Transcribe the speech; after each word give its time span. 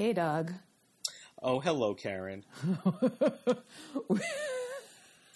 Hey, 0.00 0.14
Doug. 0.14 0.54
Oh, 1.42 1.60
hello, 1.60 1.92
Karen. 1.92 2.42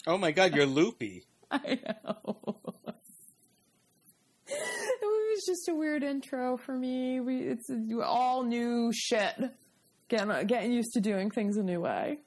oh 0.07 0.17
my 0.17 0.31
God, 0.31 0.55
you're 0.55 0.65
loopy. 0.65 1.27
I 1.51 1.77
know. 1.85 2.57
it 4.47 5.03
was 5.03 5.43
just 5.45 5.69
a 5.69 5.75
weird 5.75 6.01
intro 6.01 6.57
for 6.57 6.75
me. 6.75 7.19
We 7.19 7.41
it's 7.41 7.69
all 8.03 8.41
new 8.41 8.89
shit. 8.91 9.35
Getting 10.09 10.47
getting 10.47 10.71
used 10.71 10.93
to 10.93 10.99
doing 10.99 11.29
things 11.29 11.57
a 11.57 11.63
new 11.63 11.81
way. 11.81 12.21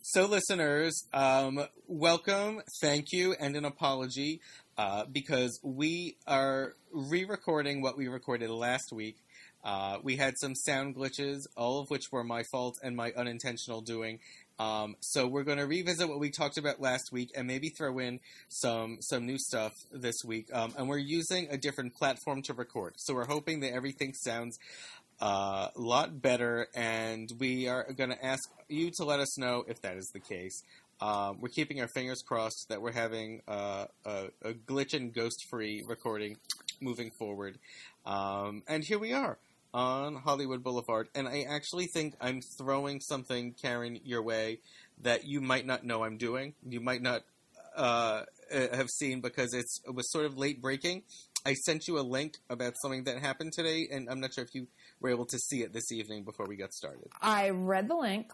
So, 0.00 0.24
listeners, 0.24 1.06
um, 1.12 1.62
welcome, 1.86 2.62
thank 2.80 3.12
you, 3.12 3.36
and 3.38 3.54
an 3.54 3.66
apology 3.66 4.40
uh, 4.78 5.04
because 5.12 5.60
we 5.62 6.16
are 6.26 6.74
re-recording 6.90 7.82
what 7.82 7.98
we 7.98 8.08
recorded 8.08 8.48
last 8.48 8.92
week. 8.92 9.18
Uh, 9.64 9.98
we 10.02 10.16
had 10.16 10.38
some 10.38 10.54
sound 10.54 10.96
glitches, 10.96 11.46
all 11.56 11.80
of 11.80 11.88
which 11.88 12.10
were 12.10 12.24
my 12.24 12.42
fault 12.50 12.78
and 12.82 12.96
my 12.96 13.12
unintentional 13.16 13.80
doing. 13.80 14.18
Um, 14.58 14.96
so 15.00 15.26
we're 15.26 15.44
going 15.44 15.58
to 15.58 15.66
revisit 15.66 16.08
what 16.08 16.20
we 16.20 16.30
talked 16.30 16.58
about 16.58 16.80
last 16.80 17.10
week 17.12 17.30
and 17.36 17.46
maybe 17.46 17.68
throw 17.68 17.98
in 17.98 18.20
some 18.48 18.98
some 19.00 19.26
new 19.26 19.38
stuff 19.38 19.72
this 19.90 20.16
week. 20.24 20.48
Um, 20.52 20.74
and 20.76 20.88
we're 20.88 20.98
using 20.98 21.48
a 21.50 21.56
different 21.56 21.94
platform 21.94 22.42
to 22.42 22.54
record, 22.54 22.94
so 22.96 23.14
we're 23.14 23.26
hoping 23.26 23.60
that 23.60 23.72
everything 23.72 24.12
sounds 24.14 24.58
a 25.20 25.24
uh, 25.24 25.68
lot 25.76 26.20
better. 26.20 26.68
And 26.74 27.32
we 27.38 27.68
are 27.68 27.92
going 27.92 28.10
to 28.10 28.24
ask 28.24 28.42
you 28.68 28.90
to 28.96 29.04
let 29.04 29.20
us 29.20 29.38
know 29.38 29.64
if 29.66 29.80
that 29.82 29.96
is 29.96 30.10
the 30.12 30.20
case. 30.20 30.62
Um, 31.00 31.38
we're 31.40 31.48
keeping 31.48 31.80
our 31.80 31.88
fingers 31.88 32.22
crossed 32.22 32.66
that 32.68 32.80
we're 32.80 32.92
having 32.92 33.42
uh, 33.48 33.86
a, 34.04 34.26
a, 34.42 34.52
glitch 34.52 34.94
and 34.94 35.12
ghost 35.12 35.46
free 35.50 35.82
recording 35.88 36.36
moving 36.80 37.10
forward. 37.18 37.58
Um, 38.06 38.62
and 38.68 38.84
here 38.84 39.00
we 39.00 39.12
are 39.12 39.36
on 39.74 40.16
Hollywood 40.16 40.62
Boulevard, 40.62 41.08
and 41.14 41.26
I 41.26 41.46
actually 41.48 41.86
think 41.86 42.14
I'm 42.20 42.40
throwing 42.58 43.00
something, 43.00 43.54
Karen, 43.60 43.98
your 44.04 44.22
way 44.22 44.60
that 45.02 45.24
you 45.24 45.40
might 45.40 45.66
not 45.66 45.84
know 45.84 46.04
I'm 46.04 46.18
doing. 46.18 46.54
You 46.68 46.80
might 46.80 47.02
not 47.02 47.22
uh, 47.76 48.24
uh, 48.52 48.76
have 48.76 48.88
seen 48.90 49.20
because 49.20 49.54
it 49.54 49.64
was 49.92 50.10
sort 50.10 50.26
of 50.26 50.36
late 50.36 50.60
breaking. 50.60 51.02
I 51.44 51.54
sent 51.54 51.88
you 51.88 51.98
a 51.98 52.02
link 52.02 52.36
about 52.50 52.74
something 52.80 53.04
that 53.04 53.18
happened 53.18 53.52
today, 53.52 53.88
and 53.90 54.08
I'm 54.08 54.20
not 54.20 54.34
sure 54.34 54.44
if 54.44 54.54
you 54.54 54.68
were 55.00 55.10
able 55.10 55.26
to 55.26 55.38
see 55.38 55.62
it 55.62 55.72
this 55.72 55.90
evening 55.90 56.24
before 56.24 56.46
we 56.46 56.56
got 56.56 56.72
started. 56.72 57.08
I 57.20 57.50
read 57.50 57.88
the 57.88 57.96
link. 57.96 58.30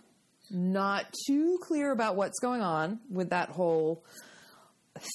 Not 0.50 1.06
too 1.26 1.58
clear 1.62 1.92
about 1.92 2.16
what's 2.16 2.38
going 2.40 2.62
on 2.62 3.00
with 3.10 3.30
that 3.30 3.50
whole 3.50 4.02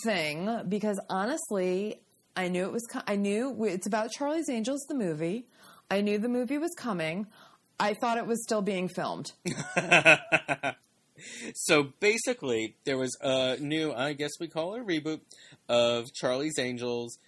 thing 0.04 0.62
because 0.70 1.00
honestly, 1.10 2.02
I 2.36 2.48
knew 2.48 2.66
it 2.66 2.72
was. 2.72 2.88
I 3.08 3.16
knew 3.16 3.66
it's 3.66 3.88
about 3.88 4.12
Charlie's 4.12 4.50
Angels, 4.50 4.86
the 4.88 4.96
movie. 4.96 5.48
I 5.94 6.02
knew 6.02 6.18
the 6.18 6.28
movie 6.28 6.58
was 6.58 6.74
coming. 6.76 7.28
I 7.80 7.94
thought 7.94 8.18
it 8.18 8.26
was 8.26 8.42
still 8.42 8.64
being 8.64 8.88
filmed. 8.88 9.34
so 11.54 11.84
basically, 12.00 12.78
there 12.84 12.98
was 12.98 13.16
a 13.22 13.58
new, 13.60 13.94
I 13.94 14.14
guess 14.14 14.32
we 14.40 14.48
call 14.48 14.74
it 14.74 14.82
a 14.82 14.84
reboot 14.84 15.22
of 15.70 16.12
Charlie's 16.12 16.58
Angels, 16.58 17.20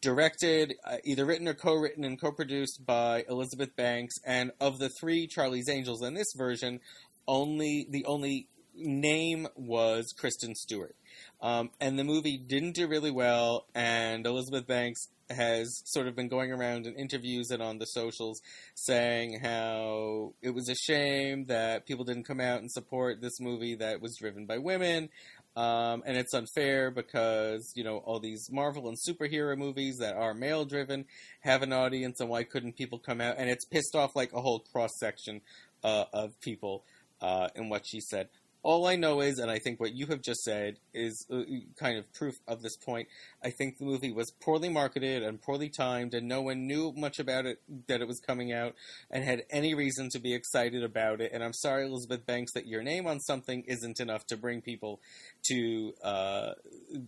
directed, 0.00 0.72
uh, 0.86 0.96
either 1.04 1.26
written 1.26 1.46
or 1.48 1.52
co-written 1.52 2.02
and 2.02 2.18
co-produced 2.18 2.86
by 2.86 3.26
Elizabeth 3.28 3.76
Banks. 3.76 4.14
And 4.24 4.52
of 4.58 4.78
the 4.78 4.88
three 4.98 5.26
Charlie's 5.26 5.68
Angels 5.68 6.02
in 6.02 6.14
this 6.14 6.32
version, 6.34 6.80
only 7.26 7.86
the 7.90 8.06
only 8.06 8.48
name 8.74 9.48
was 9.54 10.14
Kristen 10.16 10.54
Stewart. 10.54 10.96
Um, 11.42 11.72
and 11.78 11.98
the 11.98 12.04
movie 12.04 12.38
didn't 12.38 12.74
do 12.74 12.88
really 12.88 13.10
well, 13.10 13.66
and 13.74 14.24
Elizabeth 14.24 14.66
Banks 14.66 15.08
has 15.30 15.82
sort 15.84 16.06
of 16.06 16.16
been 16.16 16.28
going 16.28 16.52
around 16.52 16.86
in 16.86 16.94
interviews 16.94 17.50
and 17.50 17.62
on 17.62 17.78
the 17.78 17.86
socials 17.86 18.40
saying 18.74 19.40
how 19.40 20.32
it 20.42 20.50
was 20.50 20.68
a 20.68 20.74
shame 20.74 21.46
that 21.46 21.86
people 21.86 22.04
didn't 22.04 22.24
come 22.24 22.40
out 22.40 22.60
and 22.60 22.70
support 22.70 23.20
this 23.20 23.40
movie 23.40 23.74
that 23.74 24.00
was 24.00 24.16
driven 24.16 24.46
by 24.46 24.58
women. 24.58 25.08
Um, 25.56 26.04
and 26.06 26.16
it's 26.16 26.34
unfair 26.34 26.90
because, 26.90 27.72
you 27.74 27.82
know, 27.82 27.96
all 27.98 28.20
these 28.20 28.48
Marvel 28.50 28.88
and 28.88 28.96
superhero 28.96 29.58
movies 29.58 29.96
that 29.98 30.14
are 30.14 30.32
male 30.32 30.64
driven 30.64 31.04
have 31.40 31.62
an 31.62 31.72
audience, 31.72 32.20
and 32.20 32.28
why 32.28 32.44
couldn't 32.44 32.76
people 32.76 32.98
come 32.98 33.20
out? 33.20 33.36
And 33.38 33.50
it's 33.50 33.64
pissed 33.64 33.96
off 33.96 34.14
like 34.14 34.32
a 34.32 34.40
whole 34.40 34.60
cross 34.60 34.92
section 35.00 35.40
uh, 35.82 36.04
of 36.12 36.40
people 36.40 36.84
uh, 37.20 37.48
in 37.56 37.68
what 37.68 37.86
she 37.86 38.00
said 38.00 38.28
all 38.68 38.86
I 38.86 38.96
know 38.96 39.22
is, 39.22 39.38
and 39.38 39.50
I 39.50 39.58
think 39.58 39.80
what 39.80 39.94
you 39.94 40.08
have 40.08 40.20
just 40.20 40.42
said 40.42 40.76
is 40.92 41.26
uh, 41.32 41.40
kind 41.80 41.96
of 41.96 42.12
proof 42.12 42.34
of 42.46 42.60
this 42.60 42.76
point. 42.76 43.08
I 43.42 43.48
think 43.48 43.78
the 43.78 43.86
movie 43.86 44.12
was 44.12 44.30
poorly 44.42 44.68
marketed 44.68 45.22
and 45.22 45.40
poorly 45.40 45.70
timed, 45.70 46.12
and 46.12 46.28
no 46.28 46.42
one 46.42 46.66
knew 46.66 46.92
much 46.94 47.18
about 47.18 47.46
it 47.46 47.62
that 47.86 48.02
it 48.02 48.06
was 48.06 48.20
coming 48.20 48.52
out 48.52 48.74
and 49.10 49.24
had 49.24 49.44
any 49.48 49.72
reason 49.72 50.10
to 50.10 50.18
be 50.18 50.34
excited 50.34 50.84
about 50.84 51.22
it. 51.22 51.30
And 51.32 51.42
I'm 51.42 51.54
sorry, 51.54 51.86
Elizabeth 51.86 52.26
Banks, 52.26 52.52
that 52.52 52.66
your 52.66 52.82
name 52.82 53.06
on 53.06 53.20
something 53.20 53.64
isn't 53.66 54.00
enough 54.00 54.26
to 54.26 54.36
bring 54.36 54.60
people 54.60 55.00
to 55.44 55.94
uh, 56.04 56.50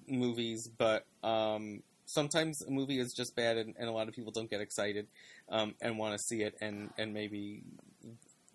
movies, 0.08 0.66
but. 0.78 1.04
Um, 1.22 1.82
sometimes 2.06 2.60
a 2.62 2.70
movie 2.72 2.98
is 2.98 3.12
just 3.12 3.36
bad 3.36 3.56
and, 3.56 3.74
and, 3.78 3.88
a 3.88 3.92
lot 3.92 4.08
of 4.08 4.14
people 4.14 4.32
don't 4.32 4.50
get 4.50 4.60
excited 4.60 5.06
um, 5.48 5.76
and 5.80 5.96
want 5.96 6.12
to 6.12 6.18
see 6.18 6.42
it 6.42 6.56
and, 6.60 6.90
and 6.98 7.14
maybe 7.14 7.62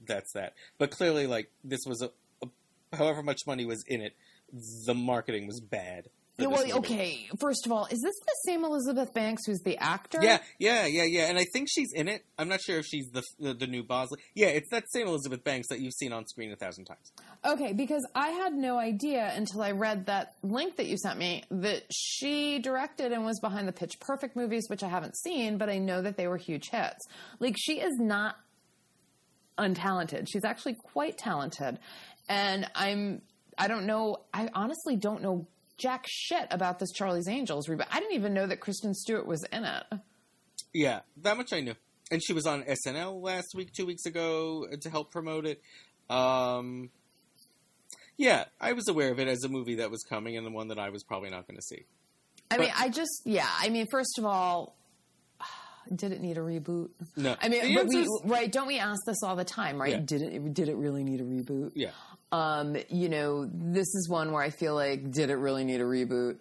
that's 0.05 0.33
that 0.33 0.53
but 0.77 0.91
clearly 0.91 1.25
like 1.25 1.49
this 1.63 1.79
was 1.85 2.01
a, 2.01 2.11
however 2.94 3.23
much 3.23 3.41
money 3.47 3.66
was 3.66 3.84
in 3.88 4.01
it, 4.01 4.16
the 4.85 4.94
marketing 4.94 5.47
was 5.47 5.59
bad. 5.62 6.09
Yeah, 6.38 6.47
well, 6.47 6.79
okay. 6.79 7.29
First 7.40 7.66
of 7.66 7.72
all, 7.72 7.85
is 7.85 8.01
this 8.01 8.16
the 8.19 8.51
same 8.51 8.66
Elizabeth 8.66 9.13
Banks 9.13 9.46
who's 9.46 9.62
the 9.62 9.78
actor? 9.78 10.19
Yeah, 10.22 10.40
yeah, 10.59 10.85
yeah, 10.85 11.06
yeah. 11.06 11.29
And 11.29 11.38
I 11.38 11.46
think 11.53 11.69
she's 11.72 11.94
in 11.94 12.09
it. 12.09 12.25
I'm 12.38 12.50
not 12.50 12.59
sure 12.59 12.78
if 12.78 12.85
she's 12.85 13.09
the 13.09 13.23
the, 13.40 13.53
the 13.53 13.68
new 13.68 13.84
Bosley. 13.84 14.19
Yeah, 14.34 14.47
it's 14.47 14.69
that 14.72 14.84
same 14.91 15.07
Elizabeth 15.07 15.46
Banks 15.46 15.69
that 15.69 15.79
you've 15.79 15.94
seen 15.94 16.12
on 16.12 16.28
screen 16.28 16.51
a 16.51 16.57
thousand 16.57 16.85
times. 16.85 17.13
Okay, 17.46 17.72
because 17.72 18.06
I 18.13 18.29
had 18.29 18.53
no 18.53 18.78
idea 18.78 19.31
until 19.34 19.62
I 19.62 19.72
read 19.72 20.07
that 20.07 20.34
link 20.44 20.75
that 20.75 20.88
you 20.88 20.97
sent 20.97 21.17
me 21.17 21.44
that 21.52 21.84
she 21.90 22.59
directed 22.59 23.13
and 23.13 23.23
was 23.23 23.40
behind 23.40 23.66
the 23.69 23.73
Pitch 23.73 23.94
Perfect 24.02 24.35
movies, 24.35 24.66
which 24.67 24.84
I 24.84 24.90
haven't 24.90 25.16
seen, 25.17 25.57
but 25.57 25.69
I 25.69 25.78
know 25.78 26.02
that 26.02 26.17
they 26.17 26.28
were 26.28 26.38
huge 26.38 26.69
hits. 26.69 27.07
Like 27.40 27.56
she 27.57 27.79
is 27.79 27.97
not 27.97 28.35
untalented. 29.57 30.28
She's 30.29 30.44
actually 30.44 30.75
quite 30.91 31.17
talented 31.17 31.79
and 32.28 32.69
I'm 32.75 33.22
I 33.58 33.68
don't 33.68 33.86
know. 33.86 34.18
I 34.34 34.50
honestly 34.53 34.96
don't 34.96 35.22
know 35.22 35.47
jack 35.78 36.06
shit 36.08 36.47
about 36.52 36.80
this 36.80 36.91
Charlie's 36.91 37.28
Angels 37.28 37.68
reboot. 37.68 37.88
I 37.91 38.00
didn't 38.00 38.16
even 38.16 38.34
know 38.34 38.47
that 38.47 38.59
Kristen 38.59 38.94
Stewart 38.94 39.25
was 39.25 39.44
in 39.52 39.63
it. 39.63 39.84
Yeah, 40.74 41.02
that 41.22 41.38
much 41.38 41.53
I 41.53 41.62
knew. 41.62 41.75
And 42.12 42.24
she 42.24 42.34
was 42.34 42.46
on 42.46 42.64
SNL 42.64 43.22
last 43.22 43.56
week, 43.56 43.74
two 43.74 43.85
weeks 43.85 44.06
ago, 44.06 44.68
to 44.80 44.90
help 44.90 45.12
promote 45.12 45.46
it. 45.46 45.62
Um, 46.09 46.91
yeah, 48.18 48.46
I 48.62 48.74
was 48.74 48.88
aware 48.88 49.12
of 49.12 49.19
it 49.19 49.28
as 49.28 49.44
a 49.44 49.50
movie 49.50 49.75
that 49.75 49.90
was 49.90 50.03
coming 50.03 50.38
and 50.38 50.46
the 50.46 50.52
one 50.52 50.68
that 50.68 50.78
I 50.78 50.90
was 50.90 51.03
probably 51.03 51.30
not 51.30 51.47
going 51.47 51.58
to 51.58 51.64
see. 51.64 51.85
I 52.52 52.58
but, 52.58 52.59
mean, 52.59 52.72
I 52.78 52.90
just, 52.90 53.22
yeah. 53.25 53.50
I 53.59 53.69
mean, 53.69 53.88
first 53.90 54.19
of 54.19 54.25
all, 54.25 54.75
did 55.96 56.12
it 56.12 56.22
need 56.22 56.38
a 56.38 56.41
reboot? 56.41 56.90
No. 57.16 57.35
I 57.41 57.50
mean, 57.50 57.88
we, 57.88 58.08
right? 58.24 58.52
Don't 58.52 58.68
we 58.68 58.78
ask 58.78 59.00
this 59.08 59.24
all 59.24 59.35
the 59.35 59.44
time? 59.44 59.81
Right? 59.81 59.94
Yeah. 59.94 60.00
Did 60.00 60.22
it? 60.22 60.53
Did 60.53 60.69
it 60.69 60.75
really 60.75 61.03
need 61.03 61.22
a 61.22 61.24
reboot? 61.24 61.72
Yeah. 61.74 61.90
Um, 62.31 62.75
you 62.90 63.09
know, 63.09 63.50
this 63.52 63.88
is 63.96 64.09
one 64.09 64.31
where 64.31 64.44
I 64.44 64.50
feel 64.50 64.75
like, 64.75 65.12
did 65.12 65.30
it 65.30 65.36
really 65.36 65.63
need 65.63 65.80
a 65.80 65.86
reboot? 65.86 66.40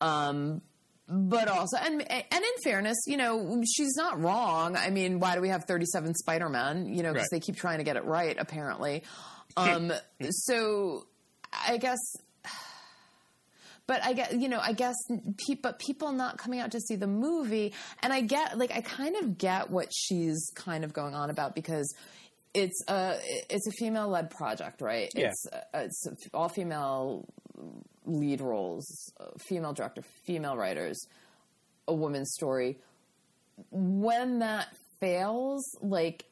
Um, 0.00 0.62
but 1.08 1.48
also, 1.48 1.76
and 1.78 2.02
and 2.02 2.44
in 2.44 2.62
fairness, 2.62 2.96
you 3.06 3.16
know, 3.16 3.62
she's 3.64 3.96
not 3.96 4.20
wrong. 4.20 4.76
I 4.76 4.90
mean, 4.90 5.20
why 5.20 5.34
do 5.34 5.40
we 5.40 5.48
have 5.48 5.64
thirty 5.64 5.86
seven 5.86 6.14
Spider 6.14 6.48
Men? 6.48 6.86
You 6.94 7.02
know, 7.02 7.12
because 7.12 7.28
right. 7.32 7.40
they 7.40 7.44
keep 7.44 7.56
trying 7.56 7.78
to 7.78 7.84
get 7.84 7.96
it 7.96 8.04
right, 8.04 8.36
apparently. 8.38 9.02
Um, 9.56 9.92
so 10.30 11.06
I 11.52 11.78
guess 11.78 11.98
but 13.88 14.04
I 14.04 14.12
get, 14.12 14.38
you 14.38 14.50
know, 14.50 14.60
I 14.60 14.74
guess, 14.74 14.94
pe- 15.38 15.54
but 15.54 15.78
people 15.78 16.12
not 16.12 16.36
coming 16.36 16.60
out 16.60 16.72
to 16.72 16.80
see 16.80 16.94
the 16.94 17.06
movie, 17.06 17.72
and 18.02 18.12
I 18.12 18.20
get, 18.20 18.58
like, 18.58 18.70
I 18.70 18.82
kind 18.82 19.16
of 19.16 19.38
get 19.38 19.70
what 19.70 19.88
she's 19.90 20.52
kind 20.54 20.84
of 20.84 20.92
going 20.92 21.14
on 21.14 21.30
about 21.30 21.54
because 21.54 21.92
it's 22.54 22.82
a 22.88 23.18
it's 23.50 23.66
a 23.66 23.72
female 23.72 24.08
led 24.08 24.30
project, 24.30 24.80
right? 24.80 25.10
Yeah. 25.14 25.28
It's 25.28 25.46
uh, 25.52 25.60
it's 25.74 26.06
all 26.32 26.48
female 26.48 27.26
lead 28.04 28.40
roles, 28.40 29.12
female 29.38 29.72
director, 29.72 30.02
female 30.26 30.56
writers, 30.56 31.06
a 31.86 31.94
woman's 31.94 32.32
story. 32.32 32.78
When 33.70 34.38
that 34.38 34.68
fails, 35.00 35.68
like 35.80 36.24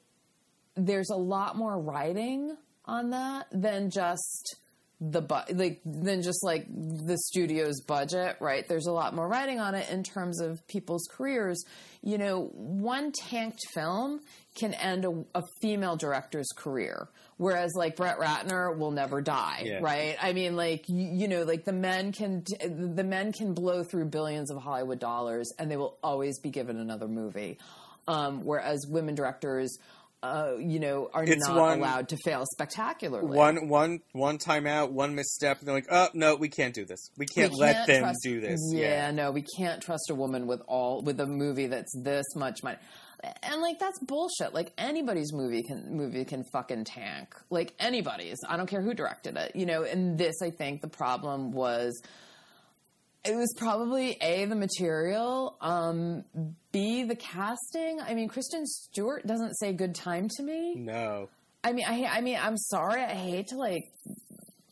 there's 0.77 1.11
a 1.11 1.17
lot 1.17 1.57
more 1.57 1.79
writing 1.79 2.57
on 2.85 3.11
that 3.11 3.47
than 3.51 3.91
just 3.91 4.57
the 5.01 5.21
bu- 5.21 5.55
like 5.55 5.81
than 5.85 6.23
just 6.23 6.43
like 6.43 6.67
the 6.69 7.19
studio's 7.19 7.83
budget, 7.83 8.37
right? 8.41 8.67
There's 8.67 8.87
a 8.87 8.93
lot 8.93 9.15
more 9.15 9.29
writing 9.29 9.61
on 9.61 9.75
it 9.75 9.91
in 9.91 10.03
terms 10.03 10.41
of 10.41 10.67
people's 10.69 11.07
careers. 11.11 11.63
You 12.03 12.17
know, 12.17 12.51
one 12.55 13.13
tanked 13.13 13.61
film 13.75 14.21
can 14.59 14.73
end 14.73 15.05
a, 15.05 15.25
a 15.35 15.43
female 15.61 15.97
director's 15.97 16.49
career, 16.57 17.09
whereas 17.37 17.73
like 17.77 17.97
Brett 17.97 18.19
Ratner 18.19 18.77
will 18.77 18.91
never 18.91 19.21
die, 19.21 19.65
yeah. 19.67 19.81
right? 19.83 20.17
I 20.21 20.33
mean, 20.33 20.57
like 20.57 20.89
you, 20.89 21.11
you 21.13 21.29
know, 21.29 21.43
like 21.43 21.65
the 21.65 21.75
men 21.75 22.13
can 22.13 22.45
the 22.65 23.05
men 23.05 23.33
can 23.33 23.53
blow 23.53 23.85
through 23.85 24.07
billions 24.07 24.51
of 24.51 24.57
Hollywood 24.57 24.99
dollars, 24.99 25.53
and 25.59 25.71
they 25.71 25.77
will 25.77 25.99
always 26.03 26.41
be 26.41 26.51
given 26.51 26.79
another 26.79 27.09
movie. 27.09 27.59
Um, 28.09 28.45
whereas 28.45 28.87
women 28.89 29.15
directors 29.17 29.79
uh, 30.23 30.55
you 30.59 30.81
know, 30.81 31.09
are 31.13 31.23
It's 31.25 31.47
not 31.47 31.57
one- 31.59 31.79
allowed 31.79 32.09
to 32.09 32.17
fail 32.25 32.45
spectacularly. 32.53 33.37
One 33.37 33.69
one 33.69 34.01
one 34.13 34.39
time 34.39 34.67
out, 34.67 34.93
one 34.93 35.15
misstep, 35.15 35.59
and 35.61 35.69
they're 35.69 35.75
like, 35.75 35.87
"Oh 35.91 36.09
no, 36.15 36.35
we 36.37 36.49
can't 36.49 36.75
do 36.75 36.85
this. 36.85 37.11
We 37.17 37.27
can't 37.27 37.53
We 37.53 37.59
let 37.61 37.75
can't 37.75 37.87
them 37.87 38.03
trust- 38.03 38.19
do 38.23 38.41
this." 38.41 38.61
Yeah, 38.73 39.11
no, 39.11 39.31
we 39.31 39.45
can't 39.59 39.81
trust 39.83 40.11
a 40.11 40.15
woman 40.15 40.47
with 40.47 40.63
all 40.67 41.03
with 41.03 41.21
a 41.21 41.27
movie 41.27 41.67
that's 41.69 41.93
this 42.03 42.25
much 42.35 42.63
money. 42.63 42.79
And 43.43 43.61
like 43.63 43.79
that's 43.79 43.99
bullshit. 44.01 44.53
Like 44.55 44.73
anybody's 44.79 45.33
movie 45.33 45.63
can 45.63 45.97
movie 45.97 46.25
can 46.25 46.45
fucking 46.53 46.85
tank. 46.85 47.35
Like 47.51 47.75
anybody's. 47.79 48.39
I 48.49 48.57
don't 48.57 48.67
care 48.69 48.83
who 48.83 48.95
directed 48.95 49.37
it. 49.37 49.55
You 49.55 49.67
know, 49.67 49.83
and 49.85 50.19
this 50.19 50.35
I 50.43 50.51
think 50.51 50.81
the 50.83 50.89
problem 50.89 51.53
was 51.53 52.01
it 53.27 53.37
was 53.37 53.53
probably 53.57 54.17
A 54.21 54.45
the 54.45 54.55
material, 54.55 55.57
um, 55.61 56.25
B 56.73 57.05
the 57.05 57.17
casting. 57.17 58.01
I 58.01 58.15
mean, 58.15 58.29
Kristen 58.29 58.67
Stewart 58.67 59.27
doesn't 59.27 59.55
say 59.55 59.73
good 59.73 59.95
time 59.95 60.29
to 60.37 60.43
me. 60.43 60.75
No. 60.77 61.29
I 61.65 61.73
mean, 61.73 61.87
I 61.89 62.05
I 62.05 62.21
mean, 62.21 62.39
I'm 62.41 62.57
sorry. 62.57 63.03
I 63.03 63.15
hate 63.15 63.49
to 63.49 63.57
like 63.57 63.83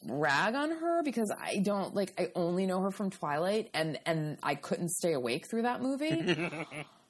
rag 0.07 0.55
on 0.55 0.71
her 0.71 1.03
because 1.03 1.33
I 1.41 1.59
don't 1.59 1.95
like. 1.95 2.13
I 2.19 2.31
only 2.35 2.67
know 2.67 2.81
her 2.83 2.91
from 2.91 3.11
Twilight, 3.11 3.71
and 3.75 3.99
and 4.07 4.39
I 4.43 4.55
couldn't 4.55 4.91
stay 4.91 5.13
awake 5.13 5.49
through 5.51 5.63
that 5.63 5.83
movie. 5.83 6.57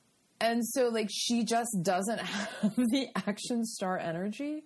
and 0.40 0.66
so, 0.66 0.88
like, 0.88 1.08
she 1.12 1.44
just 1.44 1.76
doesn't 1.82 2.18
have 2.20 2.76
the 2.76 3.08
action 3.26 3.64
star 3.64 3.98
energy 3.98 4.64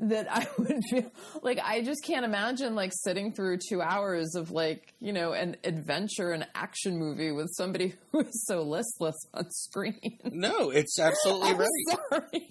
that 0.00 0.26
I 0.30 0.46
would 0.58 0.80
feel 0.90 1.10
like. 1.42 1.58
I 1.62 1.82
just 1.82 2.04
can't 2.04 2.24
imagine 2.24 2.74
like 2.74 2.92
sitting 2.94 3.32
through 3.32 3.58
two 3.68 3.82
hours 3.82 4.34
of 4.34 4.50
like 4.50 4.94
you 5.00 5.12
know 5.12 5.32
an 5.32 5.56
adventure 5.64 6.30
and 6.32 6.46
action 6.54 6.98
movie 6.98 7.32
with 7.32 7.48
somebody 7.56 7.94
who 8.12 8.20
is 8.20 8.46
so 8.46 8.62
listless 8.62 9.16
on 9.34 9.50
screen. 9.50 10.18
No, 10.24 10.70
it's 10.70 10.98
absolutely 11.00 11.50
I'm 11.50 11.58
right. 11.58 11.98
sorry. 12.10 12.50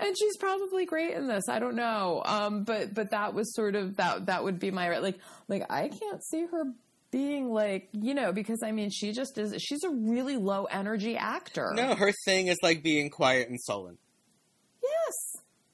and 0.00 0.16
she's 0.18 0.36
probably 0.38 0.84
great 0.86 1.14
in 1.14 1.26
this. 1.28 1.44
I 1.48 1.58
don't 1.58 1.76
know. 1.76 2.22
Um, 2.24 2.64
but 2.64 2.94
but 2.94 3.10
that 3.10 3.34
was 3.34 3.54
sort 3.54 3.74
of 3.74 3.96
that 3.96 4.26
that 4.26 4.44
would 4.44 4.58
be 4.58 4.70
my 4.70 4.98
like 4.98 5.18
like 5.48 5.70
I 5.70 5.88
can't 5.88 6.24
see 6.24 6.46
her 6.50 6.64
being 7.10 7.52
like 7.52 7.88
you 7.92 8.14
know 8.14 8.32
because 8.32 8.62
I 8.64 8.72
mean 8.72 8.88
she 8.90 9.12
just 9.12 9.36
is 9.36 9.54
she's 9.62 9.84
a 9.84 9.90
really 9.90 10.36
low 10.36 10.64
energy 10.64 11.16
actor. 11.16 11.72
No, 11.74 11.94
her 11.94 12.12
thing 12.24 12.46
is 12.48 12.58
like 12.62 12.82
being 12.82 13.10
quiet 13.10 13.48
and 13.48 13.60
sullen. 13.60 13.98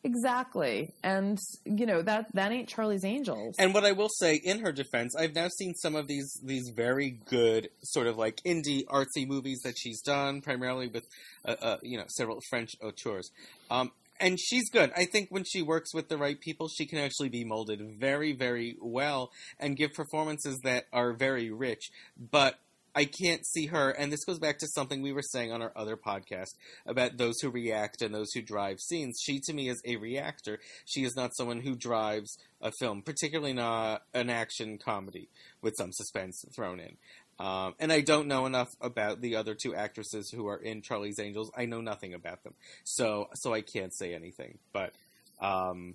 Exactly. 0.09 0.95
And 1.03 1.39
you 1.67 1.85
know 1.85 2.01
that 2.01 2.33
that 2.33 2.51
ain't 2.51 2.67
Charlie's 2.67 3.05
Angels. 3.05 3.57
And 3.59 3.75
what 3.75 3.85
I 3.85 3.93
will 3.93 4.09
say 4.09 4.37
in 4.37 4.61
her 4.61 4.73
defense, 4.73 5.15
I've 5.15 5.35
now 5.35 5.49
seen 5.49 5.75
some 5.75 5.95
of 5.95 6.07
these 6.07 6.41
these 6.43 6.71
very 6.75 7.21
good 7.29 7.69
sort 7.83 8.07
of 8.07 8.17
like 8.17 8.41
indie 8.47 8.87
artsy 8.87 9.27
movies 9.27 9.61
that 9.65 9.77
she's 9.77 10.01
done, 10.01 10.41
primarily 10.41 10.89
with 10.89 11.05
uh, 11.45 11.57
uh, 11.61 11.77
you 11.83 11.99
know 11.99 12.05
several 12.09 12.41
French 12.49 12.75
auteurs. 12.83 13.31
Um, 13.71 13.93
and 14.19 14.41
she's 14.41 14.71
good. 14.71 14.91
I 14.97 15.05
think 15.05 15.29
when 15.29 15.45
she 15.45 15.61
works 15.61 15.93
with 15.93 16.09
the 16.09 16.17
right 16.17 16.41
people, 16.41 16.69
she 16.69 16.87
can 16.87 16.99
actually 16.99 17.29
be 17.29 17.45
molded 17.45 17.81
very, 18.01 18.33
very 18.33 18.77
well 18.81 19.31
and 19.61 19.77
give 19.77 19.93
performances 19.93 20.59
that 20.65 20.87
are 20.93 21.13
very 21.13 21.51
rich. 21.51 21.91
But 22.19 22.59
I 22.95 23.05
can't 23.05 23.47
see 23.47 23.67
her, 23.67 23.91
and 23.91 24.13
this 24.13 24.25
goes 24.25 24.39
back 24.39 24.59
to 24.59 24.67
something 24.69 25.03
we 25.03 25.13
were 25.13 25.23
saying 25.23 25.53
on 25.53 25.63
our 25.63 25.73
other 25.77 25.97
podcast 25.97 26.55
about 26.87 27.17
those 27.17 27.41
who 27.41 27.51
react 27.51 28.03
and 28.03 28.15
those 28.15 28.33
who 28.33 28.43
drive 28.43 28.81
scenes. 28.81 29.21
She, 29.23 29.41
to 29.47 29.53
me, 29.53 29.69
is 29.69 29.81
a 29.85 29.97
reactor. 29.97 30.59
She 30.85 31.05
is 31.05 31.15
not 31.15 31.37
someone 31.37 31.61
who 31.61 31.77
drives 31.77 32.37
a 32.61 32.73
film, 32.79 33.03
particularly 33.03 33.53
not 33.53 34.03
an 34.15 34.31
action 34.31 34.79
comedy 34.79 35.29
with 35.63 35.75
some 35.77 35.93
suspense 35.93 36.45
thrown 36.55 36.81
in. 36.81 36.97
Um, 37.39 37.75
and 37.79 37.93
I 37.93 38.01
don't 38.01 38.27
know 38.27 38.47
enough 38.47 38.69
about 38.81 39.21
the 39.21 39.37
other 39.37 39.55
two 39.55 39.75
actresses 39.75 40.31
who 40.31 40.49
are 40.49 40.57
in 40.57 40.83
Charlie's 40.83 41.21
Angels. 41.21 41.53
I 41.57 41.67
know 41.67 41.81
nothing 41.81 42.15
about 42.15 42.43
them, 42.43 42.55
so 42.83 43.29
so 43.35 43.55
I 43.55 43.61
can't 43.61 43.95
say 43.95 44.13
anything. 44.13 44.59
But 44.73 44.93
um, 45.41 45.95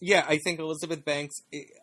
yeah, 0.00 0.24
I 0.28 0.38
think 0.38 0.58
Elizabeth 0.58 1.04
Banks. 1.04 1.36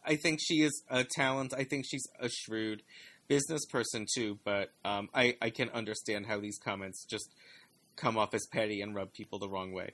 I 0.05 0.17
think 0.17 0.39
she 0.41 0.61
is 0.61 0.83
a 0.89 1.05
talent. 1.05 1.53
I 1.57 1.63
think 1.63 1.85
she's 1.87 2.05
a 2.19 2.27
shrewd 2.27 2.83
business 3.31 3.65
person 3.65 4.05
too. 4.13 4.37
But 4.43 4.71
um, 4.83 5.09
I 5.13 5.37
I 5.41 5.49
can 5.49 5.69
understand 5.69 6.25
how 6.25 6.39
these 6.39 6.57
comments 6.57 7.05
just 7.05 7.33
come 7.95 8.17
off 8.17 8.33
as 8.33 8.45
petty 8.51 8.81
and 8.81 8.93
rub 8.93 9.13
people 9.13 9.39
the 9.39 9.49
wrong 9.49 9.71
way. 9.71 9.91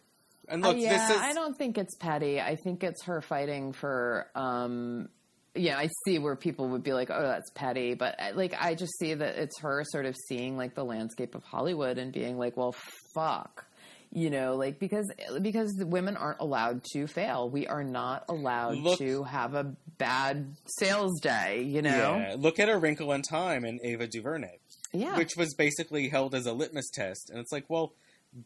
And 0.49 0.63
Uh, 0.63 0.69
look, 0.69 0.77
yeah, 0.77 1.07
this 1.07 1.15
is 1.17 1.21
I 1.21 1.33
don't 1.33 1.57
think 1.57 1.77
it's 1.77 1.95
petty. 1.95 2.39
I 2.41 2.55
think 2.63 2.83
it's 2.83 3.03
her 3.03 3.21
fighting 3.21 3.73
for. 3.73 4.27
Um, 4.35 5.09
yeah, 5.55 5.77
I 5.77 5.89
see 6.05 6.19
where 6.19 6.35
people 6.35 6.69
would 6.69 6.83
be 6.83 6.93
like, 6.93 7.09
"Oh, 7.09 7.21
that's 7.21 7.49
petty," 7.51 7.95
but 7.95 8.15
uh, 8.19 8.31
like, 8.35 8.53
I 8.59 8.75
just 8.75 8.97
see 8.99 9.13
that 9.13 9.37
it's 9.37 9.59
her 9.61 9.83
sort 9.85 10.05
of 10.05 10.15
seeing 10.27 10.55
like 10.55 10.75
the 10.75 10.85
landscape 10.85 11.33
of 11.35 11.43
Hollywood 11.43 11.97
and 11.97 12.13
being 12.13 12.37
like, 12.37 12.55
"Well, 12.55 12.75
fuck," 13.15 13.65
you 14.11 14.29
know, 14.29 14.55
like 14.55 14.79
because 14.79 15.11
because 15.41 15.73
women 15.77 16.17
aren't 16.17 16.39
allowed 16.39 16.83
to 16.93 17.07
fail. 17.07 17.49
We 17.49 17.67
are 17.67 17.83
not 17.83 18.25
allowed 18.29 18.77
Look- 18.77 18.99
to 18.99 19.23
have 19.23 19.53
a 19.53 19.73
bad 19.97 20.55
sales 20.65 21.19
day. 21.21 21.63
You 21.63 21.81
know, 21.81 22.17
yeah. 22.17 22.35
Look 22.37 22.59
at 22.59 22.69
A 22.69 22.77
Wrinkle 22.77 23.11
in 23.13 23.21
Time 23.21 23.63
and 23.65 23.79
Ava 23.83 24.07
DuVernay. 24.07 24.59
yeah, 24.93 25.17
which 25.17 25.35
was 25.37 25.53
basically 25.55 26.09
held 26.09 26.33
as 26.35 26.45
a 26.45 26.53
litmus 26.53 26.89
test. 26.93 27.29
And 27.29 27.39
it's 27.39 27.51
like, 27.51 27.65
well, 27.69 27.93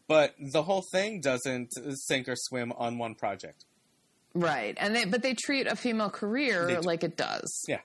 but 0.08 0.34
the 0.52 0.62
whole 0.62 0.84
thing 0.92 1.20
doesn't 1.20 1.70
sink 2.06 2.28
or 2.28 2.34
swim 2.36 2.72
on 2.72 2.98
one 2.98 3.14
project. 3.14 3.64
right. 4.34 4.76
And 4.80 4.94
they 4.96 5.04
but 5.04 5.22
they 5.22 5.34
treat 5.34 5.66
a 5.66 5.76
female 5.76 6.10
career 6.10 6.80
like 6.82 7.04
it 7.04 7.16
does. 7.16 7.64
Yeah. 7.68 7.80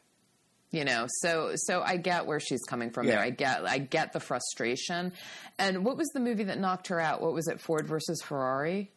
You 0.72 0.84
know 0.84 1.06
so 1.22 1.54
so 1.56 1.82
i 1.82 1.96
get 1.98 2.26
where 2.26 2.40
she's 2.40 2.64
coming 2.68 2.90
from 2.90 3.08
there 3.08 3.20
i 3.22 3.30
get 3.30 3.66
i 3.68 3.78
get 3.78 4.12
the 4.14 4.20
frustration 4.20 5.14
and 5.58 5.86
what 5.86 5.96
was 5.98 6.08
the 6.10 6.20
movie 6.20 6.44
that 6.44 6.60
knocked 6.60 6.88
her 6.88 7.00
out 7.00 7.22
what 7.22 7.34
was 7.34 7.48
it 7.48 7.60
ford 7.60 7.88
versus 7.88 8.22
ferrari 8.22 8.92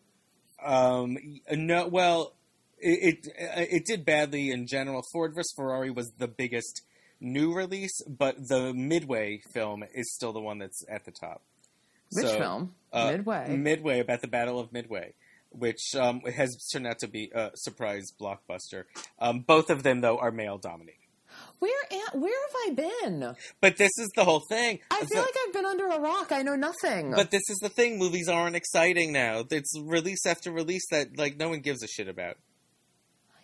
Um, 0.63 1.17
no, 1.51 1.89
well, 1.89 2.35
it, 2.79 3.25
it 3.35 3.69
it 3.71 3.85
did 3.87 4.05
badly 4.05 4.51
in 4.51 4.67
general. 4.67 5.03
Ford 5.13 5.33
versus 5.35 5.53
Ferrari 5.57 5.91
was 5.91 6.13
the 6.19 6.29
biggest 6.29 6.83
new 7.21 7.55
release, 7.55 8.03
but 8.07 8.37
the 8.49 8.75
Midway 8.75 9.41
film 9.55 9.85
is 9.95 10.13
still 10.15 10.33
the 10.35 10.41
one 10.41 10.59
that's 10.59 10.85
at 10.89 11.05
the 11.05 11.13
top. 11.13 11.41
which 12.13 12.27
So, 12.27 12.39
film 12.39 12.75
uh, 12.93 13.11
midway 13.11 13.57
Midway 13.57 14.01
about 14.01 14.21
the 14.21 14.29
Battle 14.29 14.59
of 14.61 14.71
Midway, 14.73 15.15
which 15.51 15.95
um, 15.97 16.21
has 16.23 16.55
turned 16.73 16.87
out 16.87 16.99
to 16.99 17.09
be 17.09 17.31
a 17.35 17.51
surprise 17.55 18.13
blockbuster. 18.21 18.85
Um, 19.19 19.41
both 19.41 19.71
of 19.71 19.83
them, 19.83 20.01
though, 20.03 20.19
are 20.19 20.31
male 20.31 20.59
dominated. 20.59 21.00
Where 21.61 21.73
am, 21.93 22.21
where 22.21 22.33
have 22.33 22.57
i 22.67 22.75
been 22.75 23.35
But 23.61 23.77
this 23.77 23.93
is 23.99 24.09
the 24.17 24.25
whole 24.25 24.43
thing. 24.49 24.81
i 24.91 25.05
feel 25.05 25.23
like 25.23 25.35
i've 25.47 25.55
been 25.55 25.67
under 25.67 25.87
a 25.89 26.01
rock 26.01 26.33
i 26.33 26.43
know 26.43 26.57
nothing 26.57 27.13
But 27.13 27.31
this 27.31 27.49
is 27.49 27.59
the 27.59 27.69
thing: 27.69 27.99
movies 27.99 28.29
aren't 28.29 28.57
exciting 28.57 29.13
now. 29.13 29.45
It's 29.51 29.73
release 29.81 30.27
after 30.27 30.51
release 30.51 30.87
that 30.91 31.17
like 31.17 31.37
no 31.37 31.49
one 31.49 31.61
gives 31.61 31.83
a 31.83 31.87
shit 31.87 32.09
about. 32.09 32.37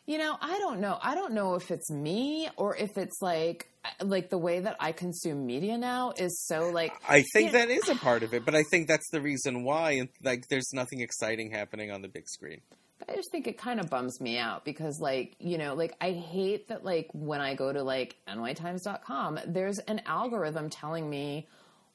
You 0.07 0.19
know, 0.19 0.37
I 0.41 0.59
don't 0.61 0.79
know. 0.81 0.99
I 1.03 1.17
don't 1.17 1.33
know 1.33 1.57
if 1.57 1.73
it's 1.73 1.91
me 1.91 2.49
or 2.57 2.77
if 2.77 2.97
it's 2.97 3.21
like 3.21 3.69
like 4.01 4.31
the 4.31 4.39
way 4.39 4.61
that 4.61 4.77
I 4.79 4.93
consume 4.93 5.47
media 5.47 5.77
now 5.79 6.13
is 6.17 6.45
so 6.47 6.71
like 6.71 6.93
I 7.09 7.25
think 7.33 7.53
that 7.53 7.71
is 7.71 7.89
a 7.89 7.97
part 7.97 8.23
of 8.23 8.33
it, 8.33 8.45
but 8.45 8.55
I 8.55 8.63
think 8.71 8.87
that's 8.87 9.11
the 9.11 9.21
reason 9.21 9.65
why. 9.65 9.93
And 9.93 10.09
like, 10.23 10.45
there's 10.49 10.71
nothing 10.73 11.01
exciting 11.01 11.51
happening 11.51 11.91
on 11.91 12.03
the 12.03 12.09
big 12.09 12.29
screen. 12.29 12.61
I 13.09 13.15
just 13.15 13.31
think 13.31 13.47
it 13.47 13.59
kind 13.59 13.79
of 13.79 13.91
bums 13.91 14.21
me 14.21 14.39
out 14.39 14.65
because 14.65 15.01
like, 15.01 15.37
you 15.39 15.59
know, 15.59 15.75
like 15.75 15.95
I 16.01 16.13
hate 16.13 16.69
that 16.69 16.85
like 16.85 17.09
when 17.13 17.41
I 17.41 17.55
go 17.55 17.73
to 17.73 17.83
like 17.83 18.17
nytimes.com, 18.29 19.41
there's 19.47 19.79
an 19.81 20.01
algorithm 20.07 20.71
telling 20.71 21.09
me 21.09 21.47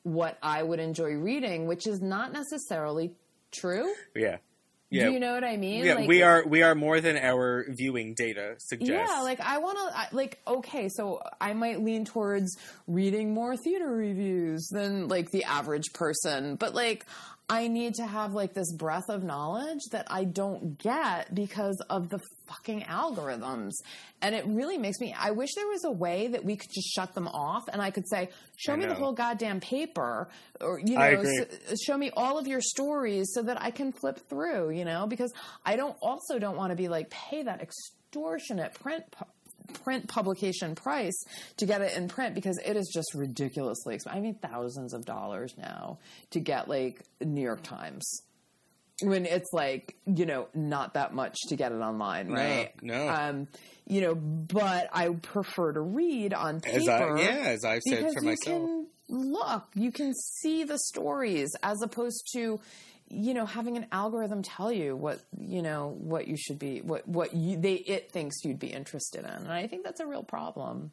what 0.04 0.38
I 0.42 0.64
would 0.64 0.80
enjoy 0.80 1.14
reading, 1.14 1.66
which 1.68 1.88
is 1.88 2.02
not 2.02 2.34
necessarily 2.34 3.16
true. 3.52 3.92
Yeah, 4.16 4.38
yeah, 4.92 5.06
Do 5.06 5.14
you 5.14 5.20
know 5.22 5.34
what 5.34 5.46
I 5.46 5.56
mean? 5.56 5.86
yeah. 5.86 5.96
Like, 5.96 6.10
we 6.10 6.22
are 6.22 6.44
we 6.46 6.64
are 6.64 6.76
more 6.76 7.00
than 7.00 7.18
our 7.18 7.66
viewing 7.70 8.14
data 8.14 8.56
suggests. 8.58 9.12
Yeah, 9.12 9.22
like 9.22 9.40
I 9.40 9.58
want 9.60 9.78
to, 9.78 10.16
like, 10.16 10.40
okay, 10.46 10.90
so 10.90 11.22
I 11.40 11.54
might 11.54 11.82
lean 11.82 12.04
towards 12.04 12.58
reading 12.88 13.34
more 13.34 13.56
theater 13.56 13.90
reviews 13.90 14.68
than 14.70 15.08
like 15.08 15.32
the 15.32 15.46
average 15.46 15.94
person, 15.94 16.56
but 16.58 16.76
like 16.76 17.06
I 17.50 17.68
need 17.68 17.96
to 17.96 18.06
have 18.06 18.34
like 18.34 18.54
this 18.54 18.72
breadth 18.74 19.10
of 19.10 19.24
knowledge 19.24 19.82
that 19.92 20.08
I 20.10 20.26
don't 20.26 20.78
get 20.78 21.34
because 21.34 21.82
of 21.90 22.10
the 22.10 22.20
fucking 22.52 22.82
algorithms. 22.82 23.72
And 24.22 24.36
it 24.36 24.46
really 24.46 24.78
makes 24.78 25.00
me, 25.00 25.16
I 25.18 25.32
wish 25.32 25.50
there 25.56 25.68
was 25.68 25.84
a 25.86 25.92
way 25.92 26.28
that 26.28 26.44
we 26.44 26.56
could 26.56 26.70
just 26.74 26.90
shut 26.94 27.14
them 27.14 27.28
off 27.28 27.68
and 27.72 27.82
I 27.82 27.92
could 27.92 28.08
say, 28.08 28.30
show 28.58 28.74
I 28.74 28.76
me 28.76 28.86
the 28.86 28.94
whole 28.94 29.14
goddamn 29.14 29.60
paper 29.60 30.30
or, 30.60 30.80
you 30.80 30.96
know, 30.96 31.02
I 31.02 31.08
agree. 31.10 31.40
s- 31.70 31.82
show 31.82 31.98
me 31.98 32.12
all 32.16 32.38
of 32.38 32.48
your 32.48 32.62
stories 32.62 33.32
so 33.34 33.44
that 33.44 33.62
I 33.62 33.72
can 33.72 33.92
flip 33.92 34.20
through, 34.30 34.72
you 34.72 34.86
know, 34.86 35.08
because 35.08 35.34
I 35.66 35.76
don't 35.76 35.96
also 36.02 36.40
don't 36.40 36.58
want 36.58 36.72
to 36.72 36.76
be 36.76 36.88
like 36.88 37.10
pay 37.10 37.44
that 37.44 37.62
extortionate 37.62 38.74
print 38.76 39.04
pu- 39.12 39.26
print 39.84 40.08
publication 40.08 40.76
price 40.76 41.24
to 41.58 41.66
get 41.66 41.82
it 41.82 41.96
in 41.96 42.08
print 42.10 42.36
because 42.36 42.60
it 42.66 42.76
is 42.76 42.92
just 42.94 43.14
ridiculously 43.16 43.96
expensive. 43.96 44.18
I 44.18 44.22
mean 44.22 44.36
thousands 44.36 44.94
of 44.94 45.06
dollars 45.06 45.54
now 45.58 46.00
to 46.32 46.40
get 46.40 46.68
like 46.68 47.02
New 47.22 47.42
York 47.42 47.64
Times. 47.64 48.24
When 49.02 49.26
it's 49.26 49.52
like, 49.54 49.96
you 50.06 50.26
know, 50.26 50.48
not 50.54 50.94
that 50.94 51.14
much 51.14 51.38
to 51.50 51.56
get 51.56 51.72
it 51.72 51.76
online, 51.76 52.30
right? 52.30 52.72
no. 52.82 53.08
Um, 53.08 53.48
you 53.88 54.02
know, 54.02 54.16
but 54.16 54.90
I 54.94 55.10
prefer 55.10 55.74
to 55.74 55.82
read 55.82 56.34
on 56.34 56.62
paper 56.62 56.78
as 56.78 56.88
I 56.88 57.20
yeah, 57.20 57.44
as 57.48 57.66
I've 57.66 57.82
said 57.82 58.00
because 58.00 58.14
for 58.14 58.22
you 58.22 58.30
myself. 58.30 58.46
can 58.46 58.88
look, 59.10 59.64
you 59.76 59.92
can 59.92 60.14
see 60.14 60.64
the 60.64 60.78
stories 60.78 61.50
as 61.64 61.82
opposed 61.82 62.30
to, 62.34 62.60
you 63.14 63.34
know 63.34 63.46
having 63.46 63.78
an 63.78 63.86
algorithm 63.92 64.42
tell 64.42 64.72
you 64.72 64.96
what 64.96 65.20
you 65.38 65.62
know 65.62 65.96
what 66.00 66.28
you 66.28 66.38
should 66.38 66.58
be 66.58 66.80
what 66.80 67.06
what 67.08 67.34
you 67.34 67.58
they 67.58 67.74
it 67.74 68.12
thinks 68.12 68.38
you'd 68.46 68.60
be 68.60 68.68
interested 68.68 69.26
in 69.26 69.32
and 69.32 69.52
i 69.52 69.68
think 69.68 69.84
that's 69.84 70.00
a 70.00 70.06
real 70.06 70.24
problem 70.24 70.92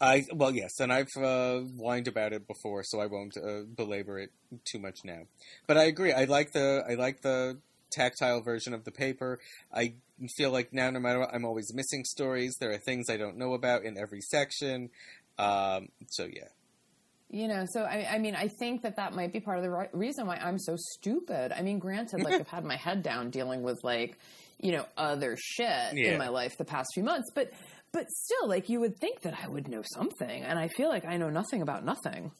I 0.00 0.24
well, 0.32 0.54
yes, 0.54 0.80
and 0.80 0.92
I've 0.92 1.08
uh, 1.16 1.58
whined 1.76 2.08
about 2.08 2.32
it 2.32 2.46
before, 2.46 2.82
so 2.84 3.00
I 3.00 3.06
won't 3.06 3.36
uh, 3.36 3.62
belabor 3.76 4.18
it 4.18 4.30
too 4.70 4.78
much 4.78 4.98
now. 5.04 5.22
But 5.66 5.76
I 5.76 5.84
agree. 5.84 6.12
I 6.12 6.24
like 6.24 6.52
the 6.52 6.82
I 6.88 6.94
like 6.94 7.20
the 7.22 7.58
tactile 7.92 8.40
version 8.40 8.72
of 8.72 8.84
the 8.84 8.92
paper. 8.92 9.38
I 9.74 9.94
feel 10.36 10.50
like 10.52 10.72
now, 10.72 10.90
no 10.90 11.00
matter 11.00 11.18
what, 11.20 11.34
I'm 11.34 11.44
always 11.44 11.72
missing 11.74 12.04
stories. 12.04 12.56
There 12.60 12.70
are 12.70 12.78
things 12.78 13.10
I 13.10 13.16
don't 13.16 13.36
know 13.36 13.52
about 13.52 13.84
in 13.84 13.98
every 13.98 14.20
section. 14.20 14.90
Um, 15.38 15.88
so 16.08 16.24
yeah. 16.24 16.48
You 17.32 17.46
know, 17.46 17.64
so 17.72 17.82
I, 17.82 18.08
I 18.14 18.18
mean, 18.18 18.34
I 18.34 18.48
think 18.48 18.82
that 18.82 18.96
that 18.96 19.14
might 19.14 19.32
be 19.32 19.38
part 19.38 19.58
of 19.58 19.62
the 19.62 19.70
right 19.70 19.88
reason 19.94 20.26
why 20.26 20.36
I'm 20.36 20.58
so 20.58 20.74
stupid. 20.76 21.52
I 21.52 21.62
mean, 21.62 21.78
granted, 21.78 22.22
like 22.22 22.34
I've 22.40 22.48
had 22.48 22.64
my 22.64 22.76
head 22.76 23.02
down 23.02 23.30
dealing 23.30 23.62
with 23.62 23.78
like, 23.84 24.18
you 24.60 24.72
know, 24.72 24.84
other 24.96 25.36
shit 25.38 25.94
Yeah. 25.94 26.12
in 26.12 26.18
my 26.18 26.28
life 26.28 26.56
the 26.58 26.64
past 26.64 26.88
few 26.94 27.04
months, 27.04 27.30
but 27.34 27.50
but 27.92 28.10
still, 28.10 28.48
like 28.48 28.68
you 28.68 28.80
would 28.80 28.96
think 28.98 29.22
that 29.22 29.34
I 29.42 29.48
would 29.48 29.68
know 29.68 29.82
something, 29.82 30.42
and 30.42 30.58
I 30.58 30.68
feel 30.68 30.88
like 30.88 31.04
I 31.04 31.16
know 31.16 31.30
nothing 31.30 31.62
about 31.62 31.84
nothing. 31.84 32.32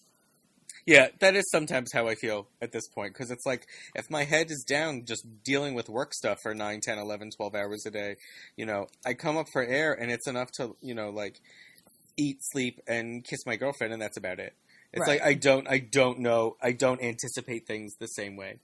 Yeah, 0.87 1.09
that 1.21 1.37
is 1.37 1.51
sometimes 1.51 1.91
how 1.93 2.09
I 2.09 2.15
feel 2.15 2.49
at 2.63 2.73
this 2.73 2.89
point 2.89 3.13
because 3.13 3.31
it's 3.31 3.45
like 3.45 3.67
if 3.95 4.11
my 4.11 4.25
head 4.25 4.51
is 4.51 4.65
down 4.65 5.05
just 5.07 5.27
dealing 5.45 5.75
with 5.75 5.89
work 5.89 6.15
stuff 6.15 6.39
for 6.43 6.55
9, 6.55 6.81
10, 6.81 6.99
11, 6.99 7.31
12 7.37 7.55
hours 7.55 7.85
a 7.87 7.91
day, 7.91 8.17
you 8.57 8.67
know, 8.67 8.87
I 9.05 9.15
come 9.15 9.37
up 9.37 9.47
for 9.53 9.63
air 9.63 9.93
and 9.93 10.11
it's 10.11 10.27
enough 10.27 10.51
to, 10.53 10.77
you 10.81 10.95
know, 10.95 11.11
like 11.11 11.41
eat, 12.17 12.39
sleep 12.41 12.81
and 12.89 13.25
kiss 13.25 13.41
my 13.47 13.57
girlfriend 13.57 13.93
and 13.93 14.01
that's 14.01 14.17
about 14.17 14.41
it. 14.41 14.55
It's 14.93 15.07
Right. 15.07 15.21
like 15.21 15.23
I 15.23 15.35
don't 15.35 15.69
I 15.69 15.79
don't 15.79 16.21
know, 16.21 16.57
I 16.63 16.73
don't 16.73 17.03
anticipate 17.03 17.67
things 17.67 17.95
the 18.01 18.07
same 18.07 18.37
way. 18.37 18.59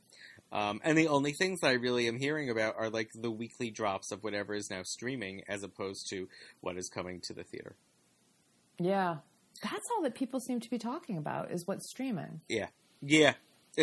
Um, 0.53 0.81
and 0.85 0.97
the 0.97 1.09
only 1.09 1.33
things 1.33 1.61
that 1.61 1.69
I 1.69 1.73
really 1.73 2.07
am 2.09 2.19
hearing 2.19 2.51
about 2.51 2.77
are 2.79 2.89
like 2.89 3.11
the 3.15 3.31
weekly 3.31 3.71
drops 3.71 4.13
of 4.13 4.23
whatever 4.23 4.55
is 4.55 4.71
now 4.71 4.83
streaming 4.85 5.43
as 5.49 5.63
opposed 5.63 6.09
to 6.11 6.29
what 6.61 6.77
is 6.77 6.89
coming 6.89 7.21
to 7.25 7.35
the 7.35 7.45
theater. 7.45 7.77
Yeah, 8.79 9.17
that's 9.63 9.89
all 9.95 10.03
that 10.03 10.15
people 10.15 10.41
seem 10.41 10.61
to 10.61 10.71
be 10.71 10.79
talking 10.79 11.17
about 11.17 11.51
is 11.51 11.67
what's 11.67 11.89
streaming. 11.89 12.41
Yeah, 12.49 12.69
yeah. 13.03 13.35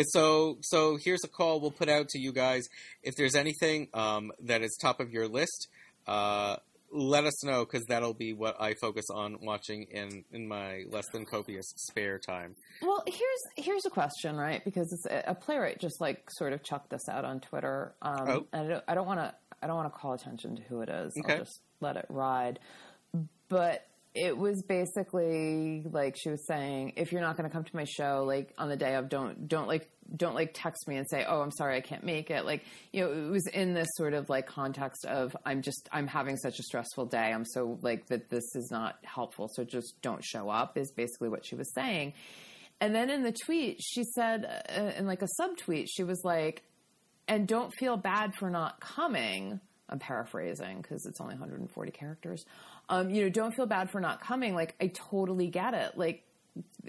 So, 0.06 0.58
so 0.62 0.96
here's 0.96 1.22
a 1.24 1.28
call 1.28 1.60
we'll 1.60 1.70
put 1.70 1.88
out 1.88 2.08
to 2.10 2.18
you 2.18 2.32
guys. 2.32 2.68
If 3.02 3.14
there's 3.14 3.36
anything 3.36 3.88
um, 3.94 4.32
that 4.42 4.62
is 4.62 4.76
top 4.80 4.98
of 4.98 5.12
your 5.12 5.28
list, 5.28 5.68
uh, 6.06 6.56
let 6.96 7.24
us 7.24 7.44
know 7.44 7.64
because 7.64 7.84
that'll 7.86 8.14
be 8.14 8.32
what 8.32 8.54
I 8.60 8.74
focus 8.74 9.06
on 9.12 9.38
watching 9.42 9.82
in 9.90 10.24
in 10.32 10.46
my 10.46 10.84
less 10.90 11.04
than 11.12 11.26
copious 11.26 11.66
spare 11.76 12.18
time. 12.18 12.54
Well, 12.80 13.02
here's 13.06 13.66
here's 13.66 13.84
a 13.84 13.90
question, 13.90 14.36
right? 14.36 14.64
Because 14.64 14.92
it's 14.92 15.06
a, 15.06 15.32
a 15.32 15.34
playwright 15.34 15.80
just 15.80 16.00
like 16.00 16.30
sort 16.30 16.52
of 16.52 16.62
chucked 16.62 16.90
this 16.90 17.08
out 17.08 17.24
on 17.24 17.40
Twitter, 17.40 17.94
um, 18.00 18.28
Oh. 18.28 18.46
and 18.52 18.80
I 18.86 18.94
don't, 18.94 19.06
want 19.06 19.18
to 19.20 19.34
I 19.60 19.66
don't 19.66 19.76
want 19.76 19.92
to 19.92 19.98
call 19.98 20.12
attention 20.14 20.56
to 20.56 20.62
who 20.62 20.82
it 20.82 20.88
is. 20.88 21.12
Okay. 21.18 21.32
I'll 21.32 21.38
just 21.40 21.60
let 21.80 21.96
it 21.96 22.06
ride. 22.08 22.60
But 23.48 23.84
it 24.14 24.38
was 24.38 24.62
basically 24.62 25.82
like 25.90 26.16
she 26.16 26.30
was 26.30 26.46
saying, 26.46 26.92
if 26.96 27.10
you're 27.10 27.20
not 27.20 27.36
going 27.36 27.48
to 27.48 27.52
come 27.52 27.64
to 27.64 27.76
my 27.76 27.84
show, 27.84 28.24
like 28.24 28.52
on 28.58 28.68
the 28.68 28.76
day 28.76 28.94
of, 28.94 29.08
don't 29.08 29.48
don't 29.48 29.66
like 29.66 29.90
don't 30.16 30.34
like 30.34 30.50
text 30.54 30.86
me 30.86 30.96
and 30.96 31.08
say, 31.08 31.24
oh, 31.26 31.40
I'm 31.40 31.50
sorry, 31.50 31.76
I 31.76 31.80
can't 31.80 32.04
make 32.04 32.30
it. 32.30 32.44
Like 32.44 32.64
you 32.92 33.02
know, 33.02 33.12
it 33.12 33.30
was 33.30 33.46
in 33.48 33.74
this 33.74 33.88
sort 33.96 34.14
of 34.14 34.28
like 34.28 34.46
context 34.46 35.04
of 35.04 35.36
I'm 35.44 35.62
just 35.62 35.88
I'm 35.92 36.06
having 36.06 36.36
such 36.36 36.58
a 36.58 36.62
stressful 36.62 37.06
day. 37.06 37.32
I'm 37.32 37.44
so 37.44 37.78
like 37.82 38.06
that 38.08 38.28
this 38.28 38.44
is 38.54 38.68
not 38.70 38.96
helpful. 39.04 39.48
So 39.54 39.64
just 39.64 39.94
don't 40.02 40.24
show 40.24 40.48
up. 40.48 40.76
Is 40.76 40.92
basically 40.92 41.28
what 41.28 41.46
she 41.46 41.54
was 41.54 41.72
saying. 41.74 42.14
And 42.80 42.94
then 42.94 43.08
in 43.08 43.22
the 43.22 43.32
tweet, 43.32 43.80
she 43.80 44.02
said, 44.14 44.64
uh, 44.68 44.90
in 44.98 45.06
like 45.06 45.22
a 45.22 45.28
subtweet, 45.40 45.86
she 45.88 46.04
was 46.04 46.20
like, 46.24 46.62
and 47.28 47.46
don't 47.46 47.72
feel 47.78 47.96
bad 47.96 48.34
for 48.38 48.50
not 48.50 48.80
coming. 48.80 49.60
I'm 49.88 49.98
paraphrasing 49.98 50.80
because 50.82 51.06
it's 51.06 51.20
only 51.20 51.34
140 51.34 51.90
characters. 51.92 52.44
Um, 52.88 53.10
you 53.10 53.22
know, 53.22 53.28
don't 53.30 53.54
feel 53.54 53.66
bad 53.66 53.90
for 53.90 54.00
not 54.00 54.20
coming. 54.20 54.54
Like, 54.54 54.74
I 54.80 54.88
totally 54.88 55.48
get 55.48 55.74
it. 55.74 55.96
Like, 55.96 56.24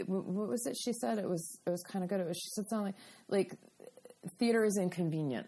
what 0.05 0.49
was 0.49 0.65
it 0.65 0.75
she 0.77 0.93
said? 0.93 1.17
It 1.17 1.27
was 1.27 1.59
it 1.65 1.69
was 1.69 1.83
kind 1.83 2.03
of 2.03 2.09
good. 2.09 2.19
It 2.19 2.27
was 2.27 2.37
she 2.37 2.49
said 2.49 2.67
something 2.69 2.93
like, 3.29 3.49
like 3.49 3.59
theater 4.39 4.63
is 4.65 4.77
inconvenient, 4.77 5.47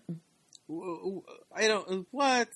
I 0.69 1.67
don't 1.67 2.07
what. 2.11 2.49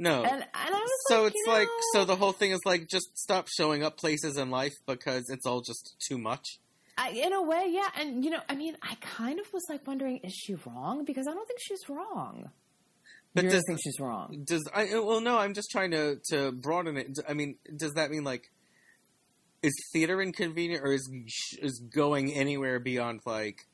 No. 0.00 0.22
and 0.22 0.44
I 0.54 0.70
was 0.70 0.90
so 1.08 1.24
like, 1.24 1.32
it's 1.32 1.42
you 1.44 1.52
like 1.52 1.66
know, 1.66 1.74
so 1.92 2.04
the 2.04 2.14
whole 2.14 2.32
thing 2.32 2.52
is 2.52 2.60
like 2.64 2.86
just 2.88 3.18
stop 3.18 3.48
showing 3.48 3.82
up 3.82 3.96
places 3.96 4.36
in 4.36 4.48
life 4.48 4.74
because 4.86 5.28
it's 5.28 5.44
all 5.44 5.60
just 5.60 5.96
too 6.08 6.18
much. 6.18 6.60
I, 6.96 7.10
in 7.10 7.32
a 7.32 7.42
way, 7.42 7.66
yeah. 7.68 7.88
And 7.98 8.24
you 8.24 8.30
know, 8.30 8.40
I 8.48 8.54
mean, 8.54 8.76
I 8.82 8.96
kind 9.00 9.40
of 9.40 9.52
was 9.52 9.64
like 9.68 9.86
wondering, 9.86 10.18
is 10.18 10.34
she 10.34 10.54
wrong? 10.66 11.04
Because 11.04 11.26
I 11.26 11.32
don't 11.32 11.46
think 11.46 11.60
she's 11.60 11.88
wrong. 11.88 12.50
But 13.34 13.44
you 13.44 13.50
does 13.50 13.64
think 13.66 13.78
she's 13.82 14.00
wrong? 14.00 14.42
does 14.44 14.68
I 14.74 14.98
well 14.98 15.20
no 15.20 15.38
I'm 15.38 15.54
just 15.54 15.70
trying 15.70 15.90
to 15.92 16.18
to 16.30 16.52
broaden 16.52 16.96
it. 16.96 17.18
I 17.28 17.34
mean, 17.34 17.56
does 17.76 17.92
that 17.92 18.10
mean 18.10 18.24
like 18.24 18.50
is 19.62 19.74
theater 19.92 20.20
inconvenient 20.22 20.82
or 20.84 20.92
is 20.92 21.08
is 21.60 21.78
going 21.94 22.32
anywhere 22.32 22.78
beyond 22.78 23.20
like 23.26 23.66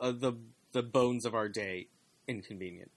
uh, 0.00 0.12
the 0.12 0.34
the 0.72 0.82
bones 0.82 1.24
of 1.26 1.34
our 1.34 1.48
day 1.48 1.88
inconvenient? 2.28 2.90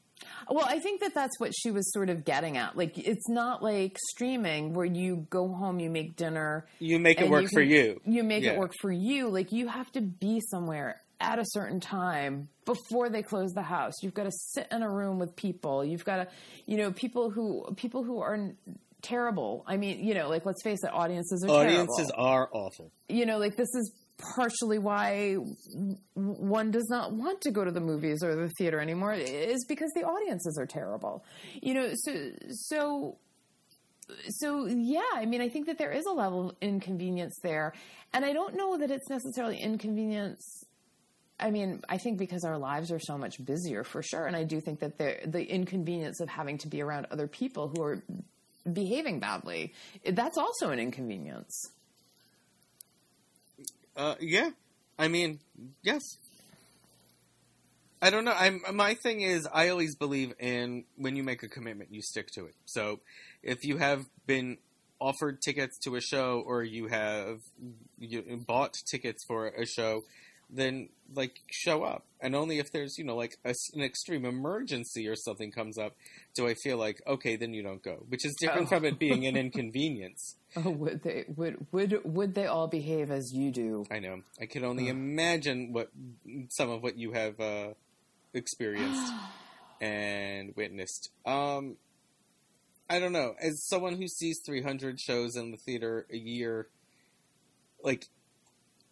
Well, 0.49 0.65
I 0.65 0.79
think 0.79 1.01
that 1.01 1.13
that's 1.13 1.37
what 1.41 1.51
she 1.53 1.71
was 1.71 1.91
sort 1.91 2.09
of 2.09 2.23
getting 2.23 2.55
at. 2.55 2.77
Like, 2.77 2.97
it's 2.97 3.27
not 3.27 3.61
like 3.61 3.97
streaming 4.11 4.73
where 4.73 4.85
you 4.85 5.27
go 5.29 5.49
home, 5.49 5.79
you 5.81 5.89
make 5.89 6.15
dinner, 6.15 6.65
You 6.79 6.99
make 6.99 7.19
it 7.19 7.29
work 7.29 7.45
for 7.51 7.61
can- 7.61 7.69
you. 7.69 8.01
You 8.05 8.23
make 8.23 8.43
Yeah. 8.43 8.51
it 8.53 8.57
work 8.57 8.71
for 8.79 8.91
you. 8.91 9.27
Like, 9.27 9.51
you 9.51 9.67
have 9.67 9.91
to 9.91 10.01
be 10.01 10.39
somewhere 10.49 11.01
at 11.19 11.37
a 11.37 11.43
certain 11.47 11.81
time 11.81 12.47
before 12.63 13.09
they 13.09 13.23
close 13.23 13.51
the 13.51 13.61
house. 13.61 13.93
You've 14.01 14.13
got 14.13 14.23
to 14.23 14.31
sit 14.31 14.67
in 14.71 14.83
a 14.83 14.89
room 14.89 15.19
with 15.19 15.35
people. 15.35 15.83
You've 15.83 16.05
got 16.05 16.15
to, 16.17 16.27
you 16.65 16.77
know, 16.77 16.91
people 16.93 17.29
who 17.29 17.65
people 17.75 18.03
who 18.03 18.19
are 18.21 18.53
terrible. 19.05 19.63
I 19.67 19.77
mean, 19.77 20.03
you 20.03 20.13
know, 20.13 20.29
like 20.29 20.45
let's 20.45 20.63
face 20.63 20.83
it, 20.83 20.91
audiences 20.91 21.43
are 21.43 21.47
terrible. 21.47 21.65
Audiences 21.65 22.11
terrible. 22.15 22.25
are 22.25 22.49
awful. 22.51 22.91
you 23.07 23.25
know, 23.25 23.37
like 23.37 23.55
this 23.55 23.69
is 23.73 23.93
partially 24.35 24.79
why 24.79 25.35
one 26.13 26.71
does 26.71 26.87
not 26.89 27.11
want 27.13 27.41
to 27.41 27.51
go 27.51 27.65
to 27.65 27.71
the 27.71 27.81
movies 27.81 28.23
or 28.23 28.35
the 28.35 28.49
theater 28.57 28.79
anymore 28.79 29.13
is 29.13 29.65
because 29.67 29.91
the 29.95 30.03
audiences 30.03 30.57
are 30.57 30.65
terrible. 30.65 31.23
You 31.61 31.73
know, 31.73 31.89
so 31.93 32.31
so 32.49 33.17
so 34.29 34.67
yeah, 34.67 35.01
I 35.13 35.25
mean, 35.25 35.41
I 35.41 35.49
think 35.49 35.67
that 35.67 35.77
there 35.77 35.91
is 35.91 36.05
a 36.05 36.13
level 36.13 36.49
of 36.49 36.55
inconvenience 36.61 37.37
there, 37.43 37.73
and 38.13 38.23
I 38.23 38.33
don't 38.33 38.55
know 38.55 38.77
that 38.77 38.91
it's 38.91 39.09
necessarily 39.09 39.57
inconvenience. 39.57 40.63
I 41.37 41.51
mean, 41.51 41.81
I 41.89 41.97
think 41.97 42.17
because 42.17 42.45
our 42.45 42.57
lives 42.57 42.91
are 42.91 42.99
so 42.99 43.17
much 43.17 43.43
busier, 43.43 43.83
for 43.83 44.01
sure, 44.01 44.25
and 44.25 44.35
I 44.35 44.43
do 44.43 44.61
think 44.61 44.79
that 44.79 44.97
the 44.97 45.17
the 45.25 45.43
inconvenience 45.43 46.21
of 46.21 46.29
having 46.29 46.57
to 46.59 46.67
be 46.67 46.81
around 46.81 47.07
other 47.11 47.27
people 47.27 47.73
who 47.75 47.83
are 47.83 48.03
behaving 48.71 49.19
badly 49.19 49.73
that's 50.05 50.37
also 50.37 50.71
an 50.71 50.79
inconvenience. 50.79 51.69
Uh, 53.95 54.15
yeah, 54.19 54.49
I 54.99 55.07
mean, 55.07 55.39
yes. 55.81 56.01
I 58.01 58.09
don't 58.09 58.25
know. 58.25 58.33
I'm 58.37 58.61
my 58.73 58.93
thing 58.95 59.21
is 59.21 59.47
I 59.51 59.69
always 59.69 59.95
believe 59.95 60.33
in 60.39 60.83
when 60.97 61.15
you 61.15 61.23
make 61.23 61.43
a 61.43 61.47
commitment, 61.47 61.93
you 61.93 62.01
stick 62.01 62.27
to 62.35 62.45
it. 62.45 62.53
So, 62.65 62.99
if 63.41 63.63
you 63.63 63.77
have 63.77 64.05
been 64.27 64.57
offered 64.99 65.41
tickets 65.41 65.77
to 65.79 65.95
a 65.95 66.01
show 66.01 66.43
or 66.45 66.63
you 66.63 66.87
have 66.87 67.39
you 67.97 68.43
bought 68.45 68.73
tickets 68.89 69.23
for 69.25 69.47
a 69.47 69.65
show, 69.65 70.01
then 70.49 70.89
like 71.13 71.39
show 71.51 71.83
up. 71.83 72.05
And 72.21 72.35
only 72.35 72.57
if 72.59 72.71
there's 72.71 72.97
you 72.97 73.03
know 73.03 73.15
like 73.15 73.37
a 73.45 73.53
an 73.73 73.81
extreme 73.81 74.25
emergency 74.25 75.07
or 75.07 75.15
something 75.15 75.51
comes 75.51 75.77
up, 75.77 75.95
do 76.35 76.47
I 76.47 76.53
feel 76.55 76.77
like 76.77 77.01
okay, 77.07 77.35
then 77.35 77.53
you 77.53 77.61
don't 77.63 77.83
go, 77.83 78.03
which 78.09 78.25
is 78.25 78.35
different 78.39 78.67
Oh. 78.67 78.75
from 78.75 78.85
it 78.85 78.97
being 78.99 79.25
an 79.25 79.35
inconvenience. 79.37 80.35
Oh, 80.57 80.69
would 80.69 81.03
they 81.03 81.25
would 81.35 81.67
would 81.73 81.99
would 82.05 82.33
they 82.33 82.45
all 82.45 82.67
behave 82.67 83.11
as 83.11 83.33
you 83.33 83.51
do? 83.51 83.85
I 83.91 83.99
know. 83.99 84.21
I 84.39 84.45
can 84.45 84.63
only 84.63 84.87
imagine 84.87 85.73
what 85.73 85.89
some 86.49 86.69
of 86.69 86.81
what 86.81 86.97
you 86.97 87.11
have 87.11 87.37
uh, 87.41 87.73
experienced 88.33 89.11
and 89.81 90.53
witnessed. 90.55 91.09
Um, 91.25 91.75
I 92.89 92.99
don't 92.99 93.11
know. 93.11 93.35
As 93.41 93.65
someone 93.67 93.97
who 93.97 94.07
sees 94.07 94.39
300 94.45 94.97
shows 94.99 95.35
in 95.35 95.51
the 95.51 95.57
theater 95.57 96.05
a 96.09 96.15
year, 96.17 96.67
like 97.83 98.05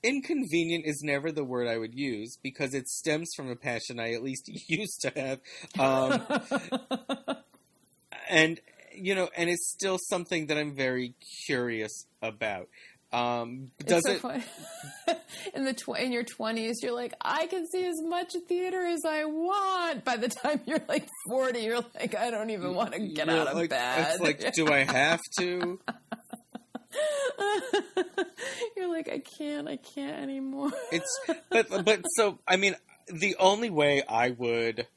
inconvenient 0.04 0.86
is 0.86 1.02
never 1.04 1.32
the 1.32 1.44
word 1.44 1.68
I 1.68 1.78
would 1.78 1.96
use 1.96 2.38
because 2.42 2.74
it 2.74 2.88
stems 2.88 3.30
from 3.36 3.50
a 3.50 3.56
passion 3.56 4.00
I 4.00 4.14
at 4.14 4.24
least 4.24 4.50
used 4.70 5.02
to 5.02 5.12
have. 5.16 5.40
Um, 5.80 7.38
and 8.30 8.60
you 8.96 9.16
know, 9.16 9.30
and 9.36 9.50
it's 9.50 9.72
still 9.72 9.98
something 10.10 10.48
that 10.48 10.58
I'm 10.58 10.76
very 10.76 11.16
curious 11.46 12.06
about. 12.22 12.68
Um, 13.12 13.70
does 13.86 14.02
so 14.06 14.30
it? 14.30 15.20
in 15.54 15.66
the 15.66 15.74
tw- 15.74 16.00
in 16.00 16.12
your 16.12 16.24
twenties, 16.24 16.80
you're 16.82 16.96
like, 16.96 17.14
I 17.22 17.46
can 17.46 17.68
see 17.68 17.86
as 17.86 18.02
much 18.02 18.34
theater 18.48 18.84
as 18.84 19.02
I 19.08 19.26
want. 19.26 20.04
By 20.04 20.18
the 20.18 20.30
time 20.30 20.62
you're 20.66 20.82
like 20.88 21.08
forty, 21.30 21.60
you're 21.60 21.84
like, 21.96 22.16
I 22.16 22.32
don't 22.32 22.50
even 22.50 22.74
want 22.74 22.94
to 22.94 23.00
get 23.00 23.30
out 23.30 23.48
of 23.48 23.56
like, 23.56 23.70
bed. 23.70 24.08
It's 24.14 24.20
like, 24.20 24.54
do 24.54 24.68
I 24.68 24.80
have 24.80 25.20
to? 25.40 25.80
you're 28.78 28.90
like, 28.90 29.10
I 29.10 29.20
can't, 29.20 29.68
I 29.68 29.78
can't 29.78 30.22
anymore. 30.22 30.72
It's 30.92 31.20
but 31.50 31.86
but 31.86 32.04
so 32.16 32.40
I 32.48 32.58
mean, 32.58 32.76
the 33.08 33.36
only 33.40 33.70
way 33.70 34.04
I 34.08 34.30
would, 34.32 34.88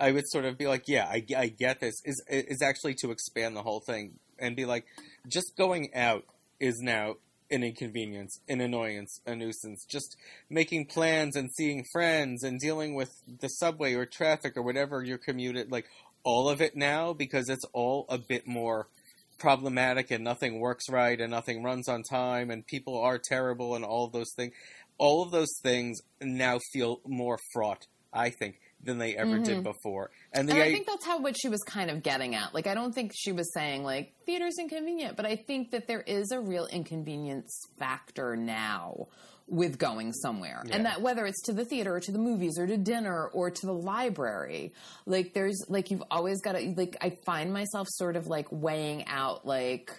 I 0.00 0.12
would 0.12 0.24
sort 0.28 0.44
of 0.44 0.58
be 0.58 0.66
like, 0.66 0.84
yeah, 0.86 1.06
I, 1.06 1.24
I 1.36 1.48
get 1.48 1.80
this 1.80 2.00
is 2.04 2.22
is 2.28 2.62
actually 2.62 2.94
to 3.02 3.10
expand 3.10 3.56
the 3.56 3.62
whole 3.62 3.80
thing 3.80 4.18
and 4.38 4.56
be 4.56 4.64
like, 4.64 4.84
just 5.28 5.56
going 5.56 5.94
out 5.94 6.24
is 6.60 6.80
now 6.80 7.16
an 7.50 7.62
inconvenience, 7.62 8.40
an 8.48 8.60
annoyance, 8.60 9.20
a 9.26 9.36
nuisance. 9.36 9.84
Just 9.88 10.16
making 10.50 10.86
plans 10.86 11.36
and 11.36 11.50
seeing 11.52 11.84
friends 11.92 12.42
and 12.42 12.58
dealing 12.58 12.94
with 12.94 13.10
the 13.40 13.48
subway 13.48 13.94
or 13.94 14.06
traffic 14.06 14.56
or 14.56 14.62
whatever 14.62 15.02
you're 15.02 15.18
commuted, 15.18 15.70
like 15.70 15.86
all 16.24 16.48
of 16.48 16.60
it 16.60 16.74
now 16.74 17.12
because 17.12 17.48
it's 17.48 17.64
all 17.72 18.06
a 18.08 18.18
bit 18.18 18.46
more 18.46 18.88
problematic 19.38 20.10
and 20.10 20.24
nothing 20.24 20.60
works 20.60 20.88
right 20.88 21.20
and 21.20 21.30
nothing 21.30 21.62
runs 21.62 21.88
on 21.88 22.02
time 22.02 22.50
and 22.50 22.66
people 22.66 23.00
are 23.00 23.18
terrible 23.18 23.74
and 23.74 23.84
all 23.84 24.06
of 24.06 24.12
those 24.12 24.32
things. 24.36 24.52
All 24.98 25.22
of 25.22 25.30
those 25.32 25.52
things 25.62 26.00
now 26.20 26.58
feel 26.72 27.00
more 27.06 27.38
fraught, 27.52 27.86
I 28.12 28.30
think, 28.30 28.60
than 28.82 28.98
they 28.98 29.16
ever 29.16 29.38
did 29.38 29.54
mm-hmm. 29.54 29.62
before. 29.62 30.10
And, 30.32 30.48
And 30.48 30.58
I 30.58 30.66
i- 30.66 30.72
think 30.72 30.86
that's 30.86 31.04
how 31.04 31.20
what 31.20 31.36
she 31.40 31.48
was 31.48 31.62
kind 31.64 31.90
of 31.90 32.02
getting 32.02 32.34
at. 32.34 32.54
Like, 32.54 32.66
I 32.66 32.74
don't 32.74 32.94
think 32.94 33.12
she 33.14 33.32
was 33.32 33.52
saying 33.52 33.82
like 33.82 34.12
theater's 34.26 34.56
inconvenient, 34.58 35.16
but 35.16 35.26
I 35.26 35.36
think 35.36 35.72
that 35.72 35.88
there 35.88 36.02
is 36.02 36.30
a 36.30 36.40
real 36.40 36.66
inconvenience 36.66 37.52
factor 37.78 38.36
now 38.36 39.08
with 39.46 39.78
going 39.78 40.12
somewhere, 40.12 40.62
Yeah. 40.66 40.76
and 40.76 40.86
that 40.86 41.02
whether 41.02 41.26
it's 41.26 41.42
to 41.42 41.52
the 41.52 41.64
theater 41.64 41.94
or 41.96 42.00
to 42.00 42.12
the 42.12 42.18
movies 42.18 42.58
or 42.58 42.66
to 42.66 42.76
dinner 42.76 43.26
or 43.26 43.50
to 43.50 43.66
the 43.66 43.72
library, 43.74 44.72
like 45.06 45.34
there's 45.34 45.62
like 45.68 45.90
you've 45.90 46.02
always 46.10 46.40
got 46.40 46.52
to 46.52 46.74
like. 46.76 46.96
I 47.00 47.16
find 47.26 47.52
myself 47.52 47.86
sort 47.90 48.16
of 48.16 48.26
like 48.26 48.46
weighing 48.50 49.06
out 49.06 49.46
like 49.46 49.92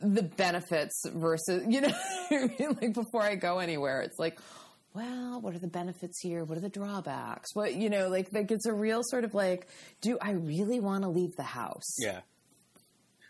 the 0.00 0.22
benefits 0.22 1.02
versus 1.12 1.64
you 1.68 1.80
know 1.82 1.92
like 2.80 2.94
before 2.94 3.22
I 3.22 3.34
go 3.34 3.58
anywhere, 3.58 4.00
it's 4.02 4.18
like. 4.18 4.38
Well, 4.94 5.40
what 5.42 5.54
are 5.54 5.58
the 5.60 5.68
benefits 5.68 6.18
here? 6.20 6.44
What 6.44 6.56
are 6.58 6.62
the 6.62 6.70
drawbacks? 6.70 7.54
What 7.54 7.74
you 7.76 7.88
know, 7.90 8.08
like 8.08 8.32
like 8.32 8.50
it's 8.50 8.66
a 8.66 8.72
real 8.72 9.02
sort 9.04 9.22
of 9.22 9.32
like, 9.34 9.68
do 10.00 10.18
I 10.20 10.32
really 10.32 10.80
want 10.80 11.04
to 11.04 11.08
leave 11.10 11.36
the 11.36 11.42
house? 11.44 11.94
yeah. 11.98 12.20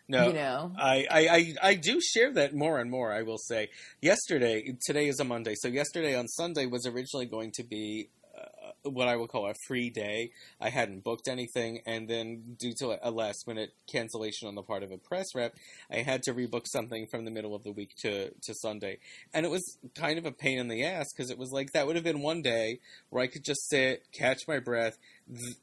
No, 0.08 0.28
You 0.28 0.32
know? 0.32 0.72
I, 0.78 1.06
I, 1.10 1.28
I, 1.28 1.54
I 1.62 1.74
do 1.74 2.00
share 2.00 2.32
that 2.32 2.54
more 2.54 2.78
and 2.78 2.90
more, 2.90 3.12
I 3.12 3.22
will 3.22 3.36
say. 3.36 3.68
Yesterday, 4.00 4.74
today 4.86 5.06
is 5.06 5.20
a 5.20 5.24
Monday, 5.24 5.54
so 5.54 5.68
yesterday 5.68 6.16
on 6.16 6.26
Sunday 6.28 6.64
was 6.64 6.86
originally 6.86 7.26
going 7.26 7.52
to 7.56 7.62
be 7.62 8.08
uh, 8.34 8.72
what 8.90 9.06
I 9.06 9.16
would 9.16 9.28
call 9.28 9.50
a 9.50 9.54
free 9.66 9.90
day. 9.90 10.30
I 10.62 10.70
hadn't 10.70 11.04
booked 11.04 11.28
anything, 11.28 11.80
and 11.84 12.08
then 12.08 12.56
due 12.58 12.72
to 12.78 12.96
a 13.02 13.10
last 13.10 13.46
minute 13.46 13.74
cancellation 13.86 14.48
on 14.48 14.54
the 14.54 14.62
part 14.62 14.82
of 14.82 14.90
a 14.92 14.96
press 14.96 15.26
rep, 15.34 15.54
I 15.92 15.96
had 15.96 16.22
to 16.22 16.32
rebook 16.32 16.66
something 16.66 17.06
from 17.10 17.26
the 17.26 17.30
middle 17.30 17.54
of 17.54 17.62
the 17.62 17.72
week 17.72 17.90
to, 17.98 18.30
to 18.30 18.54
Sunday. 18.54 19.00
And 19.34 19.44
it 19.44 19.50
was 19.50 19.76
kind 19.94 20.18
of 20.18 20.24
a 20.24 20.32
pain 20.32 20.58
in 20.58 20.68
the 20.68 20.84
ass 20.84 21.08
because 21.14 21.30
it 21.30 21.36
was 21.36 21.50
like 21.52 21.72
that 21.72 21.86
would 21.86 21.96
have 21.96 22.04
been 22.04 22.22
one 22.22 22.40
day 22.40 22.78
where 23.10 23.22
I 23.22 23.26
could 23.26 23.44
just 23.44 23.68
sit, 23.68 24.10
catch 24.12 24.48
my 24.48 24.58
breath. 24.58 24.96
Th- 25.28 25.56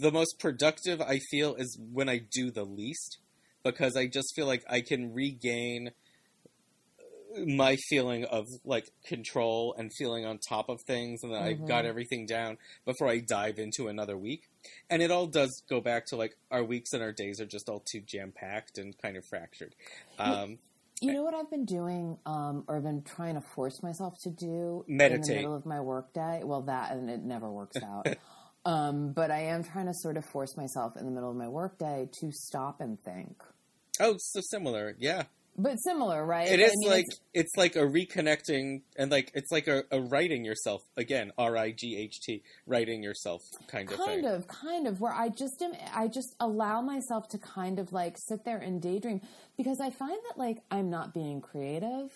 the 0.00 0.12
most 0.12 0.38
productive 0.40 1.00
I 1.00 1.18
feel 1.30 1.54
is 1.54 1.78
when 1.92 2.08
I 2.08 2.18
do 2.18 2.50
the 2.50 2.64
least 2.64 3.18
because 3.64 3.96
I 3.96 4.06
just 4.06 4.34
feel 4.34 4.46
like 4.46 4.64
I 4.68 4.80
can 4.80 5.12
regain 5.12 5.90
my 7.46 7.76
feeling 7.88 8.24
of 8.24 8.46
like 8.64 8.90
control 9.06 9.74
and 9.78 9.90
feeling 9.96 10.26
on 10.26 10.38
top 10.38 10.68
of 10.68 10.82
things 10.82 11.20
and 11.22 11.32
that 11.32 11.42
I've 11.42 11.66
got 11.66 11.86
everything 11.86 12.26
down 12.26 12.58
before 12.84 13.08
I 13.08 13.20
dive 13.20 13.58
into 13.58 13.88
another 13.88 14.16
week. 14.16 14.42
And 14.90 15.02
it 15.02 15.10
all 15.10 15.26
does 15.26 15.62
go 15.68 15.80
back 15.80 16.06
to 16.08 16.16
like 16.16 16.36
our 16.50 16.62
weeks 16.62 16.92
and 16.92 17.02
our 17.02 17.12
days 17.12 17.40
are 17.40 17.46
just 17.46 17.68
all 17.68 17.82
too 17.90 18.00
jam 18.06 18.32
packed 18.34 18.78
and 18.78 18.96
kind 19.00 19.16
of 19.16 19.24
fractured. 19.24 19.74
Um, 20.18 20.58
You 21.00 21.12
know 21.12 21.22
what 21.22 21.34
I've 21.34 21.50
been 21.50 21.64
doing, 21.64 22.18
um, 22.26 22.64
or 22.68 22.76
I've 22.76 22.84
been 22.84 23.02
trying 23.02 23.34
to 23.34 23.40
force 23.40 23.82
myself 23.82 24.14
to 24.22 24.30
do 24.30 24.84
meditate 24.86 25.16
in 25.16 25.22
the 25.22 25.34
middle 25.36 25.56
of 25.56 25.66
my 25.66 25.80
workday. 25.80 26.42
Well, 26.44 26.62
that 26.62 26.92
and 26.92 27.10
it 27.10 27.22
never 27.22 27.50
works 27.50 27.78
out. 27.82 28.06
um, 28.64 29.12
but 29.12 29.30
I 29.30 29.40
am 29.44 29.64
trying 29.64 29.86
to 29.86 29.94
sort 29.94 30.16
of 30.16 30.24
force 30.24 30.56
myself 30.56 30.96
in 30.96 31.04
the 31.04 31.10
middle 31.12 31.30
of 31.30 31.36
my 31.36 31.48
workday 31.48 32.08
to 32.20 32.30
stop 32.32 32.80
and 32.80 33.00
think. 33.00 33.42
oh, 34.00 34.16
so 34.18 34.40
similar. 34.40 34.94
Yeah. 34.98 35.24
But 35.58 35.76
similar, 35.82 36.24
right? 36.24 36.48
It 36.48 36.60
I 36.60 36.62
is 36.64 36.72
mean, 36.78 36.88
like 36.90 37.04
it's- 37.04 37.20
it's 37.34 37.56
like 37.58 37.76
a 37.76 37.80
reconnecting 37.80 38.80
and 38.96 39.10
like 39.10 39.30
it's 39.34 39.50
like 39.52 39.68
a, 39.68 39.84
a 39.90 40.00
writing 40.00 40.46
yourself 40.46 40.80
again 40.96 41.30
R 41.36 41.58
I 41.58 41.72
G 41.72 41.94
H 41.96 42.20
T 42.22 42.42
writing 42.66 43.02
yourself 43.02 43.42
kind 43.68 43.90
of 43.92 43.98
kind 43.98 44.22
thing. 44.22 44.24
of 44.24 44.48
kind 44.48 44.86
of 44.86 45.00
where 45.02 45.12
i 45.12 45.28
just 45.28 45.60
am 45.60 45.72
i 45.94 46.08
just 46.08 46.34
allow 46.40 46.80
myself 46.80 47.28
to 47.28 47.38
kind 47.38 47.78
of 47.78 47.92
like 47.92 48.16
sit 48.16 48.44
there 48.46 48.56
and 48.58 48.80
daydream 48.80 49.20
because 49.58 49.78
i 49.80 49.90
find 49.90 50.16
that 50.28 50.38
like 50.38 50.58
i'm 50.70 50.88
not 50.88 51.12
being 51.12 51.40
creative 51.42 52.10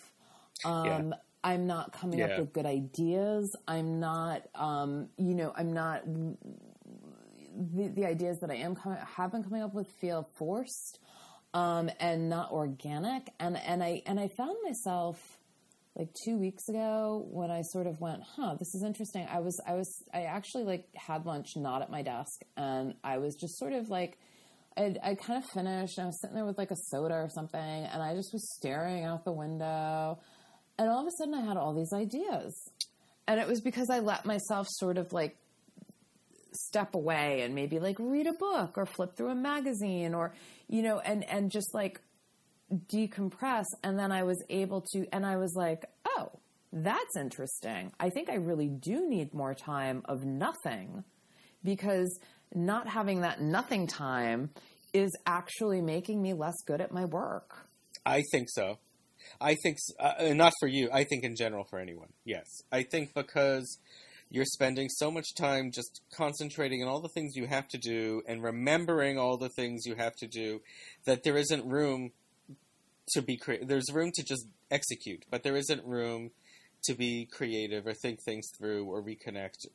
um 0.64 0.87
Yeah. 0.87 1.16
I'm 1.44 1.66
not 1.66 1.92
coming 1.92 2.18
Yeah. 2.20 2.27
up 2.27 2.38
with 2.38 2.53
good 2.53 2.66
ideas 2.66 3.55
i'm 3.68 4.01
not 4.01 4.42
um 4.55 5.09
you 5.18 5.35
know 5.35 5.53
i'm 5.57 5.72
not 5.72 6.03
the, 6.07 7.88
the 7.94 8.05
ideas 8.05 8.38
that 8.40 8.51
i 8.51 8.55
am 8.57 8.75
coming 8.75 8.99
have 9.16 9.33
been 9.33 9.42
coming 9.42 9.62
up 9.62 9.75
with 9.75 9.87
feel 10.01 10.29
forced 10.38 10.99
um 11.55 11.90
and 12.01 12.29
not 12.29 12.51
organic 12.53 13.29
and 13.40 13.57
and 13.57 13.83
i 13.83 14.03
and 14.07 14.18
i 14.20 14.29
found 14.37 14.57
myself 14.64 15.38
like 15.99 16.09
two 16.27 16.37
weeks 16.37 16.68
ago 16.68 17.27
when 17.31 17.51
I 17.51 17.62
sort 17.62 17.87
of 17.87 17.99
went, 18.03 18.20
huh, 18.37 18.55
this 18.59 18.75
is 18.75 18.83
interesting. 18.85 19.27
I 19.33 19.38
was, 19.38 19.59
I 19.66 19.72
was, 19.72 20.05
I 20.12 20.25
actually 20.25 20.64
like 20.64 20.87
had 20.94 21.25
lunch 21.25 21.57
not 21.57 21.81
at 21.81 21.90
my 21.90 22.03
desk, 22.03 22.42
and 22.55 22.92
I 23.03 23.16
was 23.16 23.35
just 23.35 23.57
sort 23.57 23.72
of 23.72 23.88
like, 23.88 24.18
I, 24.77 24.94
I 25.03 25.14
kind 25.14 25.42
of 25.42 25.49
finished. 25.49 25.96
And 25.96 26.05
I 26.05 26.07
was 26.09 26.20
sitting 26.20 26.37
there 26.37 26.44
with 26.44 26.59
like 26.59 26.70
a 26.70 26.77
soda 26.90 27.14
or 27.14 27.31
something, 27.31 27.59
and 27.59 28.03
I 28.03 28.14
just 28.14 28.31
was 28.35 28.46
staring 28.59 29.05
out 29.05 29.25
the 29.25 29.33
window, 29.33 30.18
and 30.79 30.89
all 30.89 31.01
of 31.01 31.07
a 31.07 31.11
sudden 31.19 31.35
I 31.35 31.43
had 31.43 31.57
all 31.57 31.75
these 31.75 31.93
ideas, 31.93 32.55
and 33.27 33.41
it 33.41 33.47
was 33.47 33.61
because 33.61 33.89
I 33.91 34.01
let 34.01 34.25
myself 34.25 34.67
sort 34.71 34.99
of 34.99 35.12
like 35.12 35.37
step 36.53 36.95
away 36.95 37.43
and 37.43 37.55
maybe 37.55 37.79
like 37.79 37.97
read 37.99 38.27
a 38.27 38.33
book 38.33 38.77
or 38.77 38.87
flip 38.87 39.17
through 39.17 39.31
a 39.31 39.35
magazine 39.35 40.15
or 40.15 40.33
you 40.69 40.83
know 40.83 40.99
and 41.01 41.23
and 41.25 41.51
just 41.51 41.75
like 41.75 42.01
decompress 42.89 43.65
and 43.83 43.99
then 43.99 44.11
I 44.11 44.23
was 44.23 44.43
able 44.49 44.85
to 44.93 45.07
and 45.12 45.25
I 45.25 45.37
was 45.37 45.55
like, 45.55 45.85
"Oh, 46.05 46.31
that's 46.73 47.17
interesting. 47.17 47.93
I 48.01 48.11
think 48.11 48.29
I 48.29 48.35
really 48.35 48.69
do 48.69 49.09
need 49.09 49.33
more 49.33 49.55
time 49.55 50.03
of 50.07 50.25
nothing 50.25 51.05
because 51.62 52.19
not 52.55 52.89
having 52.89 53.21
that 53.21 53.41
nothing 53.41 53.87
time 53.87 54.51
is 54.93 55.11
actually 55.27 55.81
making 55.81 56.23
me 56.23 56.33
less 56.33 56.57
good 56.67 56.81
at 56.81 56.93
my 56.93 57.05
work." 57.05 57.69
I 58.05 58.23
think 58.33 58.49
so. 58.51 58.79
I 59.41 59.55
think 59.62 59.79
uh, 59.99 60.33
not 60.35 60.53
for 60.61 60.69
you. 60.69 60.89
I 60.93 61.05
think 61.05 61.25
in 61.25 61.37
general 61.37 61.65
for 61.65 61.79
anyone. 61.79 62.09
Yes, 62.25 62.47
I 62.73 62.83
think 62.83 63.15
because 63.15 63.79
you're 64.31 64.45
spending 64.45 64.89
so 64.89 65.11
much 65.11 65.35
time 65.35 65.71
just 65.71 66.01
concentrating 66.15 66.83
on 66.83 66.89
all 66.89 67.01
the 67.01 67.09
things 67.09 67.37
you 67.37 67.47
have 67.47 67.69
to 67.69 67.79
do 67.79 68.23
and 68.27 68.43
remembering 68.43 69.19
all 69.19 69.37
the 69.37 69.49
things 69.49 69.87
you 69.87 69.95
have 69.95 70.17
to 70.17 70.27
do 70.27 70.61
that 71.05 71.23
there 71.23 71.37
isn't 71.37 71.65
room 71.65 72.11
to 73.11 73.23
be 73.23 73.37
creative. 73.37 73.69
There's 73.69 73.93
room 73.93 74.11
to 74.15 74.25
just 74.25 74.47
execute, 74.71 75.25
but 75.31 75.43
there 75.45 75.57
isn't 75.57 75.85
room 75.85 76.31
to 76.85 76.95
be 76.95 77.27
creative 77.27 77.87
or 77.87 77.95
think 77.95 78.21
things 78.23 78.49
through 78.59 78.85
or 78.85 79.03
reconnect 79.03 79.67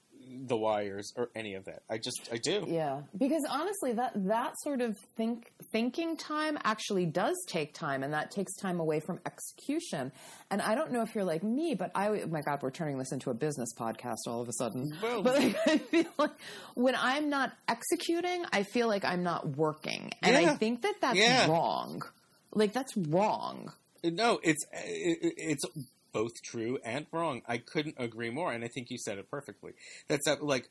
the 0.48 0.58
wires 0.58 1.12
or 1.16 1.30
any 1.36 1.56
of 1.56 1.66
that. 1.66 1.84
I 1.90 1.98
just 1.98 2.30
I 2.32 2.38
do. 2.38 2.66
Yeah, 2.68 3.02
because 3.18 3.44
honestly, 3.50 3.94
that 3.94 4.14
that 4.28 4.54
sort 4.64 4.82
of 4.82 4.98
think 5.18 5.52
thinking 5.72 6.18
time 6.18 6.58
actually 6.64 7.06
does 7.06 7.36
take 7.48 7.74
time, 7.74 8.04
and 8.04 8.14
that 8.14 8.32
takes 8.32 8.56
time 8.58 8.80
away 8.80 9.00
from 9.00 9.20
execution. 9.26 10.12
And 10.50 10.62
I 10.62 10.76
don't 10.76 10.92
know 10.92 11.02
if 11.02 11.14
you're 11.16 11.24
like 11.24 11.44
me, 11.44 11.76
but 11.78 11.92
I 11.96 12.08
oh 12.10 12.28
my 12.28 12.42
God, 12.42 12.60
we're 12.62 12.72
turning 12.72 12.98
this 12.98 13.12
into 13.12 13.30
a 13.30 13.34
business 13.34 13.70
podcast 13.78 14.18
all 14.28 14.42
of 14.42 14.50
a 14.50 14.54
sudden. 14.54 14.92
Well- 15.02 15.22
but 15.24 15.36
like, 15.40 15.56
I 15.68 15.78
feel 15.78 16.06
like 16.18 16.32
when 16.76 16.96
I'm 16.96 17.30
not 17.30 17.52
executing, 17.68 18.46
I 18.52 18.64
feel 18.64 18.88
like 18.88 19.06
I'm 19.06 19.24
not 19.24 19.58
working, 19.58 20.12
and 20.22 20.36
I 20.36 20.56
think 20.56 20.82
that 20.84 20.96
that's 21.02 21.18
Yeah. 21.18 21.48
wrong. 21.50 22.02
Like 22.54 22.74
that's 22.74 22.96
wrong. 22.98 23.72
No, 24.04 24.40
it's 24.44 24.66
it, 24.74 25.34
it's 25.38 25.64
both 26.12 26.42
true 26.44 26.80
and 26.84 27.06
wrong. 27.12 27.42
I 27.48 27.58
couldn't 27.58 27.96
agree 27.98 28.30
more, 28.30 28.52
and 28.52 28.64
I 28.64 28.68
think 28.68 28.90
you 28.90 28.98
said 28.98 29.18
it 29.18 29.30
perfectly. 29.30 29.74
That's 30.08 30.28
uh, 30.28 30.38
like 30.42 30.70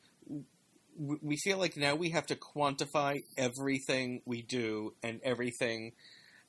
we 0.97 1.37
feel 1.37 1.57
like 1.57 1.77
now 1.77 1.95
we 1.95 2.09
have 2.09 2.25
to 2.27 2.35
quantify 2.35 3.23
everything 3.37 4.21
we 4.25 4.41
do 4.41 4.93
and 5.01 5.19
everything 5.23 5.93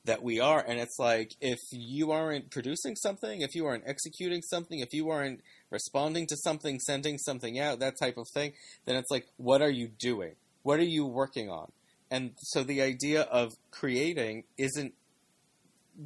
that 0.05 0.21
we 0.21 0.39
are, 0.39 0.63
and 0.67 0.79
it's 0.79 0.99
like 0.99 1.31
if 1.39 1.59
you 1.71 2.11
aren't 2.11 2.51
producing 2.51 2.95
something, 2.95 3.41
if 3.41 3.55
you 3.55 3.65
aren't 3.65 3.85
executing 3.87 4.41
something, 4.41 4.79
if 4.79 4.93
you 4.93 5.09
aren't 5.09 5.39
responding 5.69 6.27
to 6.27 6.35
something, 6.37 6.79
sending 6.79 7.17
something 7.17 7.57
out, 7.57 7.79
that 7.79 7.93
type 7.99 8.17
of 8.17 8.27
thing, 8.33 8.51
then 8.85 8.97
it's 8.97 9.09
like, 9.09 9.25
what 9.37 9.61
are 9.61 9.69
you 9.69 9.87
doing? 9.87 10.33
What 10.61 10.79
are 10.79 10.85
you 10.85 11.05
working 11.05 11.49
on? 11.49 11.71
And 12.11 12.31
so 12.37 12.63
the 12.63 12.81
idea 12.81 13.21
of 13.23 13.53
creating 13.71 14.43
isn't 14.57 14.93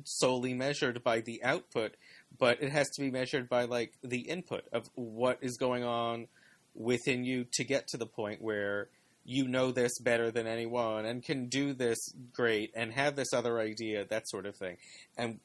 solely 0.04 0.54
measured 0.54 1.04
by 1.04 1.21
the 1.21 1.43
output, 1.43 1.95
but 2.38 2.62
it 2.62 2.71
has 2.71 2.89
to 2.91 3.02
be 3.02 3.12
measured 3.12 3.50
by 3.50 3.65
like 3.65 3.93
the 4.04 4.21
input 4.21 4.63
of 4.71 4.89
what 4.95 5.39
is 5.41 5.58
going 5.58 5.84
on 5.84 6.28
within 6.76 7.23
you 7.23 7.45
to 7.54 7.63
get 7.63 7.88
to 7.88 7.97
the 7.97 8.06
point 8.06 8.41
where 8.41 8.89
you 9.26 9.47
know 9.47 9.71
this 9.71 10.00
better 10.00 10.32
than 10.32 10.47
anyone 10.47 11.06
and 11.06 11.23
can 11.23 11.47
do 11.47 11.73
this 11.73 11.97
great 12.32 12.71
and 12.76 12.93
have 12.93 13.15
this 13.15 13.34
other 13.34 13.60
idea, 13.60 14.06
that 14.06 14.28
sort 14.28 14.45
of 14.45 14.56
thing. 14.56 14.78
And 15.17 15.39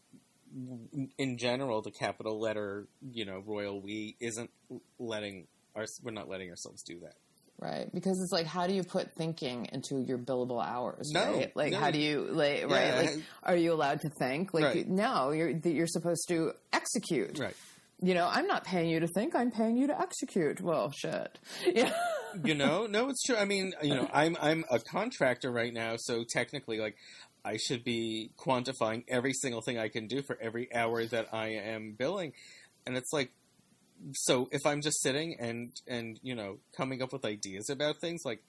in 1.18 1.38
general, 1.38 1.82
the 1.82 1.90
capital 1.90 2.40
letter, 2.40 2.86
you 3.10 3.24
know, 3.24 3.42
royal 3.44 3.80
we 3.80 4.16
isn't 4.20 4.50
letting 4.98 5.48
our, 5.74 5.86
we're 6.02 6.12
not 6.12 6.28
letting 6.28 6.50
ourselves 6.50 6.82
do 6.82 7.00
that. 7.00 7.14
Right, 7.62 7.88
because 7.94 8.20
it's 8.20 8.32
like, 8.32 8.46
how 8.46 8.66
do 8.66 8.74
you 8.74 8.82
put 8.82 9.14
thinking 9.16 9.68
into 9.72 10.00
your 10.00 10.18
billable 10.18 10.60
hours? 10.60 11.10
No, 11.12 11.32
right? 11.32 11.54
like 11.54 11.72
no. 11.72 11.78
how 11.78 11.92
do 11.92 11.98
you 12.00 12.26
like 12.28 12.64
right? 12.68 12.86
Yeah. 12.86 12.96
Like, 13.02 13.22
are 13.44 13.54
you 13.56 13.72
allowed 13.72 14.00
to 14.00 14.10
think? 14.18 14.52
Like, 14.52 14.64
Right. 14.64 14.88
no, 14.88 15.30
you're 15.30 15.54
that 15.54 15.72
you're 15.72 15.86
supposed 15.86 16.26
to 16.28 16.52
execute. 16.72 17.38
Right. 17.38 17.54
You 18.00 18.14
know, 18.14 18.28
I'm 18.28 18.48
not 18.48 18.64
paying 18.64 18.90
you 18.90 18.98
to 18.98 19.06
think. 19.06 19.36
I'm 19.36 19.52
paying 19.52 19.76
you 19.76 19.86
to 19.86 20.00
execute. 20.00 20.60
Well, 20.60 20.90
shit. 20.90 21.38
Yeah. 21.72 21.92
you 22.42 22.54
know 22.54 22.86
no 22.86 23.10
it's 23.10 23.22
true 23.22 23.36
i 23.36 23.44
mean 23.44 23.74
you 23.82 23.94
know 23.94 24.08
i'm 24.10 24.38
i'm 24.40 24.64
a 24.70 24.78
contractor 24.78 25.50
right 25.52 25.70
now 25.72 25.96
so 25.98 26.24
technically 26.26 26.78
like 26.78 26.96
i 27.44 27.58
should 27.58 27.84
be 27.84 28.30
quantifying 28.38 29.04
every 29.06 29.34
single 29.34 29.60
thing 29.60 29.78
i 29.78 29.88
can 29.88 30.06
do 30.06 30.22
for 30.22 30.38
every 30.40 30.74
hour 30.74 31.04
that 31.04 31.26
i 31.34 31.48
am 31.48 31.94
billing 31.98 32.32
and 32.86 32.96
it's 32.96 33.12
like 33.12 33.30
so 34.12 34.48
if 34.52 34.64
i'm 34.66 34.80
just 34.80 35.00
sitting 35.02 35.36
and 35.38 35.72
and 35.86 36.18
you 36.22 36.34
know 36.34 36.58
coming 36.76 37.02
up 37.02 37.12
with 37.12 37.24
ideas 37.24 37.68
about 37.70 37.96
things 38.00 38.22
like 38.24 38.42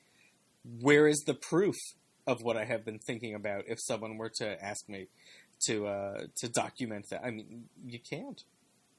where 0.82 1.08
is 1.08 1.22
the 1.26 1.34
proof 1.34 1.76
of 2.28 2.42
what 2.42 2.58
i 2.58 2.66
have 2.66 2.84
been 2.86 3.00
thinking 3.00 3.36
about 3.36 3.64
if 3.68 3.78
someone 3.82 4.18
were 4.18 4.32
to 4.34 4.64
ask 4.64 4.88
me 4.90 5.08
to 5.66 5.86
uh 5.88 6.22
to 6.38 6.48
document 6.50 7.06
that 7.10 7.24
i 7.24 7.30
mean 7.32 7.66
you 7.86 8.00
can't 8.00 8.44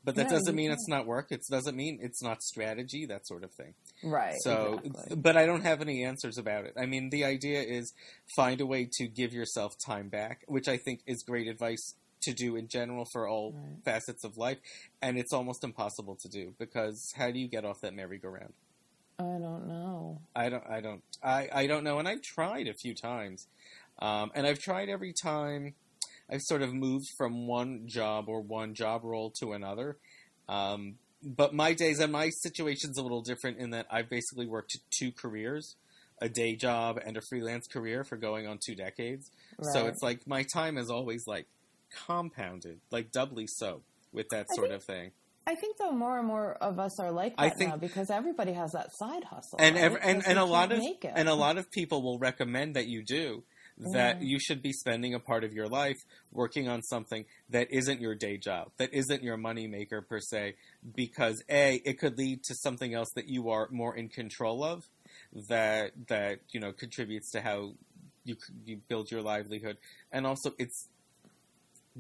but 0.04 0.16
that 0.16 0.24
No, 0.24 0.32
doesn't 0.36 0.54
mean 0.54 0.68
can't. 0.68 0.78
it's 0.80 0.86
not 0.86 1.06
work. 1.06 1.28
It 1.32 1.40
doesn't 1.50 1.74
mean 1.74 1.98
it's 2.02 2.22
not 2.22 2.42
strategy, 2.42 3.06
that 3.06 3.26
sort 3.26 3.42
of 3.42 3.50
thing. 3.52 3.72
Right. 4.02 4.34
So, 4.42 4.78
exactly. 4.84 5.16
but 5.16 5.38
I 5.38 5.46
don't 5.46 5.62
have 5.62 5.80
any 5.80 6.04
answers 6.04 6.36
about 6.36 6.66
it. 6.66 6.74
I 6.78 6.84
mean, 6.84 7.08
the 7.08 7.24
idea 7.24 7.62
is 7.62 7.94
find 8.36 8.60
a 8.60 8.66
way 8.66 8.86
to 8.98 9.06
give 9.08 9.32
yourself 9.32 9.72
time 9.86 10.10
back, 10.10 10.42
which 10.46 10.68
I 10.68 10.76
think 10.76 11.00
is 11.06 11.22
great 11.22 11.48
advice 11.48 11.94
to 12.24 12.32
do 12.34 12.56
in 12.56 12.68
general 12.68 13.04
for 13.04 13.28
all 13.28 13.52
Right. 13.52 13.84
facets 13.84 14.24
of 14.24 14.36
life. 14.36 14.58
And 15.00 15.18
it's 15.18 15.32
almost 15.32 15.64
impossible 15.64 16.16
to 16.22 16.28
do 16.28 16.54
because 16.58 17.12
how 17.16 17.30
do 17.30 17.38
you 17.38 17.48
get 17.48 17.64
off 17.64 17.80
that 17.82 17.94
merry-go-round? 17.94 18.52
I 19.18 19.38
don't 19.38 19.68
know. 19.68 20.20
I 20.34 20.48
don't, 20.48 20.64
I 20.68 20.80
don't, 20.80 21.02
I, 21.22 21.48
I 21.52 21.66
don't 21.66 21.84
know. 21.84 21.98
And 21.98 22.08
I've 22.08 22.22
tried 22.22 22.66
a 22.66 22.74
few 22.74 22.94
times. 22.94 23.46
Um, 24.00 24.32
and 24.34 24.46
I've 24.46 24.58
tried 24.58 24.88
every 24.88 25.12
time 25.12 25.74
I've 26.28 26.42
sort 26.42 26.62
of 26.62 26.74
moved 26.74 27.06
from 27.16 27.46
one 27.46 27.86
job 27.86 28.28
or 28.28 28.40
one 28.40 28.74
job 28.74 29.04
role 29.04 29.30
to 29.40 29.52
another. 29.52 29.98
Um, 30.48 30.96
but 31.22 31.54
my 31.54 31.74
days 31.74 32.00
and 32.00 32.12
my 32.12 32.30
situation's 32.30 32.98
a 32.98 33.02
little 33.02 33.22
different 33.22 33.58
in 33.58 33.70
that 33.70 33.86
I've 33.90 34.10
basically 34.10 34.46
worked 34.46 34.76
two 34.90 35.12
careers, 35.12 35.76
a 36.20 36.28
day 36.28 36.56
job 36.56 36.98
and 37.04 37.16
a 37.16 37.20
freelance 37.28 37.66
career 37.66 38.04
for 38.04 38.16
going 38.16 38.46
on 38.46 38.58
two 38.58 38.74
decades. 38.74 39.30
So 39.72 39.86
it's 39.86 40.02
like 40.02 40.26
my 40.26 40.42
time 40.52 40.76
is 40.76 40.90
always 40.90 41.26
like 41.26 41.46
compounded, 42.06 42.80
like 42.90 43.10
doubly 43.12 43.46
so 43.46 43.82
with 44.12 44.28
that 44.30 44.46
sort 44.54 44.68
think- 44.68 44.76
of 44.80 44.84
thing. 44.84 45.10
I 45.46 45.54
think 45.54 45.76
though 45.76 45.92
more 45.92 46.18
and 46.18 46.26
more 46.26 46.54
of 46.54 46.78
us 46.78 46.98
are 46.98 47.12
like 47.12 47.36
that 47.36 47.58
think- 47.58 47.70
now 47.70 47.76
because 47.76 48.10
everybody 48.10 48.52
has 48.52 48.72
that 48.72 48.94
side 48.94 49.24
hustle. 49.24 49.58
and 49.60 49.76
right? 49.76 49.98
and, 50.02 50.26
and 50.26 50.38
a 50.38 50.44
lot 50.44 50.72
of 50.72 50.80
and 51.04 51.28
a 51.28 51.34
lot 51.34 51.58
of 51.58 51.70
people 51.70 52.00
will 52.00 52.18
recommend 52.18 52.76
that 52.76 52.86
you 52.86 53.02
do 53.02 53.44
that 53.76 54.22
you 54.22 54.38
should 54.38 54.62
be 54.62 54.72
spending 54.72 55.14
a 55.14 55.18
part 55.18 55.42
of 55.42 55.52
your 55.52 55.68
life 55.68 55.98
working 56.30 56.68
on 56.68 56.80
something 56.82 57.24
that 57.50 57.66
isn't 57.72 58.00
your 58.00 58.14
day 58.14 58.36
job 58.36 58.70
that 58.76 58.94
isn't 58.94 59.22
your 59.22 59.36
money 59.36 59.66
maker 59.66 60.00
per 60.00 60.20
se 60.20 60.54
because 60.94 61.42
a 61.50 61.82
it 61.84 61.98
could 61.98 62.16
lead 62.16 62.42
to 62.44 62.54
something 62.54 62.94
else 62.94 63.08
that 63.16 63.28
you 63.28 63.50
are 63.50 63.68
more 63.70 63.96
in 63.96 64.08
control 64.08 64.62
of 64.62 64.88
that 65.48 65.90
that 66.06 66.38
you 66.52 66.60
know 66.60 66.72
contributes 66.72 67.32
to 67.32 67.40
how 67.40 67.72
you 68.24 68.36
you 68.64 68.76
build 68.88 69.10
your 69.10 69.22
livelihood 69.22 69.76
and 70.12 70.24
also 70.26 70.52
it's 70.58 70.88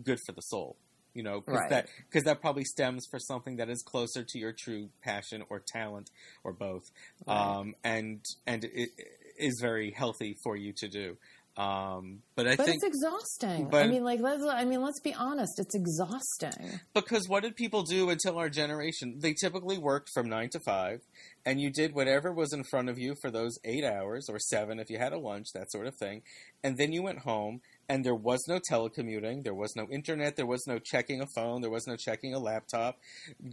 good 0.02 0.18
for 0.26 0.32
the 0.32 0.42
soul 0.42 0.76
you 1.14 1.22
know 1.22 1.40
because 1.40 1.60
Right. 1.60 1.70
that 1.70 1.86
because 2.10 2.24
that 2.24 2.40
probably 2.40 2.64
stems 2.64 3.06
for 3.10 3.18
something 3.18 3.56
that 3.56 3.70
is 3.70 3.82
closer 3.82 4.24
to 4.24 4.38
your 4.38 4.52
true 4.52 4.90
passion 5.02 5.44
or 5.48 5.60
talent 5.60 6.10
or 6.42 6.52
both 6.52 6.82
Right. 7.26 7.36
um, 7.36 7.74
and 7.84 8.24
and 8.46 8.64
it 8.64 8.90
is 9.38 9.58
very 9.60 9.90
healthy 9.90 10.36
for 10.42 10.56
you 10.56 10.72
to 10.76 10.88
do. 10.88 11.16
Um, 11.56 12.22
but 12.34 12.48
I 12.48 12.56
but 12.56 12.66
think 12.66 12.82
it's 12.82 12.96
exhausting. 12.96 13.72
I 13.72 13.86
mean, 13.86 14.02
like, 14.02 14.20
let's. 14.20 14.42
I 14.42 14.64
mean, 14.64 14.82
let's 14.82 15.00
be 15.00 15.14
honest. 15.14 15.60
It's 15.60 15.74
exhausting. 15.74 16.80
because 16.94 17.28
what 17.28 17.44
did 17.44 17.54
people 17.54 17.84
do 17.84 18.10
until 18.10 18.38
our 18.38 18.48
generation? 18.48 19.18
They 19.20 19.34
typically 19.34 19.78
worked 19.78 20.10
from 20.12 20.28
nine 20.28 20.48
to 20.50 20.60
five, 20.60 21.02
and 21.46 21.60
you 21.60 21.70
did 21.70 21.94
whatever 21.94 22.32
was 22.32 22.52
in 22.52 22.64
front 22.64 22.88
of 22.88 22.98
you 22.98 23.14
for 23.22 23.30
those 23.30 23.56
eight 23.64 23.84
hours 23.84 24.28
or 24.28 24.40
seven 24.40 24.80
if 24.80 24.90
you 24.90 24.98
had 24.98 25.12
a 25.12 25.18
lunch, 25.18 25.48
that 25.54 25.70
sort 25.70 25.86
of 25.86 25.94
thing, 25.94 26.22
and 26.64 26.76
then 26.76 26.92
you 26.92 27.02
went 27.02 27.20
home. 27.20 27.60
And 27.86 28.02
there 28.02 28.14
was 28.14 28.42
no 28.48 28.58
telecommuting, 28.58 29.44
there 29.44 29.54
was 29.54 29.76
no 29.76 29.86
internet, 29.90 30.36
there 30.36 30.46
was 30.46 30.66
no 30.66 30.78
checking 30.78 31.20
a 31.20 31.26
phone, 31.26 31.60
there 31.60 31.70
was 31.70 31.86
no 31.86 31.96
checking 31.96 32.32
a 32.32 32.38
laptop. 32.38 32.98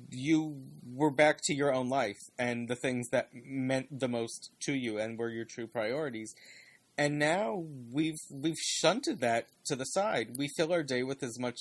You 0.09 0.61
were 0.89 1.11
back 1.11 1.39
to 1.43 1.53
your 1.53 1.73
own 1.73 1.89
life 1.89 2.29
and 2.39 2.69
the 2.69 2.77
things 2.77 3.09
that 3.09 3.27
meant 3.33 3.87
the 3.99 4.07
most 4.07 4.51
to 4.61 4.73
you 4.73 4.97
and 4.99 5.19
were 5.19 5.29
your 5.29 5.43
true 5.43 5.67
priorities. 5.67 6.33
And 7.01 7.17
now 7.17 7.63
we've 7.91 8.19
we've 8.29 8.59
shunted 8.59 9.21
that 9.21 9.47
to 9.65 9.75
the 9.75 9.85
side. 9.85 10.35
We 10.37 10.49
fill 10.55 10.71
our 10.71 10.83
day 10.83 11.01
with 11.01 11.23
as 11.23 11.39
much 11.39 11.57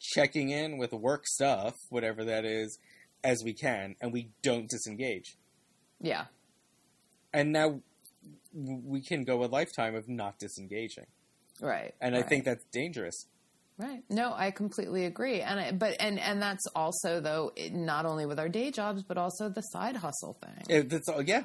checking 0.00 0.50
in 0.50 0.78
with 0.78 0.92
work 0.92 1.26
stuff, 1.28 1.74
whatever 1.90 2.24
that 2.24 2.44
is, 2.44 2.76
as 3.22 3.42
we 3.44 3.52
can, 3.52 3.94
and 4.00 4.12
we 4.12 4.30
don't 4.42 4.68
disengage. 4.68 5.36
Yeah. 6.00 6.24
And 7.32 7.52
now 7.52 7.82
we 8.52 9.00
can 9.00 9.22
go 9.22 9.44
a 9.44 9.46
lifetime 9.46 9.94
of 9.94 10.08
not 10.08 10.40
disengaging, 10.40 11.06
Right. 11.60 11.94
and 12.00 12.16
I 12.16 12.22
think 12.22 12.44
that's 12.44 12.64
dangerous. 12.72 13.26
Right. 13.78 14.02
No, 14.10 14.32
I 14.34 14.50
completely 14.50 15.04
agree. 15.06 15.40
And 15.40 15.60
I, 15.60 15.70
but 15.72 15.96
and 16.00 16.18
and 16.18 16.42
that's 16.42 16.66
also 16.74 17.20
though 17.20 17.52
it, 17.54 17.72
not 17.72 18.06
only 18.06 18.26
with 18.26 18.40
our 18.40 18.48
day 18.48 18.72
jobs 18.72 19.04
but 19.04 19.16
also 19.18 19.48
the 19.48 19.62
side 19.62 19.94
hustle 19.96 20.36
thing. 20.44 20.64
It, 20.68 20.88
that's 20.90 21.08
all, 21.08 21.22
yeah, 21.22 21.44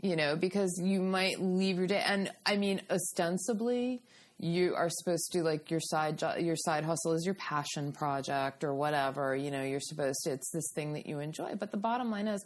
you 0.00 0.16
know, 0.16 0.36
because 0.36 0.78
you 0.82 1.00
might 1.00 1.40
leave 1.40 1.78
your 1.78 1.86
day 1.86 2.02
and 2.06 2.30
I 2.44 2.56
mean 2.56 2.82
ostensibly 2.90 4.02
you 4.38 4.74
are 4.74 4.90
supposed 4.90 5.32
to 5.32 5.42
like 5.42 5.70
your 5.70 5.80
side 5.80 6.18
jo- 6.18 6.36
your 6.36 6.56
side 6.56 6.84
hustle 6.84 7.12
is 7.12 7.24
your 7.24 7.34
passion 7.34 7.92
project 7.92 8.62
or 8.64 8.74
whatever, 8.74 9.34
you 9.34 9.50
know, 9.50 9.62
you're 9.62 9.80
supposed 9.80 10.18
to 10.24 10.30
it's 10.32 10.50
this 10.52 10.70
thing 10.74 10.92
that 10.92 11.06
you 11.06 11.20
enjoy, 11.20 11.54
but 11.54 11.70
the 11.70 11.76
bottom 11.78 12.10
line 12.10 12.28
is 12.28 12.44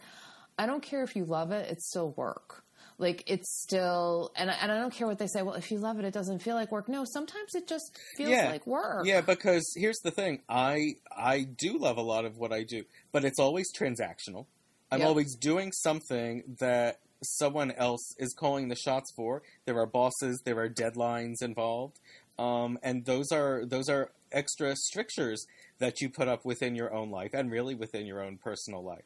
I 0.59 0.67
don't 0.67 0.83
care 0.83 1.03
if 1.03 1.17
you 1.17 1.25
love 1.25 1.51
it, 1.53 1.69
it's 1.71 1.89
still 1.89 2.11
work. 2.13 2.63
Like 2.99 3.25
it's 3.27 3.63
still, 3.63 4.31
and 4.37 4.51
I, 4.51 4.55
and 4.61 4.71
I 4.71 4.77
don't 4.79 4.93
care 4.93 5.07
what 5.07 5.19
they 5.19 5.27
say. 5.27 5.41
Well, 5.41 5.55
if 5.55 5.71
you 5.71 5.79
love 5.79 5.99
it, 5.99 6.05
it 6.05 6.13
doesn't 6.13 6.41
feel 6.41 6.55
like 6.55 6.71
work. 6.71 6.87
No, 6.87 7.05
sometimes 7.07 7.55
it 7.55 7.67
just 7.67 7.99
feels 8.19 8.31
Yeah. 8.31 8.51
like 8.51 8.67
work. 8.67 9.07
yeah. 9.07 9.23
Because 9.23 9.65
here's 9.75 9.99
the 10.01 10.11
thing: 10.11 10.43
I 10.51 10.97
I 11.11 11.45
do 11.45 11.79
love 11.79 11.97
a 11.97 12.03
lot 12.03 12.27
of 12.27 12.37
what 12.37 12.53
I 12.53 12.63
do, 12.63 12.85
but 13.11 13.25
it's 13.25 13.39
always 13.39 13.73
transactional. 13.75 14.45
I'm 14.93 14.99
Yep. 15.01 15.09
always 15.09 15.35
doing 15.35 15.73
something 15.73 16.43
that 16.59 16.99
someone 17.23 17.71
else 17.73 18.15
is 18.19 18.35
calling 18.35 18.69
the 18.69 18.77
shots 18.77 19.13
for. 19.15 19.43
There 19.67 19.79
are 19.79 19.87
bosses, 19.87 20.41
there 20.45 20.59
are 20.59 20.69
deadlines 20.69 21.43
involved, 21.43 21.99
um, 22.39 22.79
and 22.83 23.05
those 23.05 23.31
are 23.33 23.65
those 23.67 23.89
are 23.89 24.11
extra 24.33 24.77
strictures 24.77 25.45
that 25.79 26.01
you 26.01 26.09
put 26.09 26.29
up 26.29 26.45
within 26.45 26.75
your 26.75 26.93
own 26.93 27.11
life 27.11 27.35
and 27.35 27.51
really 27.51 27.75
within 27.75 28.07
your 28.07 28.23
own 28.23 28.39
personal 28.39 28.83
life. 28.83 29.05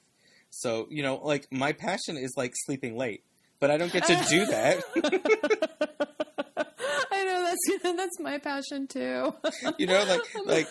So 0.51 0.87
you 0.91 1.03
know, 1.03 1.17
like 1.17 1.47
my 1.51 1.73
passion 1.73 2.17
is 2.17 2.33
like 2.37 2.53
sleeping 2.65 2.97
late, 2.97 3.25
but 3.59 3.71
I 3.71 3.77
don't 3.77 3.93
get 3.93 4.07
to 4.07 4.25
do 4.29 4.47
that. 4.47 4.85
I 7.11 7.25
know 7.25 7.43
that's 7.43 7.83
that's 7.97 8.21
my 8.21 8.39
passion 8.39 8.87
too. 8.87 9.35
you 9.79 9.87
know, 9.87 10.05
like 10.05 10.21
like 10.45 10.69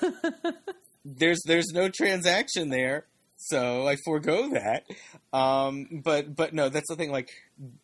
there's 1.06 1.42
there's 1.46 1.72
no 1.74 1.90
transaction 1.90 2.70
there, 2.70 3.06
so 3.38 3.88
I 3.88 3.96
forego 4.06 4.50
that. 4.52 4.84
Um, 5.32 6.02
but 6.04 6.36
but 6.36 6.54
no, 6.54 6.70
that's 6.70 6.90
the 6.90 6.96
thing. 6.96 7.12
Like 7.12 7.30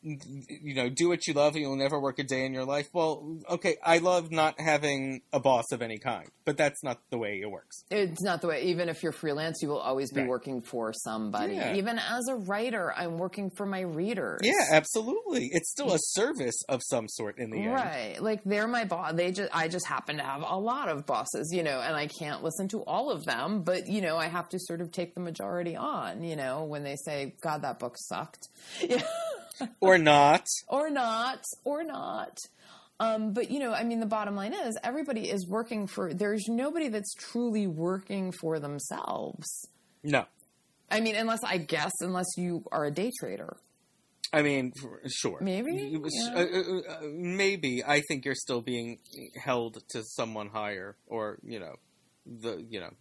you 0.01 0.73
know, 0.75 0.89
do 0.89 1.10
what 1.10 1.27
you 1.27 1.34
love, 1.34 1.53
and 1.55 1.62
you'll 1.62 1.75
never 1.75 1.99
work 1.99 2.19
a 2.19 2.23
day 2.23 2.45
in 2.45 2.53
your 2.53 2.65
life. 2.65 2.88
Well, 2.93 3.38
okay, 3.49 3.77
I 3.84 3.99
love 3.99 4.32
not 4.32 4.60
having 4.60 5.21
a 5.32 5.39
boss 5.39 5.71
of 5.71 5.82
any 5.82 5.97
kind, 5.99 6.27
but 6.45 6.58
that's 6.58 6.84
not 6.84 6.99
the 7.12 7.17
way 7.17 7.39
it 7.41 7.49
works. 7.49 7.84
It's 7.91 8.21
not 8.23 8.41
the 8.41 8.47
way. 8.47 8.63
Even 8.63 8.89
if 8.89 9.03
you're 9.03 9.12
freelance, 9.12 9.60
you 9.62 9.69
will 9.69 9.79
always 9.79 10.12
be 10.12 10.21
Right. 10.21 10.29
working 10.29 10.62
for 10.62 10.91
somebody. 10.93 11.55
Yeah. 11.55 11.75
Even 11.75 11.99
as 11.99 12.27
a 12.29 12.36
writer, 12.36 12.93
I'm 12.95 13.17
working 13.17 13.49
for 13.55 13.65
my 13.65 13.82
readers. 13.82 14.41
Yeah, 14.43 14.53
absolutely. 14.71 15.49
It's 15.51 15.69
still 15.71 15.93
a 15.93 15.99
service 15.99 16.62
of 16.67 16.82
some 16.84 17.08
sort 17.08 17.38
in 17.38 17.51
the 17.51 17.60
end. 17.60 17.73
Right. 17.73 18.17
Like 18.21 18.43
they're 18.43 18.67
my 18.67 18.86
boss. 18.86 19.13
They 19.13 19.32
just 19.32 19.49
I 19.55 19.67
just 19.67 19.88
happen 19.88 20.17
to 20.17 20.23
have 20.23 20.41
a 20.45 20.58
lot 20.58 20.89
of 20.89 21.05
bosses, 21.05 21.51
you 21.53 21.63
know, 21.63 21.79
and 21.79 21.95
I 21.95 22.08
can't 22.08 22.43
listen 22.43 22.67
to 22.69 22.82
all 22.84 23.12
of 23.12 23.25
them, 23.25 23.63
but 23.63 23.88
you 23.88 24.01
know, 24.01 24.17
I 24.17 24.27
have 24.27 24.49
to 24.49 24.60
sort 24.60 24.82
of 24.82 24.91
take 24.91 25.13
the 25.13 25.21
majority 25.21 25.75
on, 25.75 26.23
you 26.23 26.36
know, 26.36 26.63
when 26.65 26.84
they 26.84 26.95
say, 26.95 27.36
God, 27.41 27.62
that 27.62 27.79
book 27.79 27.95
sucked. 27.97 28.47
Yeah. 28.89 29.03
Or 29.81 29.97
not. 29.97 30.45
or 30.67 30.89
not, 30.89 31.43
or 31.63 31.83
not. 31.83 32.37
Um, 32.99 33.31
but 33.33 33.49
you 33.49 33.59
know, 33.59 33.71
I 33.73 33.83
mean, 33.83 33.99
the 34.01 34.05
bottom 34.05 34.35
line 34.35 34.53
is 34.53 34.77
everybody 34.83 35.29
is 35.29 35.47
working 35.47 35.87
for. 35.87 36.13
There's 36.13 36.45
nobody 36.47 36.89
that's 36.89 37.13
truly 37.13 37.65
working 37.67 38.31
for 38.33 38.59
themselves. 38.59 39.47
No. 40.03 40.25
I 40.91 40.99
mean, 41.01 41.15
unless 41.15 41.39
I 41.43 41.57
guess, 41.59 41.91
unless 42.01 42.25
you 42.37 42.63
are 42.71 42.85
a 42.85 42.91
day 42.91 43.11
trader. 43.19 43.57
I 44.33 44.41
mean, 44.43 44.73
sure. 45.07 45.39
Maybe, 45.41 45.71
You- 45.75 46.05
yeah. 46.07 46.33
uh, 46.35 46.39
uh, 46.39 46.79
uh, 46.93 46.99
maybe. 47.13 47.83
I 47.83 48.01
think 48.01 48.25
you're 48.25 48.35
still 48.35 48.61
being 48.61 48.99
held 49.43 49.81
to 49.91 50.03
someone 50.03 50.49
higher, 50.49 50.97
or 51.07 51.39
you 51.43 51.59
know, 51.59 51.75
the 52.25 52.63
you 52.69 52.79
know, 52.79 52.91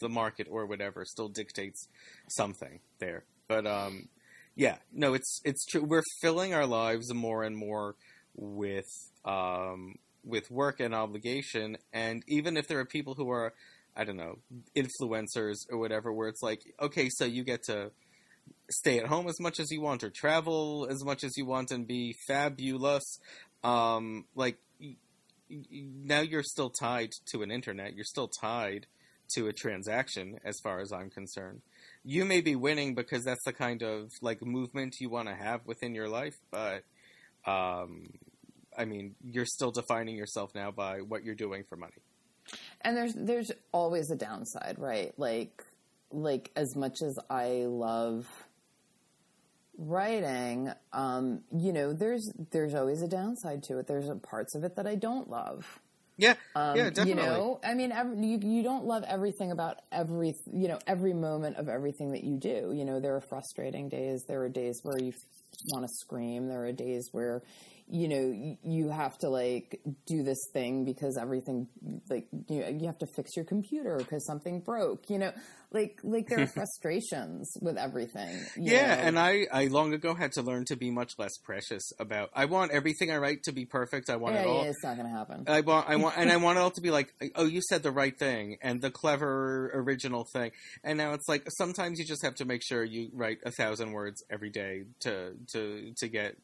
the 0.00 0.08
market 0.08 0.46
or 0.50 0.66
whatever 0.66 1.04
still 1.04 1.28
dictates 1.28 1.88
something 2.28 2.80
there. 3.00 3.24
But 3.48 3.66
um, 3.66 4.08
Yeah, 4.56 4.78
no, 4.90 5.12
it's 5.12 5.40
it's 5.44 5.66
true. 5.66 5.84
We're 5.84 6.02
filling 6.22 6.54
our 6.54 6.66
lives 6.66 7.12
more 7.12 7.44
and 7.44 7.54
more 7.56 7.94
with 8.34 8.88
um, 9.26 9.96
with 10.24 10.50
work 10.50 10.80
and 10.80 10.94
obligation, 10.94 11.76
and 11.92 12.22
even 12.26 12.56
if 12.56 12.66
there 12.66 12.80
are 12.80 12.86
people 12.86 13.14
who 13.14 13.30
are, 13.30 13.52
I 13.94 14.04
don't 14.04 14.16
know, 14.16 14.38
influencers 14.74 15.56
or 15.70 15.78
whatever, 15.78 16.10
where 16.10 16.28
it's 16.28 16.42
like, 16.42 16.62
okay, 16.80 17.08
so 17.10 17.26
you 17.26 17.44
get 17.44 17.64
to 17.64 17.92
stay 18.70 18.98
at 18.98 19.06
home 19.06 19.28
as 19.28 19.38
much 19.40 19.60
as 19.60 19.70
you 19.70 19.82
want 19.82 20.02
or 20.02 20.10
travel 20.10 20.88
as 20.90 21.04
much 21.04 21.22
as 21.22 21.36
you 21.36 21.44
want 21.44 21.70
and 21.70 21.86
be 21.86 22.14
fabulous, 22.26 23.18
um, 23.62 24.24
like 24.34 24.56
now 25.50 26.22
you're 26.22 26.42
still 26.42 26.70
tied 26.70 27.10
to 27.26 27.42
an 27.42 27.50
internet. 27.50 27.94
You're 27.94 28.04
still 28.04 28.30
tied 28.40 28.86
to 29.34 29.48
a 29.48 29.52
transaction, 29.52 30.38
as 30.44 30.58
far 30.62 30.80
as 30.80 30.92
I'm 30.92 31.10
concerned 31.10 31.60
you 32.06 32.24
may 32.24 32.40
be 32.40 32.54
winning 32.54 32.94
because 32.94 33.24
that's 33.24 33.44
the 33.44 33.52
kind 33.52 33.82
of 33.82 34.10
like 34.22 34.40
movement 34.40 34.94
you 35.00 35.10
want 35.10 35.28
to 35.28 35.34
have 35.34 35.60
within 35.66 35.94
your 35.94 36.08
life 36.08 36.36
but 36.50 36.84
um 37.46 38.06
i 38.78 38.84
mean 38.84 39.14
you're 39.22 39.44
still 39.44 39.72
defining 39.72 40.16
yourself 40.16 40.54
now 40.54 40.70
by 40.70 41.00
what 41.00 41.24
you're 41.24 41.34
doing 41.34 41.64
for 41.68 41.76
money 41.76 42.00
And 42.82 42.96
there's 42.96 43.14
there's 43.14 43.50
always 43.72 44.10
a 44.10 44.16
downside, 44.16 44.76
right? 44.78 45.12
Like 45.18 45.64
like 46.12 46.50
as 46.56 46.76
much 46.76 47.02
as 47.02 47.18
I 47.28 47.64
love 47.66 48.26
writing, 49.78 50.70
um, 50.92 51.42
you 51.52 51.72
know, 51.72 51.92
there's 51.92 52.32
there's 52.52 52.74
always 52.74 53.02
a 53.02 53.08
downside 53.08 53.62
to 53.64 53.78
it. 53.78 53.86
There's 53.86 54.08
parts 54.22 54.54
of 54.54 54.64
it 54.64 54.76
that 54.76 54.86
I 54.86 54.94
don't 54.94 55.28
love. 55.28 55.80
Yeah 56.16 56.34
Um, 56.54 56.76
yeah 56.76 56.90
definitely 56.90 57.08
You 57.08 57.14
know, 57.14 57.60
I 57.64 57.74
mean, 57.74 57.92
every, 57.92 58.16
you 58.26 58.38
you 58.38 58.62
don't 58.62 58.84
love 58.84 59.04
everything 59.06 59.50
about 59.52 59.78
every 59.92 60.34
you 60.52 60.68
know 60.68 60.78
every 60.86 61.12
moment 61.12 61.56
of 61.56 61.68
everything 61.68 62.12
that 62.12 62.24
you 62.24 62.36
do. 62.36 62.72
You 62.74 62.84
know, 62.84 63.00
there 63.00 63.14
are 63.14 63.20
frustrating 63.20 63.88
days. 63.88 64.24
There 64.26 64.42
are 64.42 64.48
days 64.48 64.80
where 64.82 64.98
you 64.98 65.12
want 65.66 65.84
to 65.84 65.88
scream. 65.94 66.48
There 66.48 66.64
are 66.66 66.72
days 66.72 67.08
where 67.12 67.42
you 67.88 68.08
know 68.08 68.56
you, 68.62 68.88
have 68.88 69.18
to 69.18 69.28
like 69.28 69.80
do 70.06 70.22
this 70.22 70.38
thing 70.52 70.84
because 70.84 71.16
everything 71.16 71.68
like 72.08 72.28
you 72.48 72.64
you 72.78 72.86
have 72.86 72.98
to 72.98 73.06
fix 73.06 73.36
your 73.36 73.44
computer 73.44 73.96
because 73.98 74.24
something 74.26 74.60
broke. 74.60 75.10
You 75.10 75.18
know, 75.18 75.32
like 75.72 76.00
like 76.02 76.28
there 76.28 76.40
are 76.40 76.46
frustrations 76.60 77.52
with 77.60 77.76
everything. 77.76 78.38
yeah 78.56 78.96
know. 78.96 79.02
and 79.02 79.18
i 79.18 79.46
i 79.52 79.66
long 79.66 79.92
ago 79.92 80.14
had 80.14 80.32
to 80.32 80.42
learn 80.42 80.64
to 80.64 80.76
be 80.76 80.90
much 80.90 81.12
less 81.18 81.36
precious 81.38 81.92
about 81.98 82.30
i 82.34 82.44
want 82.44 82.70
everything 82.70 83.10
i 83.10 83.16
write 83.16 83.42
to 83.42 83.52
be 83.52 83.64
perfect 83.64 84.08
i 84.08 84.16
want 84.16 84.34
yeah, 84.34 84.42
it 84.42 84.46
all 84.46 84.64
yeah, 84.66 84.70
it's 84.70 84.84
not 84.84 84.96
going 84.96 85.08
to 85.08 85.16
happen. 85.16 85.44
I 85.46 85.60
want, 85.60 85.88
I 85.88 85.96
want, 85.96 86.16
and 86.16 86.30
I 86.30 86.36
want 86.36 86.58
it 86.58 86.60
all 86.60 86.70
to 86.72 86.80
be 86.80 86.90
like, 86.98 87.12
oh, 87.34 87.44
you 87.44 87.60
said 87.62 87.82
the 87.82 87.90
right 87.90 88.16
thing 88.16 88.58
and 88.62 88.80
the 88.80 88.90
clever 88.90 89.70
original 89.74 90.26
thing. 90.32 90.52
And 90.82 90.98
now 90.98 91.12
it's 91.12 91.28
like 91.28 91.44
sometimes 91.58 91.98
you 91.98 92.04
just 92.04 92.24
have 92.24 92.34
to 92.36 92.44
make 92.44 92.62
sure 92.62 92.84
you 92.84 93.10
write 93.12 93.38
a 93.44 93.50
thousand 93.50 93.92
words 93.92 94.22
every 94.30 94.50
day 94.50 94.84
to 95.00 95.34
to 95.52 95.92
to 95.96 96.08
get 96.08 96.36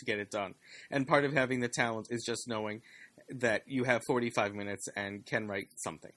to 0.00 0.04
get 0.04 0.18
it 0.18 0.30
done. 0.30 0.54
And 0.90 1.06
part 1.06 1.24
of 1.24 1.32
having 1.32 1.60
the 1.60 1.68
talent 1.68 2.08
is 2.10 2.24
just 2.24 2.48
knowing 2.48 2.82
that 3.28 3.62
you 3.66 3.84
have 3.84 4.04
forty 4.04 4.30
five 4.30 4.54
minutes 4.54 4.88
and 4.96 5.24
can 5.24 5.46
write 5.46 5.68
something. 5.76 6.12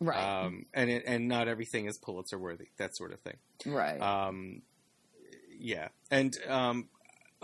right, 0.00 0.44
Um, 0.44 0.64
and 0.72 0.90
it, 0.90 1.04
and 1.06 1.28
not 1.28 1.46
everything 1.46 1.86
is 1.86 1.98
Pulitzer 1.98 2.38
worthy, 2.38 2.68
that 2.78 2.96
sort 2.96 3.12
of 3.12 3.20
thing. 3.20 3.36
right. 3.66 4.00
Um, 4.00 4.62
yeah, 5.58 5.88
and 6.10 6.36
um, 6.48 6.88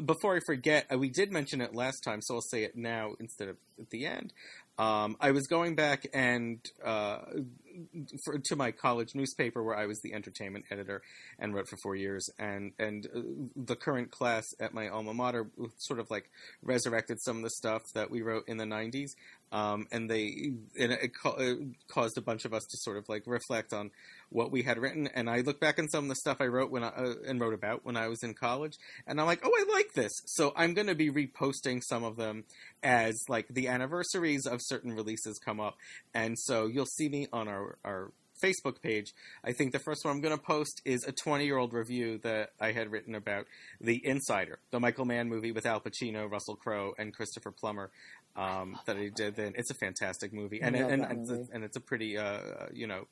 before 0.04 0.36
I 0.36 0.40
forget, 0.40 0.86
uh, 0.92 0.98
we 0.98 1.10
did 1.10 1.30
mention 1.30 1.60
it 1.60 1.74
last 1.74 2.02
time, 2.02 2.22
so 2.22 2.34
I'll 2.36 2.40
say 2.40 2.64
it 2.64 2.76
now 2.76 3.12
instead 3.20 3.48
of 3.48 3.56
at 3.78 3.90
the 3.90 4.06
end. 4.06 4.32
Um, 4.80 5.18
I 5.20 5.32
was 5.32 5.46
going 5.46 5.74
back 5.74 6.06
and 6.14 6.58
uh, 6.82 7.18
for, 8.24 8.38
to 8.38 8.56
my 8.56 8.70
college 8.70 9.14
newspaper 9.14 9.62
where 9.62 9.76
I 9.76 9.84
was 9.84 10.00
the 10.00 10.14
entertainment 10.14 10.64
editor 10.70 11.02
and 11.38 11.54
wrote 11.54 11.68
for 11.68 11.76
four 11.82 11.96
years, 11.96 12.30
and 12.38 12.72
and 12.78 13.06
uh, 13.14 13.20
the 13.54 13.76
current 13.76 14.10
class 14.10 14.46
at 14.58 14.72
my 14.72 14.88
alma 14.88 15.12
mater 15.12 15.50
sort 15.76 16.00
of 16.00 16.10
like 16.10 16.30
resurrected 16.62 17.20
some 17.20 17.36
of 17.36 17.42
the 17.42 17.50
stuff 17.50 17.82
that 17.94 18.10
we 18.10 18.22
wrote 18.22 18.44
in 18.48 18.56
the 18.56 18.64
'90s, 18.64 19.10
um, 19.52 19.86
and 19.90 20.08
they 20.08 20.52
and 20.78 20.92
it, 20.92 21.00
it 21.02 21.12
caused 21.88 22.18
a 22.18 22.20
bunch 22.20 22.44
of 22.44 22.54
us 22.54 22.64
to 22.70 22.76
sort 22.78 22.96
of 22.96 23.08
like 23.08 23.24
reflect 23.26 23.72
on 23.72 23.90
what 24.30 24.50
we 24.52 24.62
had 24.62 24.78
written. 24.78 25.08
And 25.14 25.28
I 25.28 25.40
look 25.40 25.60
back 25.60 25.78
on 25.78 25.88
some 25.88 26.04
of 26.04 26.08
the 26.08 26.16
stuff 26.16 26.38
I 26.40 26.46
wrote 26.46 26.70
when 26.70 26.84
I 26.84 26.88
uh, 26.88 27.14
and 27.26 27.40
wrote 27.40 27.54
about 27.54 27.84
when 27.84 27.96
I 27.96 28.08
was 28.08 28.22
in 28.22 28.34
college, 28.34 28.74
and 29.06 29.20
I'm 29.20 29.26
like, 29.26 29.40
oh, 29.44 29.52
I 29.52 29.72
like 29.72 29.92
this. 29.94 30.12
So 30.26 30.52
I'm 30.56 30.74
going 30.74 30.86
to 30.86 30.94
be 30.94 31.10
reposting 31.10 31.82
some 31.82 32.04
of 32.04 32.16
them 32.16 32.44
as 32.82 33.20
like 33.28 33.48
the 33.48 33.68
anniversaries 33.68 34.46
of 34.46 34.60
certain 34.62 34.92
releases 34.92 35.38
come 35.38 35.60
up, 35.60 35.76
and 36.14 36.38
so 36.38 36.66
you'll 36.66 36.86
see 36.86 37.08
me 37.08 37.26
on 37.32 37.48
our 37.48 37.78
our 37.84 38.12
Facebook 38.42 38.82
page. 38.82 39.12
I 39.44 39.52
think 39.52 39.72
the 39.72 39.78
first 39.78 40.04
one 40.04 40.14
I'm 40.14 40.20
going 40.20 40.36
to 40.36 40.42
post 40.42 40.82
is 40.84 41.04
a 41.04 41.12
20 41.12 41.44
year 41.44 41.56
old 41.56 41.72
review 41.72 42.18
that 42.18 42.50
I 42.60 42.72
had 42.72 42.90
written 42.90 43.14
about 43.14 43.46
The 43.80 44.00
Insider, 44.04 44.58
the 44.70 44.80
Michael 44.80 45.04
Mann 45.04 45.28
movie 45.28 45.52
with 45.52 45.66
Al 45.66 45.80
Pacino, 45.80 46.30
Russell 46.30 46.56
Crowe, 46.56 46.92
and 46.98 47.14
Christopher 47.14 47.50
Plummer. 47.50 47.90
Um, 48.36 48.78
that 48.86 48.96
I 48.96 49.10
did 49.14 49.34
then. 49.34 49.54
It's 49.56 49.72
a 49.72 49.74
fantastic 49.74 50.32
movie, 50.32 50.60
and 50.62 50.76
and, 50.76 51.02
and, 51.02 51.20
it's 51.20 51.30
a, 51.30 51.46
and 51.52 51.64
it's 51.64 51.76
a 51.76 51.80
pretty 51.80 52.16
uh, 52.16 52.38
you 52.72 52.86
know 52.86 53.06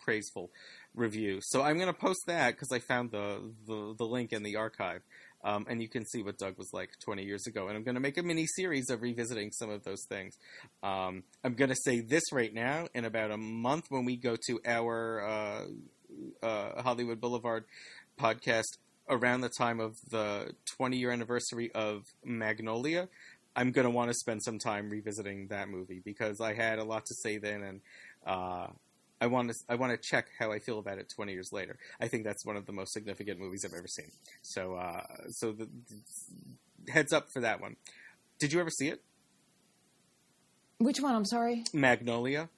praiseful 0.00 0.50
review. 0.94 1.38
So 1.42 1.62
I'm 1.62 1.76
going 1.76 1.92
to 1.92 1.98
post 1.98 2.20
that 2.26 2.50
because 2.54 2.72
I 2.72 2.80
found 2.80 3.12
the, 3.12 3.52
the 3.66 3.94
the 3.96 4.04
link 4.04 4.32
in 4.32 4.42
the 4.42 4.56
archive. 4.56 5.02
Um, 5.44 5.66
and 5.68 5.82
you 5.82 5.88
can 5.88 6.06
see 6.06 6.22
what 6.22 6.38
Doug 6.38 6.56
was 6.56 6.70
like 6.72 6.90
20 7.04 7.22
years 7.22 7.46
ago. 7.46 7.68
And 7.68 7.76
I'm 7.76 7.84
going 7.84 7.96
to 7.96 8.00
make 8.00 8.16
a 8.16 8.22
mini 8.22 8.46
series 8.46 8.88
of 8.88 9.02
revisiting 9.02 9.52
some 9.52 9.68
of 9.68 9.84
those 9.84 10.02
things. 10.08 10.34
Um, 10.82 11.22
I'm 11.44 11.54
going 11.54 11.68
to 11.68 11.76
say 11.76 12.00
this 12.00 12.32
right 12.32 12.52
now. 12.52 12.88
In 12.94 13.04
about 13.04 13.30
a 13.30 13.36
month, 13.36 13.86
when 13.90 14.06
we 14.06 14.16
go 14.16 14.36
to 14.48 14.60
our 14.64 15.22
uh, 15.22 15.64
uh, 16.42 16.82
Hollywood 16.82 17.20
Boulevard 17.20 17.64
podcast 18.18 18.78
around 19.08 19.42
the 19.42 19.50
time 19.50 19.80
of 19.80 19.96
the 20.10 20.54
20 20.76 20.96
year 20.96 21.10
anniversary 21.10 21.70
of 21.74 22.04
Magnolia, 22.24 23.08
I'm 23.56 23.70
going 23.70 23.84
to 23.84 23.90
want 23.90 24.10
to 24.10 24.14
spend 24.14 24.42
some 24.42 24.58
time 24.58 24.88
revisiting 24.88 25.48
that 25.48 25.68
movie 25.68 26.00
because 26.04 26.40
I 26.40 26.54
had 26.54 26.78
a 26.78 26.84
lot 26.84 27.04
to 27.06 27.14
say 27.14 27.38
then, 27.38 27.62
and 27.62 27.80
uh, 28.26 28.66
I 29.20 29.26
want 29.26 29.50
to 29.50 29.56
I 29.68 29.76
want 29.76 29.92
to 29.92 29.96
check 30.08 30.26
how 30.38 30.52
I 30.52 30.58
feel 30.58 30.78
about 30.78 30.98
it 30.98 31.10
20 31.14 31.32
years 31.32 31.50
later. 31.52 31.78
I 32.00 32.08
think 32.08 32.24
that's 32.24 32.44
one 32.44 32.56
of 32.56 32.66
the 32.66 32.72
most 32.72 32.92
significant 32.92 33.40
movies 33.40 33.64
I've 33.64 33.72
ever 33.76 33.88
seen. 33.88 34.10
So 34.42 34.74
uh, 34.74 35.04
so 35.30 35.52
the, 35.52 35.68
the 36.84 36.92
heads 36.92 37.12
up 37.12 37.28
for 37.32 37.40
that 37.40 37.60
one. 37.60 37.76
Did 38.38 38.52
you 38.52 38.60
ever 38.60 38.70
see 38.70 38.88
it? 38.88 39.02
Which 40.78 41.00
one? 41.00 41.14
I'm 41.14 41.24
sorry. 41.24 41.64
Magnolia. 41.72 42.48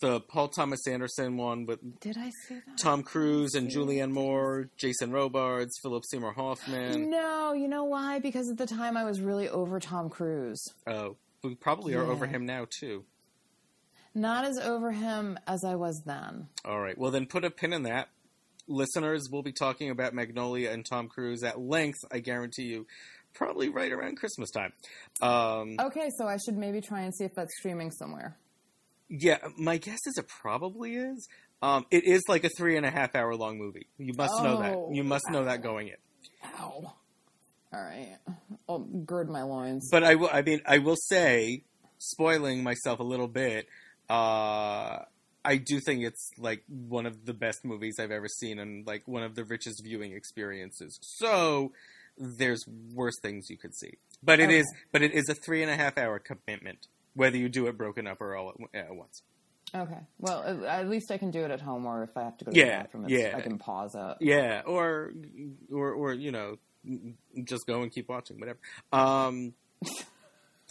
The 0.00 0.20
Paul 0.20 0.48
Thomas 0.48 0.86
Anderson 0.86 1.36
one 1.36 1.66
with 1.66 2.00
Did 2.00 2.16
I 2.18 2.30
see 2.46 2.54
that? 2.66 2.78
Tom 2.78 3.02
Cruise 3.02 3.54
and 3.54 3.68
Julianne 3.70 4.10
Moore, 4.10 4.68
Jason 4.76 5.10
Robards, 5.10 5.72
Philip 5.82 6.04
Seymour 6.08 6.32
Hoffman. 6.32 7.10
No, 7.10 7.52
you 7.52 7.68
know 7.68 7.84
why? 7.84 8.18
Because 8.18 8.48
at 8.50 8.58
the 8.58 8.66
time 8.66 8.96
I 8.96 9.04
was 9.04 9.20
really 9.20 9.48
over 9.48 9.80
Tom 9.80 10.08
Cruise. 10.08 10.62
Oh, 10.86 11.16
we 11.42 11.54
probably 11.54 11.94
are 11.94 12.04
over 12.04 12.26
him 12.26 12.46
now 12.46 12.66
too. 12.68 13.04
Not 14.18 14.44
as 14.44 14.58
over 14.58 14.90
him 14.90 15.38
as 15.46 15.64
I 15.64 15.74
was 15.76 16.02
then. 16.04 16.48
All 16.64 16.80
right. 16.80 16.96
Well, 16.98 17.10
then 17.10 17.26
put 17.26 17.44
a 17.44 17.50
pin 17.50 17.72
in 17.72 17.84
that. 17.84 18.08
Listeners, 18.66 19.28
we'll 19.30 19.42
be 19.42 19.52
talking 19.52 19.90
about 19.90 20.12
Magnolia 20.12 20.70
and 20.72 20.84
Tom 20.84 21.08
Cruise 21.08 21.42
at 21.42 21.58
length, 21.60 21.98
I 22.12 22.18
guarantee 22.18 22.64
you, 22.64 22.86
probably 23.34 23.68
right 23.70 23.90
around 23.90 24.16
Christmas 24.18 24.50
time. 24.50 24.72
Um, 25.22 25.76
Okay, 25.80 26.10
so 26.18 26.26
I 26.26 26.36
should 26.36 26.56
maybe 26.56 26.80
try 26.80 27.00
and 27.02 27.14
see 27.14 27.24
if 27.24 27.34
that's 27.34 27.56
streaming 27.58 27.90
somewhere. 27.90 28.36
Yeah, 29.08 29.38
my 29.56 29.78
guess 29.78 30.00
is 30.06 30.18
it 30.18 30.28
probably 30.28 30.96
is. 30.96 31.26
Um, 31.62 31.86
it 31.90 32.04
is 32.04 32.22
like 32.28 32.44
a 32.44 32.50
three 32.50 32.76
and 32.76 32.84
a 32.84 32.90
half 32.90 33.14
hour 33.14 33.34
long 33.34 33.56
movie. 33.58 33.86
You 33.96 34.12
must 34.14 34.34
know 34.42 34.58
Oh, 34.58 34.62
that. 34.88 34.94
You 34.96 35.02
must 35.02 35.24
know 35.30 35.44
that 35.44 35.62
going 35.62 35.88
in. 35.88 35.96
Ow. 36.58 36.94
All 37.72 37.82
right. 37.82 38.16
I'll 38.68 38.78
gird 38.80 39.30
my 39.30 39.42
loins. 39.42 39.88
But 39.90 40.04
I 40.04 40.14
will. 40.16 40.28
I 40.30 40.42
mean, 40.42 40.60
I 40.66 40.78
will 40.78 40.96
say, 40.96 41.64
spoiling 41.98 42.62
myself 42.62 43.00
a 43.00 43.02
little 43.02 43.28
bit. 43.28 43.66
Uh, 44.08 45.00
I 45.44 45.56
do 45.56 45.80
think 45.80 46.02
it's 46.04 46.30
like 46.38 46.62
one 46.68 47.06
of 47.06 47.24
the 47.24 47.32
best 47.32 47.64
movies 47.64 47.96
I've 48.00 48.10
ever 48.10 48.28
seen, 48.28 48.58
and 48.58 48.86
like 48.86 49.06
one 49.06 49.22
of 49.22 49.34
the 49.34 49.44
richest 49.44 49.82
viewing 49.84 50.12
experiences. 50.12 50.98
So 51.00 51.72
there's 52.18 52.64
worse 52.94 53.14
things 53.22 53.48
you 53.48 53.56
could 53.56 53.74
see, 53.74 53.94
but 54.22 54.40
it 54.40 54.50
is. 54.50 54.66
Okay. 54.72 54.80
But 54.92 55.02
it 55.02 55.12
is 55.12 55.28
a 55.28 55.34
three 55.34 55.62
and 55.62 55.70
a 55.70 55.76
half 55.76 55.96
hour 55.96 56.18
commitment, 56.18 56.86
whether 57.14 57.36
you 57.36 57.48
do 57.48 57.66
it 57.66 57.78
broken 57.78 58.06
up 58.06 58.20
or 58.20 58.36
all 58.36 58.52
at, 58.74 58.80
at 58.88 58.94
once. 58.94 59.22
Okay. 59.74 59.98
Well, 60.18 60.64
at- 60.66 60.88
least 60.88 61.10
I 61.10 61.18
can 61.18 61.30
do 61.30 61.44
it 61.44 61.50
at 61.50 61.60
home, 61.60 61.86
or 61.86 62.02
if 62.02 62.16
I 62.16 62.22
have 62.22 62.36
to 62.38 62.44
go 62.46 62.50
to 62.50 62.54
the 62.58 62.66
Yeah, 62.66 62.82
bathroom, 62.82 63.04
yeah. 63.08 63.34
I 63.36 63.40
can 63.40 63.58
pause 63.58 63.94
it. 63.94 64.16
Yeah, 64.20 64.62
or 64.66 65.12
or 65.70 65.92
or 65.92 66.12
you 66.14 66.32
know, 66.32 66.56
just 67.44 67.66
go 67.66 67.82
and 67.82 67.92
keep 67.92 68.08
watching, 68.08 68.40
whatever. 68.40 68.58
Um, 68.92 69.52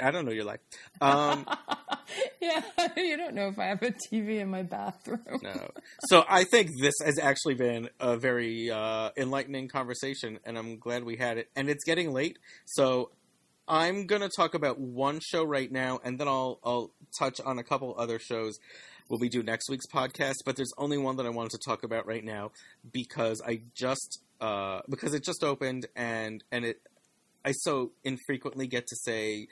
I 0.02 0.12
don't 0.12 0.26
know 0.26 0.32
your 0.32 0.46
life. 0.46 0.60
Um, 1.02 1.48
yeah, 2.42 2.62
you 2.96 3.18
don't 3.18 3.34
know 3.34 3.48
if 3.48 3.60
I 3.60 3.66
have 3.66 3.82
a 3.82 3.92
TV 3.92 4.40
in 4.40 4.50
my 4.50 4.64
bathroom. 4.64 5.40
no. 5.42 5.72
So 6.08 6.24
I 6.28 6.44
think 6.44 6.72
this 6.80 6.94
has 7.04 7.20
actually 7.20 7.56
been 7.56 7.90
a 8.00 8.18
very 8.18 8.70
uh, 8.70 9.12
enlightening 9.18 9.70
conversation, 9.70 10.40
and 10.46 10.58
I'm 10.58 10.78
glad 10.78 11.04
we 11.04 11.18
had 11.18 11.38
it. 11.38 11.50
And 11.56 11.70
it's 11.70 11.84
getting 11.84 12.12
late, 12.12 12.38
so 12.66 13.12
I'm 13.68 14.06
gonna 14.06 14.30
talk 14.30 14.54
about 14.54 14.80
one 14.80 15.20
show 15.20 15.44
right 15.44 15.72
now, 15.72 16.00
and 16.04 16.20
then 16.20 16.28
I'll 16.28 16.60
I'll 16.64 16.92
touch 17.20 17.42
on 17.42 17.60
a 17.60 17.64
couple 17.64 17.96
other 17.98 18.20
shows. 18.20 18.58
Will 19.10 19.20
we 19.20 19.30
do 19.30 19.42
next 19.42 19.70
week's 19.70 19.88
podcast? 19.88 20.36
But 20.46 20.56
there's 20.56 20.74
only 20.78 20.98
one 20.98 21.18
that 21.18 21.26
I 21.26 21.30
wanted 21.30 21.52
to 21.52 21.60
talk 21.66 21.84
about 21.84 22.06
right 22.06 22.24
now 22.24 22.52
because 22.92 23.42
I 23.46 23.62
just 23.74 24.22
uh, 24.40 24.82
because 24.90 25.14
it 25.14 25.24
just 25.24 25.44
opened 25.44 25.88
and 25.96 26.44
and 26.52 26.66
it 26.66 26.82
I 27.44 27.52
so 27.52 27.92
infrequently 28.04 28.68
get 28.68 28.88
to 28.88 28.96
say 28.96 29.48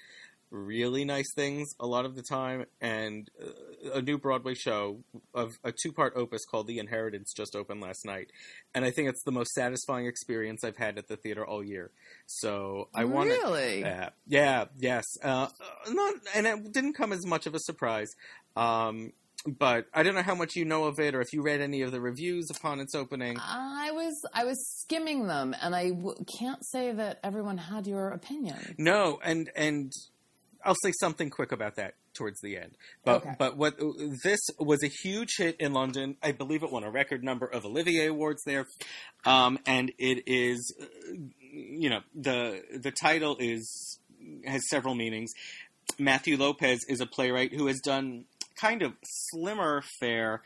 really 0.56 1.06
nice 1.06 1.34
things 1.36 1.68
a 1.80 1.86
lot 1.86 2.06
of 2.06 2.16
the 2.16 2.24
time 2.24 2.66
and 2.82 3.30
uh, 3.42 3.92
a 3.96 4.02
new 4.02 4.18
broadway 4.18 4.54
show 4.54 5.00
of 5.34 5.52
a 5.64 5.72
two-part 5.72 6.14
opus 6.16 6.46
called 6.46 6.66
the 6.68 6.80
inheritance 6.80 7.34
just 7.34 7.56
opened 7.56 7.82
last 7.82 8.06
night 8.06 8.32
and 8.74 8.86
i 8.86 8.92
think 8.92 9.10
it's 9.10 9.24
the 9.24 9.32
most 9.32 9.52
satisfying 9.52 10.06
experience 10.06 10.64
i've 10.64 10.78
had 10.78 10.98
at 10.98 11.08
the 11.08 11.18
theater 11.18 11.46
all 11.46 11.64
year 11.64 11.92
so 12.26 12.88
i 12.96 13.04
want 13.04 13.30
really, 13.30 13.84
uh, 13.84 14.10
yeah, 14.28 14.66
yes, 14.78 15.06
uh, 15.24 15.48
not, 15.90 16.16
and 16.34 16.48
it 16.48 16.74
didn't 16.74 16.94
come 16.94 17.12
as 17.12 17.26
much 17.26 17.46
of 17.46 17.56
a 17.56 17.60
surprise. 17.60 18.16
Um, 18.56 19.12
but 19.46 19.86
I 19.94 20.02
don't 20.02 20.16
know 20.16 20.24
how 20.24 20.34
much 20.34 20.56
you 20.56 20.66
know 20.66 20.86
of 20.86 21.00
it, 21.00 21.14
or 21.14 21.22
if 21.22 21.32
you 21.32 21.44
read 21.44 21.62
any 21.62 21.84
of 21.84 21.92
the 21.92 22.02
reviews 22.02 22.50
upon 22.50 22.80
its 22.80 22.96
opening. 22.96 23.38
I 23.40 23.92
was 23.92 24.26
I 24.34 24.44
was 24.44 24.66
skimming 24.68 25.28
them, 25.28 25.56
and 25.62 25.76
I 25.76 25.90
w- 25.90 26.16
can't 26.40 26.66
say 26.66 26.92
that 26.92 27.20
everyone 27.24 27.58
had 27.60 27.86
your 27.86 28.10
opinion. 28.10 28.76
No, 28.80 29.20
and 29.24 29.52
and 29.56 29.94
I'll 30.66 30.76
say 30.84 30.92
something 31.00 31.30
quick 31.30 31.52
about 31.52 31.76
that 31.76 31.94
towards 32.14 32.42
the 32.42 32.58
end. 32.58 32.72
But 33.04 33.22
Okay. 33.22 33.36
but 33.38 33.56
what 33.56 33.76
this 34.24 34.40
was 34.60 34.84
a 34.84 34.88
huge 34.88 35.36
hit 35.38 35.56
in 35.60 35.74
London. 35.74 36.18
I 36.24 36.32
believe 36.32 36.64
it 36.64 36.72
won 36.72 36.84
a 36.84 36.92
record 36.92 37.24
number 37.24 37.46
of 37.46 37.66
Olivier 37.66 38.08
awards 38.08 38.42
there, 38.46 38.66
um, 39.26 39.60
and 39.66 39.92
it 39.98 40.24
is, 40.26 40.74
uh, 40.82 40.86
you 41.52 41.90
know, 41.90 42.02
the 42.16 42.64
the 42.82 42.92
title 42.92 43.38
is 43.40 44.00
has 44.46 44.68
several 44.70 44.96
meanings. 44.96 45.32
Matthew 46.00 46.36
Lopez 46.38 46.80
is 46.90 47.00
a 47.00 47.06
playwright 47.06 47.54
who 47.54 47.68
has 47.68 47.80
done 47.80 48.26
kind 48.60 48.82
of 48.82 48.94
slimmer 49.04 49.84
fare 50.00 50.42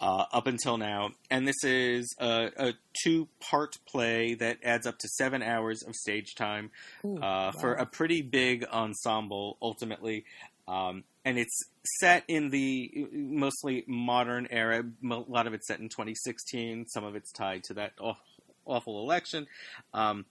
uh, 0.00 0.24
up 0.32 0.46
until 0.46 0.78
now, 0.78 1.10
and 1.30 1.46
this 1.46 1.62
is 1.62 2.14
a, 2.18 2.50
a 2.56 2.72
two 3.04 3.28
part 3.38 3.76
play 3.86 4.34
that 4.34 4.58
adds 4.64 4.86
up 4.86 4.98
to 4.98 5.08
seven 5.08 5.42
hours 5.42 5.82
of 5.82 5.94
stage 5.94 6.34
time 6.34 6.70
Ooh, 7.04 7.18
uh, 7.18 7.52
for 7.52 7.74
a 7.74 7.84
pretty 7.84 8.22
big 8.22 8.64
ensemble 8.64 9.58
ultimately. 9.60 10.24
Um, 10.66 11.04
and 11.24 11.38
it's 11.38 11.64
set 11.98 12.24
in 12.28 12.48
the 12.48 13.08
mostly 13.12 13.84
modern 13.86 14.48
era. 14.50 14.82
A 14.82 15.14
lot 15.28 15.46
of 15.46 15.52
it's 15.52 15.66
set 15.66 15.80
in 15.80 15.88
2016. 15.88 16.86
Some 16.86 17.04
of 17.04 17.14
it's 17.14 17.32
tied 17.32 17.64
to 17.64 17.74
that 17.74 17.92
aw- 18.00 18.14
awful 18.64 19.02
election. 19.02 19.46
Um, 19.92 20.24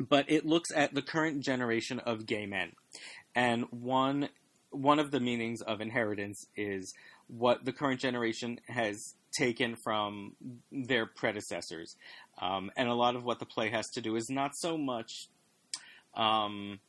but 0.00 0.24
it 0.28 0.44
looks 0.44 0.70
at 0.74 0.94
the 0.94 1.02
current 1.02 1.42
generation 1.44 2.00
of 2.00 2.26
gay 2.26 2.46
men. 2.46 2.72
And 3.34 3.66
one 3.70 4.30
one 4.70 4.98
of 4.98 5.10
the 5.10 5.20
meanings 5.20 5.62
of 5.62 5.80
inheritance 5.80 6.44
is 6.56 6.92
what 7.28 7.64
the 7.64 7.72
current 7.72 8.00
generation 8.00 8.60
has 8.68 9.14
taken 9.36 9.76
from 9.84 10.34
their 10.72 11.06
predecessors. 11.06 11.94
Um, 12.40 12.70
and 12.76 12.88
a 12.88 12.94
lot 12.94 13.16
of 13.16 13.24
what 13.24 13.38
the 13.38 13.46
play 13.46 13.70
has 13.70 13.86
to 13.94 14.00
do 14.00 14.16
is 14.16 14.28
not 14.30 14.52
so 14.54 14.78
much 14.78 15.28
um, 16.14 16.80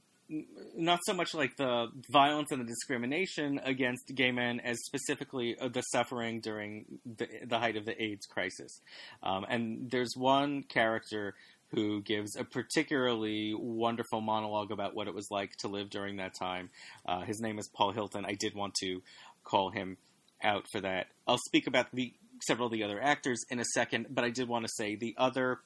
not 0.75 0.99
so 1.05 1.13
much 1.13 1.33
like 1.33 1.55
the 1.55 1.87
violence 2.09 2.51
and 2.51 2.61
the 2.61 2.65
discrimination 2.65 3.61
against 3.63 4.13
gay 4.13 4.31
men 4.31 4.59
as 4.59 4.77
specifically 4.85 5.57
uh, 5.59 5.69
the 5.69 5.81
suffering 5.81 6.41
during 6.41 6.85
the, 7.05 7.27
the 7.45 7.57
height 7.57 7.77
of 7.77 7.85
the 7.85 8.01
AIDS 8.01 8.25
crisis. 8.25 8.81
Um, 9.23 9.45
and 9.47 9.89
there's 9.89 10.13
one 10.15 10.63
character 10.63 11.35
who 11.69 12.01
gives 12.01 12.35
a 12.35 12.43
particularly 12.43 13.53
wonderful 13.57 14.21
monologue 14.21 14.71
about 14.71 14.95
what 14.95 15.07
it 15.07 15.13
was 15.13 15.27
like 15.31 15.51
to 15.57 15.67
live 15.67 15.89
during 15.89 16.17
that 16.17 16.33
time. 16.33 16.69
Uh, 17.05 17.21
his 17.21 17.39
name 17.41 17.59
is 17.59 17.69
Paul 17.73 17.91
Hilton. 17.91 18.25
I 18.25 18.33
did 18.33 18.53
want 18.53 18.73
to 18.75 19.01
call 19.43 19.69
him 19.69 19.97
out 20.43 20.65
for 20.71 20.81
that. 20.81 21.07
I'll 21.27 21.37
speak 21.37 21.67
about 21.67 21.87
the 21.93 22.13
several 22.45 22.67
of 22.67 22.71
the 22.71 22.83
other 22.83 23.01
actors 23.01 23.43
in 23.49 23.59
a 23.59 23.65
second, 23.73 24.07
but 24.09 24.23
I 24.23 24.29
did 24.29 24.47
want 24.47 24.65
to 24.65 24.71
say 24.75 24.95
the 24.95 25.15
other 25.17 25.59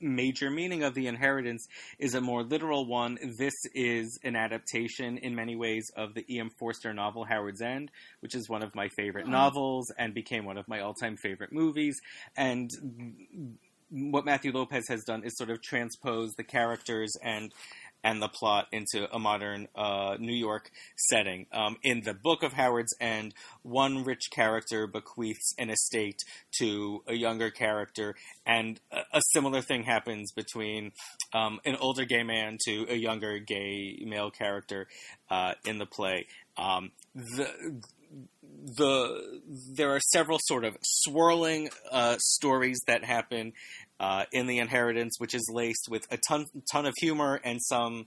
major 0.00 0.50
meaning 0.50 0.82
of 0.82 0.94
the 0.94 1.06
inheritance 1.06 1.66
is 1.98 2.14
a 2.14 2.20
more 2.20 2.42
literal 2.42 2.86
one. 2.86 3.16
This 3.38 3.54
is 3.74 4.18
an 4.24 4.34
adaptation 4.34 5.18
in 5.18 5.34
many 5.36 5.54
ways 5.54 5.88
of 5.96 6.14
the 6.14 6.24
E.M. 6.32 6.50
Forster 6.58 6.92
novel 6.92 7.24
Howard's 7.24 7.60
End, 7.62 7.90
which 8.20 8.34
is 8.34 8.48
one 8.48 8.62
of 8.62 8.74
my 8.74 8.88
favorite 8.88 9.26
Oh. 9.28 9.30
novels 9.30 9.92
and 9.96 10.14
became 10.14 10.44
one 10.44 10.58
of 10.58 10.66
my 10.68 10.80
all-time 10.80 11.16
favorite 11.16 11.52
movies. 11.52 12.00
And 12.36 12.70
what 13.90 14.24
Matthew 14.24 14.52
Lopez 14.52 14.84
has 14.88 15.04
done 15.04 15.22
is 15.22 15.36
sort 15.36 15.50
of 15.50 15.62
transpose 15.62 16.32
the 16.32 16.44
characters 16.44 17.16
and 17.22 17.52
and 18.04 18.22
the 18.22 18.28
plot 18.28 18.66
into 18.72 19.12
a 19.12 19.18
modern 19.18 19.68
uh, 19.74 20.16
New 20.18 20.34
York 20.34 20.70
setting. 20.96 21.46
Um, 21.52 21.76
in 21.82 22.02
the 22.02 22.14
book 22.14 22.42
of 22.42 22.52
Howard's 22.52 22.94
End, 23.00 23.34
one 23.62 24.04
rich 24.04 24.30
character 24.30 24.86
bequeaths 24.86 25.54
an 25.58 25.70
estate 25.70 26.20
to 26.58 27.02
a 27.06 27.14
younger 27.14 27.50
character, 27.50 28.14
and 28.46 28.80
a, 28.92 29.18
a 29.18 29.22
similar 29.32 29.60
thing 29.60 29.84
happens 29.84 30.32
between 30.32 30.92
um, 31.34 31.60
an 31.64 31.76
older 31.76 32.04
gay 32.04 32.22
man 32.22 32.58
to 32.66 32.86
a 32.88 32.94
younger 32.94 33.38
gay 33.38 33.98
male 34.04 34.30
character 34.30 34.86
uh, 35.30 35.54
in 35.64 35.78
the 35.78 35.86
play. 35.86 36.26
Um, 36.56 36.92
the 37.14 37.82
the 38.76 39.40
there 39.74 39.94
are 39.94 40.00
several 40.00 40.38
sort 40.42 40.64
of 40.64 40.76
swirling 40.82 41.68
uh, 41.90 42.16
stories 42.18 42.80
that 42.86 43.04
happen 43.04 43.52
uh, 44.00 44.24
in 44.32 44.46
the 44.46 44.58
inheritance, 44.58 45.14
which 45.18 45.34
is 45.34 45.48
laced 45.52 45.88
with 45.90 46.06
a 46.10 46.18
ton 46.28 46.46
ton 46.72 46.86
of 46.86 46.94
humor 46.98 47.40
and 47.44 47.60
some 47.62 48.06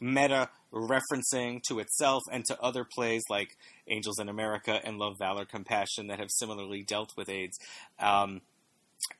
meta 0.00 0.48
referencing 0.72 1.60
to 1.68 1.78
itself 1.78 2.22
and 2.30 2.44
to 2.44 2.60
other 2.60 2.84
plays 2.84 3.22
like 3.30 3.56
Angels 3.88 4.18
in 4.18 4.28
America 4.28 4.80
and 4.84 4.98
Love, 4.98 5.16
Valor, 5.18 5.44
Compassion 5.44 6.08
that 6.08 6.18
have 6.18 6.30
similarly 6.30 6.82
dealt 6.82 7.12
with 7.16 7.28
AIDS, 7.28 7.58
um, 7.98 8.40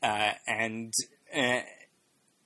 uh, 0.02 0.33
and 0.46 0.92
uh, 1.35 1.61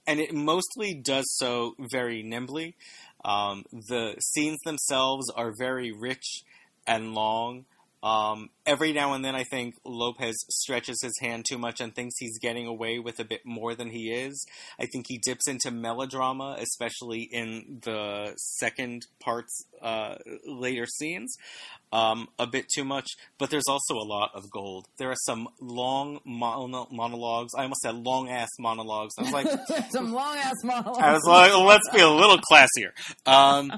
and 0.06 0.20
it 0.20 0.34
mostly 0.34 0.94
does 0.94 1.26
so 1.36 1.74
very 1.78 2.22
nimbly. 2.22 2.76
Um, 3.24 3.64
the 3.70 4.16
scenes 4.20 4.58
themselves 4.64 5.30
are 5.30 5.52
very 5.58 5.92
rich 5.92 6.42
and 6.86 7.14
long. 7.14 7.66
Um, 8.02 8.48
every 8.64 8.92
now 8.92 9.12
and 9.12 9.24
then, 9.24 9.34
I 9.34 9.44
think 9.44 9.74
Lopez 9.84 10.34
stretches 10.48 11.02
his 11.02 11.18
hand 11.20 11.44
too 11.48 11.58
much 11.58 11.80
and 11.80 11.94
thinks 11.94 12.14
he's 12.18 12.38
getting 12.38 12.66
away 12.66 12.98
with 12.98 13.20
a 13.20 13.24
bit 13.24 13.42
more 13.44 13.74
than 13.74 13.90
he 13.90 14.10
is. 14.10 14.46
I 14.78 14.86
think 14.86 15.06
he 15.08 15.18
dips 15.18 15.46
into 15.46 15.70
melodrama, 15.70 16.56
especially 16.58 17.28
in 17.30 17.80
the 17.82 18.32
second 18.36 19.06
part's 19.20 19.64
uh, 19.82 20.16
later 20.46 20.86
scenes, 20.86 21.36
um, 21.92 22.28
a 22.38 22.46
bit 22.46 22.66
too 22.74 22.84
much. 22.84 23.06
But 23.38 23.50
there's 23.50 23.68
also 23.68 23.94
a 23.94 24.06
lot 24.06 24.30
of 24.34 24.50
gold. 24.50 24.86
There 24.98 25.10
are 25.10 25.16
some 25.26 25.48
long 25.60 26.20
mono- 26.24 26.88
monologues. 26.90 27.52
I 27.54 27.62
almost 27.64 27.82
said 27.82 27.94
long 27.96 28.30
ass 28.30 28.48
monologues. 28.58 29.14
I 29.18 29.22
was 29.22 29.32
like, 29.32 29.46
Some 29.90 30.12
long 30.12 30.36
ass 30.36 30.56
monologues. 30.64 30.98
I 31.02 31.12
was 31.12 31.24
like, 31.26 31.52
let's 31.54 31.88
be 31.90 32.00
a 32.00 32.08
little 32.08 32.38
classier. 32.38 32.92
Um, 33.26 33.72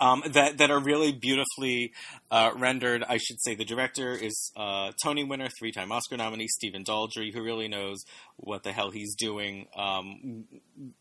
um, 0.00 0.22
that 0.32 0.58
that 0.58 0.70
are 0.70 0.80
really 0.80 1.12
beautifully 1.12 1.92
uh, 2.30 2.50
rendered. 2.56 3.04
I 3.08 3.16
should 3.16 3.40
say 3.40 3.54
the 3.54 3.64
director 3.64 4.12
is 4.12 4.52
uh, 4.56 4.92
Tony 5.02 5.24
winner, 5.24 5.48
three 5.58 5.72
time 5.72 5.92
Oscar 5.92 6.16
nominee 6.16 6.48
Stephen 6.48 6.84
Daldry, 6.84 7.32
who 7.32 7.42
really 7.42 7.68
knows 7.68 7.98
what 8.36 8.62
the 8.62 8.72
hell 8.72 8.90
he's 8.90 9.14
doing 9.14 9.66
um, 9.76 10.44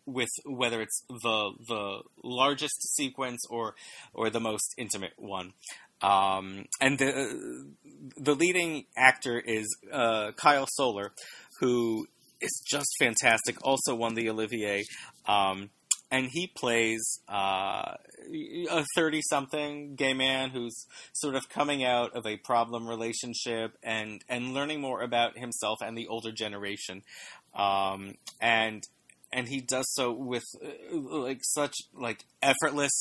with 0.05 0.29
whether 0.45 0.81
it's 0.81 1.03
the 1.07 1.51
the 1.67 2.01
largest 2.23 2.95
sequence 2.95 3.41
or 3.49 3.75
or 4.13 4.29
the 4.29 4.39
most 4.39 4.73
intimate 4.77 5.13
one. 5.17 5.53
Um, 6.01 6.65
and 6.79 6.97
the 6.97 7.73
the 8.17 8.35
leading 8.35 8.85
actor 8.95 9.39
is 9.39 9.67
uh, 9.91 10.31
Kyle 10.37 10.67
Soller, 10.69 11.11
who 11.59 12.07
is 12.41 12.61
just 12.65 12.87
fantastic. 12.99 13.57
Also 13.63 13.95
won 13.95 14.15
the 14.15 14.29
Olivier. 14.29 14.83
Um, 15.27 15.69
and 16.11 16.27
he 16.31 16.47
plays 16.47 17.19
uh, 17.27 17.93
a 18.71 18.85
30 18.95 19.21
something 19.29 19.95
gay 19.95 20.13
man 20.13 20.49
who's 20.49 20.85
sort 21.13 21.35
of 21.35 21.49
coming 21.49 21.83
out 21.83 22.15
of 22.15 22.25
a 22.25 22.37
problem 22.37 22.87
relationship 22.87 23.77
and, 23.83 24.21
and 24.27 24.53
learning 24.53 24.81
more 24.81 25.01
about 25.01 25.37
himself 25.37 25.79
and 25.81 25.97
the 25.97 26.07
older 26.07 26.31
generation. 26.31 27.03
Um, 27.53 28.15
and 28.39 28.83
and 29.31 29.47
he 29.47 29.61
does 29.61 29.85
so 29.93 30.11
with 30.11 30.43
uh, 30.63 30.97
like 30.97 31.41
such 31.43 31.75
like 31.93 32.25
effortless 32.41 32.91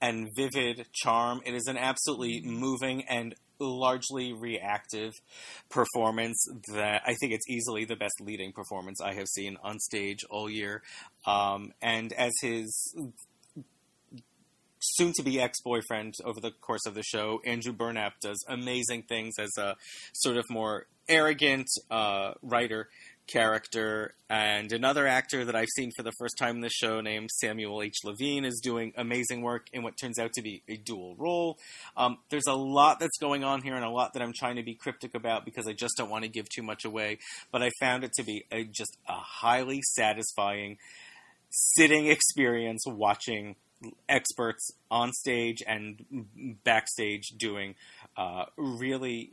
and 0.00 0.28
vivid 0.36 0.86
charm. 0.92 1.42
It 1.44 1.54
is 1.54 1.66
an 1.66 1.76
absolutely 1.76 2.42
moving 2.44 3.04
and 3.08 3.34
largely 3.60 4.32
reactive 4.32 5.12
performance 5.68 6.44
that 6.72 7.02
I 7.06 7.14
think 7.14 7.32
it's 7.32 7.48
easily 7.48 7.84
the 7.84 7.96
best 7.96 8.20
leading 8.20 8.52
performance 8.52 9.00
I 9.00 9.14
have 9.14 9.28
seen 9.28 9.56
on 9.62 9.78
stage 9.78 10.24
all 10.30 10.50
year. 10.50 10.82
Um, 11.26 11.72
and 11.82 12.12
as 12.12 12.32
his 12.40 12.94
soon 14.80 15.12
to 15.12 15.22
be 15.22 15.40
ex 15.40 15.60
boyfriend 15.60 16.14
over 16.24 16.40
the 16.40 16.50
course 16.50 16.86
of 16.86 16.94
the 16.94 17.02
show, 17.02 17.40
Andrew 17.44 17.72
Burnap 17.72 18.12
does 18.20 18.44
amazing 18.48 19.02
things 19.02 19.34
as 19.38 19.50
a 19.58 19.76
sort 20.12 20.36
of 20.36 20.44
more 20.48 20.86
arrogant 21.08 21.68
uh, 21.90 22.32
writer 22.42 22.88
character, 23.32 24.14
and 24.28 24.72
another 24.72 25.06
actor 25.06 25.44
that 25.44 25.54
I've 25.54 25.68
seen 25.76 25.90
for 25.96 26.02
the 26.02 26.12
first 26.18 26.36
time 26.38 26.56
in 26.56 26.60
the 26.60 26.70
show 26.70 27.00
named 27.00 27.30
Samuel 27.30 27.82
H. 27.82 27.98
Levine 28.04 28.44
is 28.44 28.60
doing 28.62 28.92
amazing 28.96 29.42
work 29.42 29.66
in 29.72 29.82
what 29.82 29.96
turns 29.96 30.18
out 30.18 30.32
to 30.34 30.42
be 30.42 30.62
a 30.68 30.76
dual 30.76 31.14
role. 31.16 31.58
Um, 31.96 32.18
there's 32.30 32.46
a 32.46 32.54
lot 32.54 33.00
that's 33.00 33.18
going 33.18 33.44
on 33.44 33.62
here 33.62 33.74
and 33.74 33.84
a 33.84 33.90
lot 33.90 34.12
that 34.14 34.22
I'm 34.22 34.32
trying 34.32 34.56
to 34.56 34.62
be 34.62 34.74
cryptic 34.74 35.14
about 35.14 35.44
because 35.44 35.66
I 35.66 35.72
just 35.72 35.94
don't 35.96 36.10
want 36.10 36.24
to 36.24 36.30
give 36.30 36.48
too 36.48 36.62
much 36.62 36.84
away, 36.84 37.18
but 37.52 37.62
I 37.62 37.70
found 37.80 38.04
it 38.04 38.12
to 38.14 38.22
be 38.22 38.44
a, 38.50 38.64
just 38.64 38.96
a 39.08 39.14
highly 39.14 39.80
satisfying 39.82 40.78
sitting 41.50 42.06
experience 42.06 42.84
watching 42.86 43.56
experts 44.08 44.70
on 44.90 45.12
stage 45.12 45.62
and 45.66 46.58
backstage 46.64 47.28
doing 47.36 47.74
uh, 48.16 48.44
really 48.56 49.30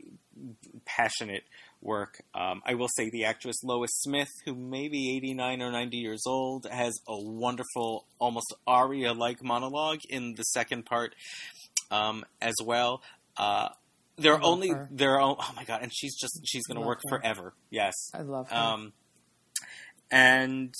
passionate 0.84 1.44
work. 1.80 2.20
Um, 2.34 2.62
I 2.66 2.74
will 2.74 2.88
say 2.88 3.10
the 3.10 3.24
actress 3.24 3.62
Lois 3.62 3.90
Smith, 3.92 4.28
who 4.44 4.54
may 4.54 4.88
be 4.88 5.16
89 5.16 5.62
or 5.62 5.72
90 5.72 5.96
years 5.96 6.22
old, 6.26 6.66
has 6.70 6.98
a 7.06 7.16
wonderful, 7.16 8.06
almost 8.18 8.54
aria 8.66 9.12
like 9.12 9.42
monologue 9.42 10.00
in 10.08 10.34
the 10.34 10.42
second 10.42 10.86
part 10.86 11.14
um, 11.90 12.24
as 12.40 12.54
well. 12.64 13.02
Uh, 13.36 13.68
there 14.16 14.34
are 14.34 14.42
only 14.42 14.70
her. 14.70 14.88
there 14.90 15.20
are 15.20 15.36
oh 15.38 15.52
my 15.54 15.62
god, 15.64 15.82
and 15.82 15.92
she's 15.94 16.16
just 16.16 16.40
she's 16.44 16.66
going 16.66 16.80
to 16.80 16.84
work 16.84 17.00
her. 17.08 17.18
forever. 17.18 17.54
Yes, 17.70 17.94
I 18.12 18.22
love 18.22 18.50
her. 18.50 18.56
um, 18.56 18.92
and 20.10 20.74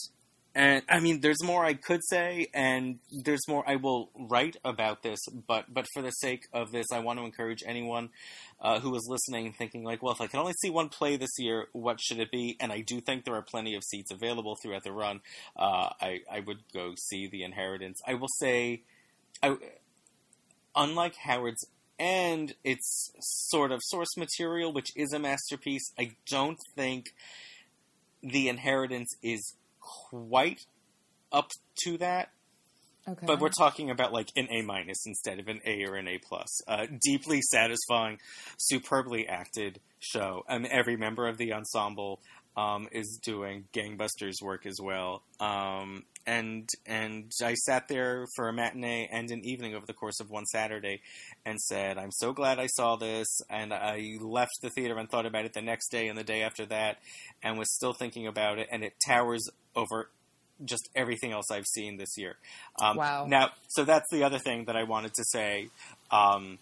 and 0.59 0.83
I 0.89 0.99
mean, 0.99 1.21
there's 1.21 1.45
more 1.45 1.65
I 1.65 1.75
could 1.75 2.01
say, 2.05 2.49
and 2.53 2.99
there's 3.25 3.47
more 3.47 3.63
I 3.65 3.77
will 3.77 4.11
write 4.19 4.57
about 4.65 5.05
this. 5.05 5.21
But 5.47 5.73
but 5.73 5.87
for 5.95 6.03
the 6.03 6.11
sake 6.11 6.49
of 6.53 6.73
this, 6.73 6.87
I 6.93 6.99
want 6.99 7.21
to 7.21 7.25
encourage 7.25 7.63
anyone 7.65 8.09
uh, 8.61 8.81
who 8.81 8.93
is 8.97 9.07
listening, 9.09 9.53
thinking 9.53 9.85
like, 9.85 10.03
well, 10.03 10.13
if 10.13 10.21
I 10.21 10.27
can 10.27 10.41
only 10.41 10.55
see 10.61 10.69
one 10.69 10.89
play 10.89 11.17
this 11.17 11.31
year, 11.39 11.69
what 11.71 12.01
should 12.01 12.19
it 12.19 12.33
be? 12.33 12.57
And 12.59 12.73
I 12.73 12.81
do 12.81 13.01
think 13.01 13.25
there 13.25 13.37
are 13.37 13.43
plenty 13.43 13.77
of 13.77 13.85
seats 13.85 14.11
available 14.11 14.57
throughout 14.61 14.83
the 14.83 14.91
run. 14.91 15.21
Uh, 15.57 15.91
I 16.01 16.23
I 16.29 16.41
would 16.41 16.59
go 16.75 16.95
see 16.99 17.29
The 17.29 17.45
Inheritance. 17.45 18.01
I 18.05 18.15
will 18.15 18.29
say, 18.41 18.83
I, 19.41 19.57
unlike 20.75 21.15
Howard's 21.15 21.65
End, 22.01 22.55
it's 22.65 23.13
sort 23.21 23.71
of 23.71 23.81
source 23.85 24.17
material, 24.17 24.73
which 24.73 24.91
is 24.97 25.13
a 25.13 25.21
masterpiece. 25.21 25.93
I 25.97 26.17
don't 26.29 26.59
think 26.75 27.07
The 28.25 28.49
Inheritance 28.49 29.15
is 29.23 29.55
quite 30.11 30.61
up 31.32 31.51
to 31.84 31.99
that, 31.99 32.30
okay. 33.09 33.26
but 33.26 33.41
we're 33.41 33.49
talking 33.49 33.91
about 33.91 34.12
like 34.12 34.28
an 34.36 34.49
A 34.51 34.62
minus 34.62 35.07
instead 35.07 35.39
of 35.39 35.49
an 35.49 35.61
A 35.64 35.84
or 35.84 35.97
an 35.97 36.09
A 36.09 36.18
plus. 36.18 36.49
Uh, 36.66 36.86
deeply 37.03 37.41
satisfying, 37.43 38.18
superbly 38.59 39.26
acted 39.26 39.80
show, 40.01 40.45
and 40.49 40.66
every 40.66 40.97
member 40.97 41.26
of 41.26 41.39
the 41.39 41.53
ensemble 41.53 42.20
um, 42.59 42.89
is 42.91 43.21
doing 43.23 43.65
gangbusters 43.73 44.43
work 44.43 44.67
as 44.67 44.79
well. 44.83 45.23
Um, 45.39 46.03
and 46.27 46.69
and 46.87 47.31
I 47.43 47.55
sat 47.55 47.87
there 47.89 48.27
for 48.35 48.49
a 48.49 48.53
matinee 48.53 49.09
and 49.13 49.31
an 49.31 49.45
evening 49.45 49.77
over 49.77 49.87
the 49.87 49.95
course 49.95 50.19
of 50.19 50.29
one 50.29 50.45
Saturday, 50.45 51.01
and 51.47 51.61
said, 51.61 51.99
"I'm 51.99 52.11
so 52.11 52.33
glad 52.33 52.59
I 52.59 52.67
saw 52.67 52.97
this." 52.97 53.29
And 53.49 53.73
I 53.73 54.19
left 54.21 54.51
the 54.61 54.71
theater 54.71 54.99
and 54.99 55.09
thought 55.09 55.25
about 55.25 55.45
it 55.45 55.53
the 55.53 55.63
next 55.63 55.91
day 55.91 56.09
and 56.09 56.19
the 56.19 56.25
day 56.25 56.43
after 56.43 56.67
that, 56.67 56.99
and 57.45 57.59
was 57.59 57.73
still 57.73 57.93
thinking 57.93 58.27
about 58.27 58.59
it. 58.59 58.69
And 58.73 58.83
it 58.83 58.95
towers 59.07 59.49
over 59.77 60.11
just 60.65 60.89
everything 60.97 61.31
else 61.31 61.53
I've 61.53 61.67
seen 61.67 61.97
this 61.97 62.19
year. 62.19 62.37
Um, 62.83 62.97
Wow. 62.97 63.27
Now, 63.29 63.51
so 63.69 63.85
that's 63.85 64.11
the 64.11 64.25
other 64.25 64.41
thing 64.41 64.65
that 64.65 64.77
I 64.77 64.83
wanted 64.83 65.15
to 65.15 65.25
say. 65.25 65.69
Um, 66.11 66.59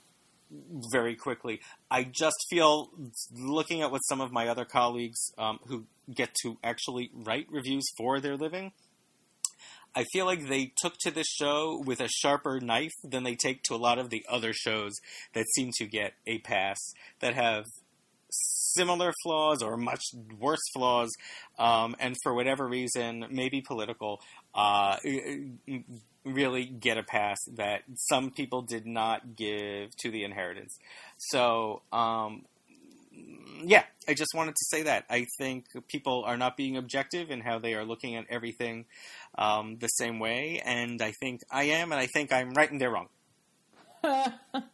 very 0.92 1.14
quickly. 1.16 1.60
I 1.90 2.04
just 2.04 2.36
feel, 2.48 2.90
looking 3.32 3.82
at 3.82 3.90
what 3.90 4.00
some 4.00 4.20
of 4.20 4.32
my 4.32 4.48
other 4.48 4.64
colleagues 4.64 5.32
um, 5.38 5.58
who 5.66 5.84
get 6.12 6.34
to 6.42 6.58
actually 6.62 7.10
write 7.12 7.46
reviews 7.50 7.84
for 7.96 8.20
their 8.20 8.36
living, 8.36 8.72
I 9.94 10.04
feel 10.12 10.26
like 10.26 10.46
they 10.46 10.72
took 10.76 10.94
to 11.00 11.10
this 11.10 11.26
show 11.26 11.82
with 11.84 12.00
a 12.00 12.08
sharper 12.08 12.60
knife 12.60 12.92
than 13.02 13.24
they 13.24 13.34
take 13.34 13.62
to 13.64 13.74
a 13.74 13.76
lot 13.76 13.98
of 13.98 14.10
the 14.10 14.24
other 14.28 14.52
shows 14.52 14.92
that 15.32 15.46
seem 15.54 15.70
to 15.78 15.86
get 15.86 16.12
a 16.26 16.38
pass 16.38 16.76
that 17.20 17.34
have 17.34 17.64
similar 18.76 19.12
flaws 19.22 19.62
or 19.62 19.76
much 19.78 20.02
worse 20.38 20.60
flaws, 20.74 21.10
um, 21.58 21.96
and 21.98 22.14
for 22.22 22.34
whatever 22.34 22.66
reason, 22.66 23.24
maybe 23.30 23.62
political, 23.62 24.20
uh, 24.54 24.96
really 26.26 26.66
get 26.66 26.98
a 26.98 27.02
pass 27.02 27.38
that 27.54 27.82
some 27.94 28.30
people 28.30 28.62
did 28.62 28.86
not 28.86 29.36
give 29.36 29.96
to 29.98 30.10
the 30.10 30.24
inheritance. 30.24 30.76
So, 31.16 31.82
um, 31.92 32.44
yeah, 33.64 33.84
I 34.08 34.14
just 34.14 34.34
wanted 34.34 34.56
to 34.56 34.64
say 34.68 34.82
that. 34.82 35.04
I 35.08 35.26
think 35.38 35.66
people 35.88 36.24
are 36.26 36.36
not 36.36 36.56
being 36.56 36.76
objective 36.76 37.30
in 37.30 37.40
how 37.40 37.58
they 37.58 37.74
are 37.74 37.84
looking 37.84 38.16
at 38.16 38.26
everything 38.28 38.84
um, 39.38 39.78
the 39.78 39.88
same 39.88 40.18
way, 40.18 40.60
and 40.64 41.00
I 41.00 41.12
think 41.12 41.40
I 41.50 41.64
am, 41.64 41.92
and 41.92 42.00
I 42.00 42.06
think 42.06 42.32
I'm 42.32 42.50
right 42.50 42.70
and 42.70 42.80
they're 42.80 42.90
wrong. 42.90 43.08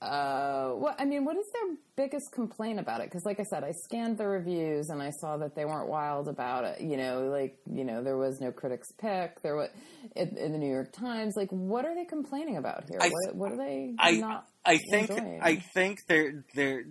Uh, 0.00 0.70
what 0.70 0.94
I 1.00 1.04
mean, 1.04 1.24
what 1.24 1.36
is 1.36 1.46
their 1.52 1.76
biggest 1.96 2.30
complaint 2.32 2.78
about 2.78 3.00
it? 3.00 3.06
Because, 3.10 3.24
like 3.24 3.40
I 3.40 3.42
said, 3.42 3.64
I 3.64 3.72
scanned 3.72 4.16
the 4.16 4.28
reviews 4.28 4.90
and 4.90 5.02
I 5.02 5.10
saw 5.10 5.36
that 5.38 5.56
they 5.56 5.64
weren't 5.64 5.88
wild 5.88 6.28
about 6.28 6.64
it. 6.64 6.80
You 6.80 6.96
know, 6.96 7.28
like 7.32 7.58
you 7.68 7.82
know, 7.82 8.04
there 8.04 8.16
was 8.16 8.40
no 8.40 8.52
critics' 8.52 8.92
pick. 8.92 9.42
There 9.42 9.56
was 9.56 9.70
in, 10.14 10.36
in 10.36 10.52
the 10.52 10.58
New 10.58 10.70
York 10.70 10.92
Times. 10.92 11.34
Like, 11.36 11.50
what 11.50 11.84
are 11.84 11.96
they 11.96 12.04
complaining 12.04 12.56
about 12.56 12.84
here? 12.88 12.98
I- 13.00 13.08
what, 13.08 13.34
what 13.34 13.52
are 13.52 13.56
they 13.56 13.94
I 13.98 14.12
not? 14.12 14.46
I 14.64 14.78
think 14.90 15.10
enjoying? 15.10 15.40
I 15.42 15.56
think 15.74 15.98
they're 16.06 16.44
they're 16.54 16.84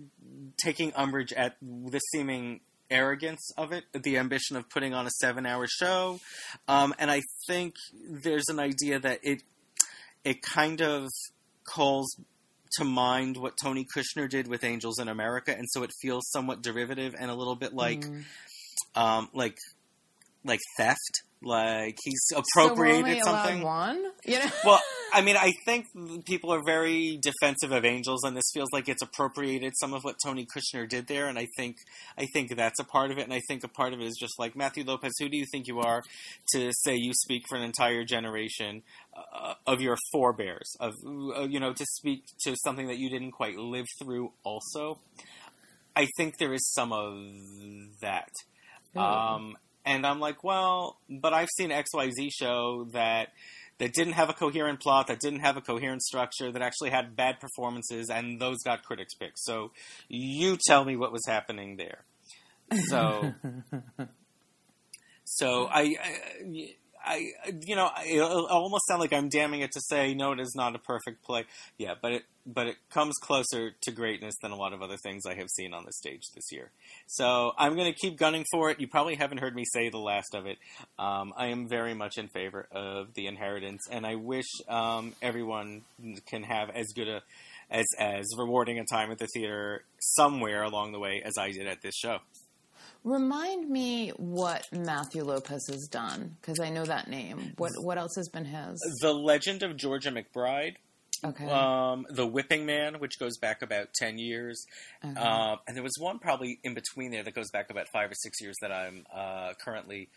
taking 0.62 0.92
umbrage 0.94 1.32
at 1.32 1.56
the 1.62 2.00
seeming 2.12 2.60
arrogance 2.90 3.52
of 3.56 3.72
it, 3.72 3.84
the 3.92 4.18
ambition 4.18 4.56
of 4.56 4.68
putting 4.68 4.92
on 4.92 5.06
a 5.06 5.10
seven-hour 5.10 5.66
show, 5.66 6.20
um, 6.68 6.94
and 6.98 7.10
I 7.10 7.22
think 7.46 7.74
there's 8.10 8.48
an 8.48 8.58
idea 8.58 8.98
that 9.00 9.20
it 9.22 9.42
it 10.24 10.42
kind 10.42 10.82
of 10.82 11.06
calls 11.64 12.16
to 12.78 12.84
mind 12.84 13.36
what 13.36 13.54
Tony 13.62 13.86
Kushner 13.96 14.28
did 14.28 14.48
with 14.48 14.64
Angels 14.64 14.98
in 14.98 15.08
America, 15.08 15.52
and 15.56 15.66
so 15.70 15.82
it 15.82 15.90
feels 16.02 16.28
somewhat 16.30 16.62
derivative 16.62 17.14
and 17.18 17.30
a 17.30 17.34
little 17.34 17.56
bit 17.56 17.72
like 17.74 18.00
Mm. 18.00 18.24
um, 18.94 19.28
like 19.34 19.56
like 20.44 20.60
theft, 20.78 20.98
like 21.42 21.96
he's 22.02 22.20
So 22.28 22.38
appropriated 22.54 23.04
only 23.04 23.20
something. 23.20 23.62
one. 23.62 24.04
You 24.24 24.38
know. 24.38 24.50
Well, 24.64 24.80
I 25.12 25.22
mean, 25.22 25.36
I 25.36 25.52
think 25.64 25.86
people 26.26 26.52
are 26.52 26.62
very 26.64 27.18
defensive 27.20 27.72
of 27.72 27.84
Angels, 27.84 28.24
and 28.24 28.36
this 28.36 28.50
feels 28.52 28.68
like 28.72 28.88
it's 28.88 29.02
appropriated 29.02 29.72
some 29.76 29.94
of 29.94 30.02
what 30.04 30.16
Tony 30.24 30.46
Kushner 30.46 30.88
did 30.88 31.06
there, 31.06 31.26
and 31.28 31.38
I 31.38 31.46
think 31.56 31.76
I 32.16 32.26
think 32.32 32.54
that's 32.56 32.78
a 32.78 32.84
part 32.84 33.10
of 33.10 33.18
it, 33.18 33.22
and 33.22 33.32
I 33.32 33.40
think 33.48 33.64
a 33.64 33.68
part 33.68 33.92
of 33.92 34.00
it 34.00 34.06
is 34.06 34.16
just 34.18 34.38
like 34.38 34.56
Matthew 34.56 34.84
Lopez. 34.84 35.12
Who 35.18 35.28
do 35.28 35.36
you 35.36 35.46
think 35.50 35.66
you 35.66 35.80
are 35.80 36.02
to 36.54 36.70
say 36.72 36.94
you 36.96 37.12
speak 37.14 37.44
for 37.48 37.56
an 37.56 37.62
entire 37.62 38.04
generation 38.04 38.82
uh, 39.16 39.54
of 39.66 39.80
your 39.80 39.96
forebears? 40.12 40.76
Of 40.80 40.94
uh, 41.04 41.44
you 41.44 41.60
know, 41.60 41.72
to 41.72 41.84
speak 41.96 42.24
to 42.44 42.54
something 42.64 42.88
that 42.88 42.98
you 42.98 43.10
didn't 43.10 43.32
quite 43.32 43.56
live 43.56 43.86
through. 44.00 44.32
Also, 44.44 45.00
I 45.96 46.06
think 46.16 46.38
there 46.38 46.52
is 46.52 46.70
some 46.72 46.92
of 46.92 47.14
that. 48.00 48.30
Really? 48.94 49.06
Um, 49.06 49.56
and 49.84 50.06
I'm 50.06 50.20
like, 50.20 50.44
well, 50.44 50.98
but 51.08 51.32
I've 51.32 51.48
seen 51.56 51.70
XYZ 51.70 52.28
show 52.30 52.88
that 52.92 53.28
that 53.78 53.92
didn't 53.92 54.14
have 54.14 54.28
a 54.28 54.32
coherent 54.32 54.80
plot, 54.80 55.06
that 55.06 55.20
didn't 55.20 55.40
have 55.40 55.56
a 55.56 55.60
coherent 55.60 56.02
structure, 56.02 56.50
that 56.52 56.62
actually 56.62 56.90
had 56.90 57.16
bad 57.16 57.40
performances, 57.40 58.10
and 58.10 58.40
those 58.40 58.58
got 58.64 58.82
critics 58.82 59.14
picks. 59.14 59.44
So 59.44 59.72
you 60.08 60.58
tell 60.66 60.84
me 60.84 60.96
what 60.96 61.12
was 61.12 61.22
happening 61.26 61.76
there. 61.76 62.04
So, 62.88 63.34
so 65.24 65.66
I, 65.66 65.96
I, 66.02 66.74
I 67.04 67.32
you 67.66 67.76
know, 67.76 67.90
it'll 68.06 68.46
almost 68.46 68.86
sound 68.86 69.00
like 69.00 69.12
I'm 69.12 69.28
damning 69.28 69.60
it 69.60 69.72
to 69.72 69.80
say 69.80 70.14
no, 70.14 70.32
it 70.32 70.40
is 70.40 70.54
not 70.56 70.74
a 70.74 70.78
perfect 70.78 71.24
play. 71.24 71.44
Yeah, 71.76 71.94
but 72.00 72.12
it, 72.12 72.22
but 72.46 72.66
it 72.66 72.76
comes 72.90 73.14
closer 73.20 73.72
to 73.82 73.90
greatness 73.90 74.34
than 74.42 74.50
a 74.50 74.56
lot 74.56 74.72
of 74.72 74.82
other 74.82 74.96
things 74.96 75.24
I 75.26 75.34
have 75.34 75.48
seen 75.48 75.74
on 75.74 75.84
the 75.84 75.92
stage 75.92 76.22
this 76.34 76.50
year. 76.50 76.70
So 77.06 77.52
I'm 77.58 77.74
going 77.76 77.92
to 77.92 77.98
keep 77.98 78.16
gunning 78.18 78.44
for 78.50 78.70
it. 78.70 78.80
You 78.80 78.88
probably 78.88 79.16
haven't 79.16 79.38
heard 79.38 79.54
me 79.54 79.64
say 79.72 79.90
the 79.90 79.98
last 79.98 80.34
of 80.34 80.46
it. 80.46 80.58
Um, 80.98 81.32
I 81.36 81.48
am 81.48 81.68
very 81.68 81.94
much 81.94 82.18
in 82.18 82.28
favor 82.28 82.66
of 82.72 83.14
the 83.14 83.26
inheritance, 83.26 83.82
and 83.90 84.06
I 84.06 84.14
wish 84.14 84.48
um, 84.68 85.14
everyone 85.22 85.82
can 86.26 86.42
have 86.42 86.70
as 86.70 86.86
good 86.94 87.08
a 87.08 87.22
as 87.70 87.86
as 87.98 88.26
rewarding 88.38 88.78
a 88.78 88.84
time 88.84 89.10
at 89.10 89.18
the 89.18 89.26
theater 89.34 89.84
somewhere 89.98 90.62
along 90.62 90.92
the 90.92 90.98
way 90.98 91.22
as 91.24 91.34
I 91.38 91.50
did 91.50 91.66
at 91.66 91.82
this 91.82 91.94
show. 91.94 92.18
Remind 93.08 93.70
me 93.70 94.10
what 94.18 94.66
Matthew 94.70 95.24
Lopez 95.24 95.66
has 95.70 95.88
done 95.88 96.36
because 96.40 96.60
I 96.60 96.68
know 96.68 96.84
that 96.84 97.08
name. 97.08 97.54
What 97.56 97.72
what 97.80 97.96
else 97.96 98.14
has 98.16 98.28
been 98.28 98.44
his? 98.44 98.78
The 99.00 99.14
Legend 99.14 99.62
of 99.62 99.78
Georgia 99.78 100.10
McBride, 100.12 100.74
Okay. 101.24 101.46
um, 101.48 102.04
The 102.10 102.26
Whipping 102.26 102.66
Man, 102.66 103.00
which 103.00 103.18
goes 103.18 103.38
back 103.38 103.62
about 103.62 103.94
ten 103.94 104.18
years, 104.18 104.62
Okay. 105.02 105.18
Um, 105.18 105.58
and 105.66 105.74
there 105.74 105.82
was 105.82 105.96
one 105.98 106.18
probably 106.18 106.58
in 106.62 106.74
between 106.74 107.10
there 107.10 107.22
that 107.22 107.32
goes 107.34 107.50
back 107.50 107.70
about 107.70 107.86
five 107.88 108.10
or 108.10 108.14
six 108.14 108.42
years 108.42 108.56
that 108.60 108.70
I'm 108.72 109.06
uh, 109.14 109.54
currently 109.64 110.10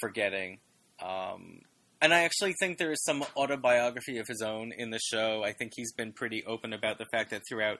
forgetting. 0.00 0.58
Um, 1.00 1.60
And 2.02 2.12
I 2.12 2.22
actually 2.22 2.54
think 2.54 2.78
there 2.78 2.90
is 2.90 3.02
some 3.04 3.24
autobiography 3.36 4.18
of 4.18 4.26
his 4.26 4.42
own 4.42 4.72
in 4.72 4.90
the 4.90 4.98
show. 4.98 5.44
I 5.44 5.52
think 5.52 5.72
he's 5.76 5.92
been 5.92 6.12
pretty 6.12 6.44
open 6.44 6.72
about 6.72 6.98
the 6.98 7.04
fact 7.06 7.30
that 7.30 7.42
throughout 7.48 7.78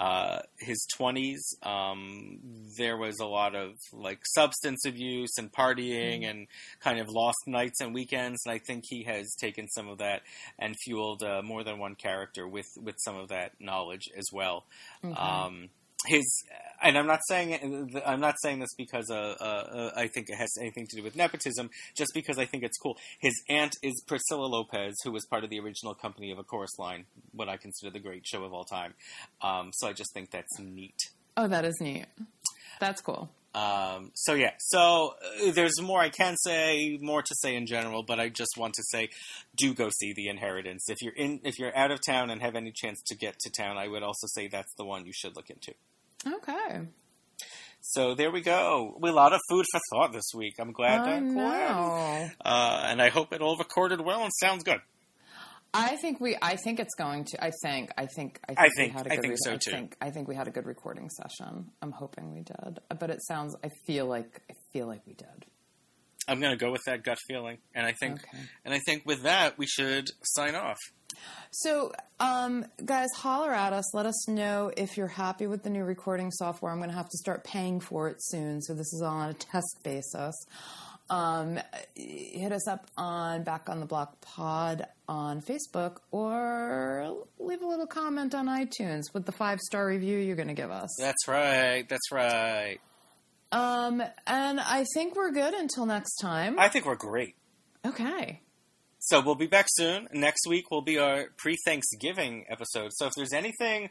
uh, 0.00 0.38
his 0.58 0.86
20s, 0.98 1.36
um, 1.62 2.38
there 2.78 2.96
was 2.96 3.20
a 3.20 3.26
lot 3.26 3.54
of 3.54 3.72
like 3.92 4.20
substance 4.24 4.86
abuse 4.86 5.36
and 5.36 5.52
partying 5.52 6.22
mm. 6.22 6.30
and 6.30 6.46
kind 6.80 6.98
of 6.98 7.08
lost 7.10 7.36
nights 7.46 7.82
and 7.82 7.92
weekends. 7.92 8.40
And 8.46 8.54
I 8.54 8.58
think 8.58 8.84
he 8.88 9.02
has 9.02 9.34
taken 9.38 9.68
some 9.68 9.86
of 9.86 9.98
that 9.98 10.22
and 10.58 10.74
fueled 10.82 11.22
uh, 11.22 11.42
more 11.42 11.62
than 11.62 11.78
one 11.78 11.94
character 11.94 12.48
with, 12.48 12.68
with 12.82 12.96
some 13.04 13.16
of 13.16 13.28
that 13.28 13.52
knowledge 13.60 14.08
as 14.16 14.28
well. 14.32 14.64
Mm-hmm. 15.04 15.14
Um, 15.14 15.68
his 16.06 16.44
and 16.80 16.96
I'm 16.96 17.06
not 17.06 17.20
saying 17.26 18.00
I'm 18.06 18.20
not 18.20 18.36
saying 18.40 18.60
this 18.60 18.74
because 18.76 19.10
uh, 19.10 19.34
uh, 19.40 19.44
uh, 19.44 19.90
I 19.96 20.06
think 20.06 20.28
it 20.30 20.36
has 20.36 20.50
anything 20.60 20.86
to 20.88 20.96
do 20.96 21.02
with 21.02 21.16
nepotism. 21.16 21.70
Just 21.96 22.12
because 22.14 22.38
I 22.38 22.44
think 22.44 22.62
it's 22.62 22.78
cool. 22.78 22.96
His 23.18 23.34
aunt 23.48 23.74
is 23.82 24.02
Priscilla 24.06 24.46
Lopez, 24.46 24.94
who 25.04 25.10
was 25.10 25.26
part 25.26 25.44
of 25.44 25.50
the 25.50 25.58
original 25.58 25.94
company 25.94 26.30
of 26.30 26.38
A 26.38 26.44
Chorus 26.44 26.78
Line, 26.78 27.06
what 27.32 27.48
I 27.48 27.56
consider 27.56 27.90
the 27.90 27.98
great 27.98 28.26
show 28.26 28.44
of 28.44 28.52
all 28.52 28.64
time. 28.64 28.94
Um, 29.42 29.70
so 29.72 29.88
I 29.88 29.92
just 29.92 30.12
think 30.14 30.30
that's 30.30 30.58
neat. 30.58 30.96
Oh, 31.36 31.48
that 31.48 31.64
is 31.64 31.80
neat. 31.80 32.06
That's 32.80 33.00
cool. 33.00 33.28
Um, 33.54 34.10
so 34.14 34.34
yeah, 34.34 34.52
so 34.58 35.14
uh, 35.42 35.50
there's 35.52 35.80
more 35.80 36.00
I 36.00 36.10
can 36.10 36.36
say, 36.36 36.98
more 37.00 37.22
to 37.22 37.34
say 37.34 37.56
in 37.56 37.66
general, 37.66 38.02
but 38.02 38.20
I 38.20 38.28
just 38.28 38.52
want 38.56 38.74
to 38.74 38.82
say, 38.90 39.08
do 39.56 39.74
go 39.74 39.88
see 39.90 40.12
The 40.14 40.28
Inheritance. 40.28 40.84
If 40.88 41.00
you're 41.00 41.14
in, 41.14 41.40
if 41.44 41.58
you're 41.58 41.76
out 41.76 41.90
of 41.90 42.00
town 42.06 42.30
and 42.30 42.42
have 42.42 42.54
any 42.54 42.72
chance 42.72 43.02
to 43.06 43.16
get 43.16 43.38
to 43.40 43.50
town, 43.50 43.78
I 43.78 43.88
would 43.88 44.02
also 44.02 44.26
say 44.28 44.48
that's 44.48 44.72
the 44.76 44.84
one 44.84 45.06
you 45.06 45.12
should 45.14 45.34
look 45.34 45.50
into. 45.50 45.72
Okay. 46.26 46.82
So 47.80 48.14
there 48.14 48.30
we 48.30 48.42
go. 48.42 48.96
We 49.00 49.10
a 49.10 49.12
lot 49.12 49.32
of 49.32 49.40
food 49.48 49.64
for 49.72 49.80
thought 49.92 50.12
this 50.12 50.30
week. 50.34 50.56
I'm 50.58 50.72
glad. 50.72 51.00
I 51.00 51.20
know. 51.20 52.30
Uh, 52.44 52.82
and 52.84 53.00
I 53.00 53.08
hope 53.08 53.32
it 53.32 53.40
all 53.40 53.56
recorded 53.56 54.00
well 54.00 54.22
and 54.22 54.32
sounds 54.40 54.62
good. 54.62 54.80
I 55.74 55.96
think 55.96 56.20
we. 56.20 56.36
I 56.40 56.56
think 56.56 56.80
it's 56.80 56.94
going 56.94 57.24
to. 57.24 57.44
I 57.44 57.52
think. 57.62 57.90
I 57.96 58.06
think. 58.06 58.40
I 58.48 58.54
think, 58.54 58.58
I 58.58 58.68
think 58.76 58.92
we 58.92 58.96
had 58.96 59.06
a 59.06 59.10
good. 59.10 59.18
I 59.18 59.22
think 59.22 59.34
so 59.38 59.56
too. 59.56 59.70
I 59.70 59.74
think, 59.74 59.96
I 60.02 60.10
think 60.10 60.28
we 60.28 60.34
had 60.34 60.48
a 60.48 60.50
good 60.50 60.66
recording 60.66 61.10
session. 61.10 61.70
I'm 61.82 61.92
hoping 61.92 62.32
we 62.32 62.42
did. 62.42 62.80
But 62.98 63.10
it 63.10 63.22
sounds. 63.22 63.54
I 63.62 63.70
feel 63.86 64.06
like. 64.06 64.40
I 64.50 64.54
feel 64.72 64.86
like 64.86 65.06
we 65.06 65.14
did. 65.14 65.46
I'm 66.26 66.40
going 66.40 66.52
to 66.52 66.62
go 66.62 66.70
with 66.70 66.82
that 66.86 67.04
gut 67.04 67.18
feeling, 67.26 67.58
and 67.74 67.86
I 67.86 67.92
think. 67.92 68.20
Okay. 68.20 68.42
And 68.64 68.74
I 68.74 68.78
think 68.78 69.04
with 69.04 69.22
that 69.22 69.58
we 69.58 69.66
should 69.66 70.06
sign 70.22 70.54
off. 70.54 70.78
So, 71.50 71.92
um, 72.20 72.66
guys, 72.84 73.08
holler 73.16 73.52
at 73.52 73.72
us. 73.72 73.94
Let 73.94 74.06
us 74.06 74.28
know 74.28 74.70
if 74.76 74.96
you're 74.96 75.06
happy 75.06 75.46
with 75.46 75.62
the 75.62 75.70
new 75.70 75.84
recording 75.84 76.30
software. 76.30 76.70
I'm 76.70 76.78
going 76.78 76.90
to 76.90 76.96
have 76.96 77.08
to 77.08 77.18
start 77.18 77.44
paying 77.44 77.80
for 77.80 78.08
it 78.08 78.16
soon, 78.20 78.60
so 78.60 78.74
this 78.74 78.92
is 78.92 79.02
all 79.02 79.14
on 79.14 79.30
a 79.30 79.34
test 79.34 79.80
basis. 79.82 80.34
Um, 81.10 81.58
hit 81.94 82.52
us 82.52 82.68
up 82.68 82.86
on 82.96 83.42
Back 83.42 83.68
on 83.68 83.80
the 83.80 83.86
Block 83.86 84.20
Pod 84.20 84.86
on 85.08 85.40
Facebook 85.40 85.98
or 86.10 87.24
leave 87.38 87.62
a 87.62 87.66
little 87.66 87.86
comment 87.86 88.34
on 88.34 88.46
iTunes 88.46 89.14
with 89.14 89.24
the 89.24 89.32
five 89.32 89.58
star 89.60 89.86
review 89.86 90.18
you're 90.18 90.36
going 90.36 90.48
to 90.48 90.54
give 90.54 90.70
us. 90.70 90.94
That's 90.98 91.26
right. 91.26 91.88
That's 91.88 92.12
right. 92.12 92.78
Um, 93.50 94.02
and 94.26 94.60
I 94.60 94.84
think 94.94 95.16
we're 95.16 95.32
good 95.32 95.54
until 95.54 95.86
next 95.86 96.16
time. 96.16 96.58
I 96.58 96.68
think 96.68 96.84
we're 96.84 96.96
great. 96.96 97.34
Okay. 97.86 98.42
So 98.98 99.20
we'll 99.20 99.36
be 99.36 99.46
back 99.46 99.66
soon. 99.70 100.08
Next 100.12 100.46
week 100.46 100.70
will 100.70 100.82
be 100.82 100.98
our 100.98 101.26
pre 101.36 101.56
Thanksgiving 101.64 102.44
episode. 102.50 102.90
So 102.92 103.06
if 103.06 103.12
there's 103.16 103.32
anything, 103.32 103.90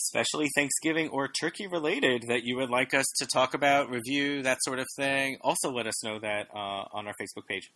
especially 0.00 0.48
Thanksgiving 0.54 1.08
or 1.08 1.28
turkey 1.28 1.66
related, 1.66 2.24
that 2.28 2.44
you 2.44 2.56
would 2.56 2.70
like 2.70 2.94
us 2.94 3.06
to 3.18 3.26
talk 3.26 3.54
about, 3.54 3.90
review, 3.90 4.42
that 4.42 4.58
sort 4.62 4.78
of 4.78 4.86
thing, 4.96 5.38
also 5.42 5.70
let 5.70 5.86
us 5.86 6.04
know 6.04 6.18
that 6.18 6.48
uh, 6.54 6.84
on 6.92 7.06
our 7.06 7.14
Facebook 7.20 7.46
page. 7.48 7.70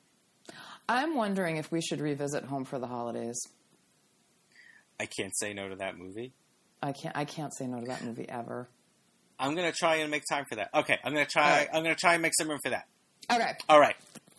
I'm 0.89 1.15
wondering 1.15 1.57
if 1.57 1.71
we 1.71 1.81
should 1.81 2.01
revisit 2.01 2.45
Home 2.45 2.65
for 2.65 2.79
the 2.79 2.87
Holidays. 2.87 3.41
I 5.01 5.07
can't 5.07 5.37
say 5.37 5.53
no 5.53 5.69
to 5.69 5.77
that 5.77 5.97
movie. 5.99 6.33
I 6.83 6.93
can't. 6.93 7.17
I 7.17 7.25
can't 7.25 7.55
say 7.55 7.67
no 7.67 7.81
to 7.81 7.87
that 7.87 8.05
movie 8.05 8.29
ever. 8.29 8.69
I'm 9.39 9.55
gonna 9.55 9.73
try 9.73 9.97
and 9.97 10.11
make 10.11 10.25
time 10.31 10.45
for 10.49 10.57
that. 10.57 10.71
Okay, 10.75 10.99
I'm 11.05 11.13
gonna 11.13 11.27
try. 11.27 11.59
Right. 11.59 11.69
I'm 11.73 11.83
gonna 11.83 11.95
try 11.95 12.15
and 12.15 12.23
make 12.23 12.33
some 12.39 12.49
room 12.49 12.59
for 12.63 12.71
that. 12.71 12.87
Okay. 13.33 13.53
All 13.69 13.81
right. 13.81 13.97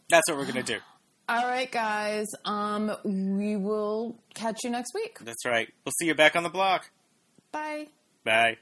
That's 0.10 0.30
what 0.30 0.38
we're 0.38 0.46
gonna 0.46 0.64
do. 0.64 0.80
All 1.30 1.48
right, 1.48 1.72
guys. 1.72 2.28
Um, 2.44 2.92
we 3.06 3.56
will 3.56 4.20
catch 4.34 4.60
you 4.64 4.70
next 4.70 4.94
week. 4.94 5.20
That's 5.22 5.46
right. 5.46 5.70
We'll 5.86 5.94
see 6.00 6.08
you 6.08 6.16
back 6.16 6.36
on 6.36 6.44
the 6.44 6.50
block. 6.50 6.90
Bye. 7.54 7.88
Bye. 8.26 8.58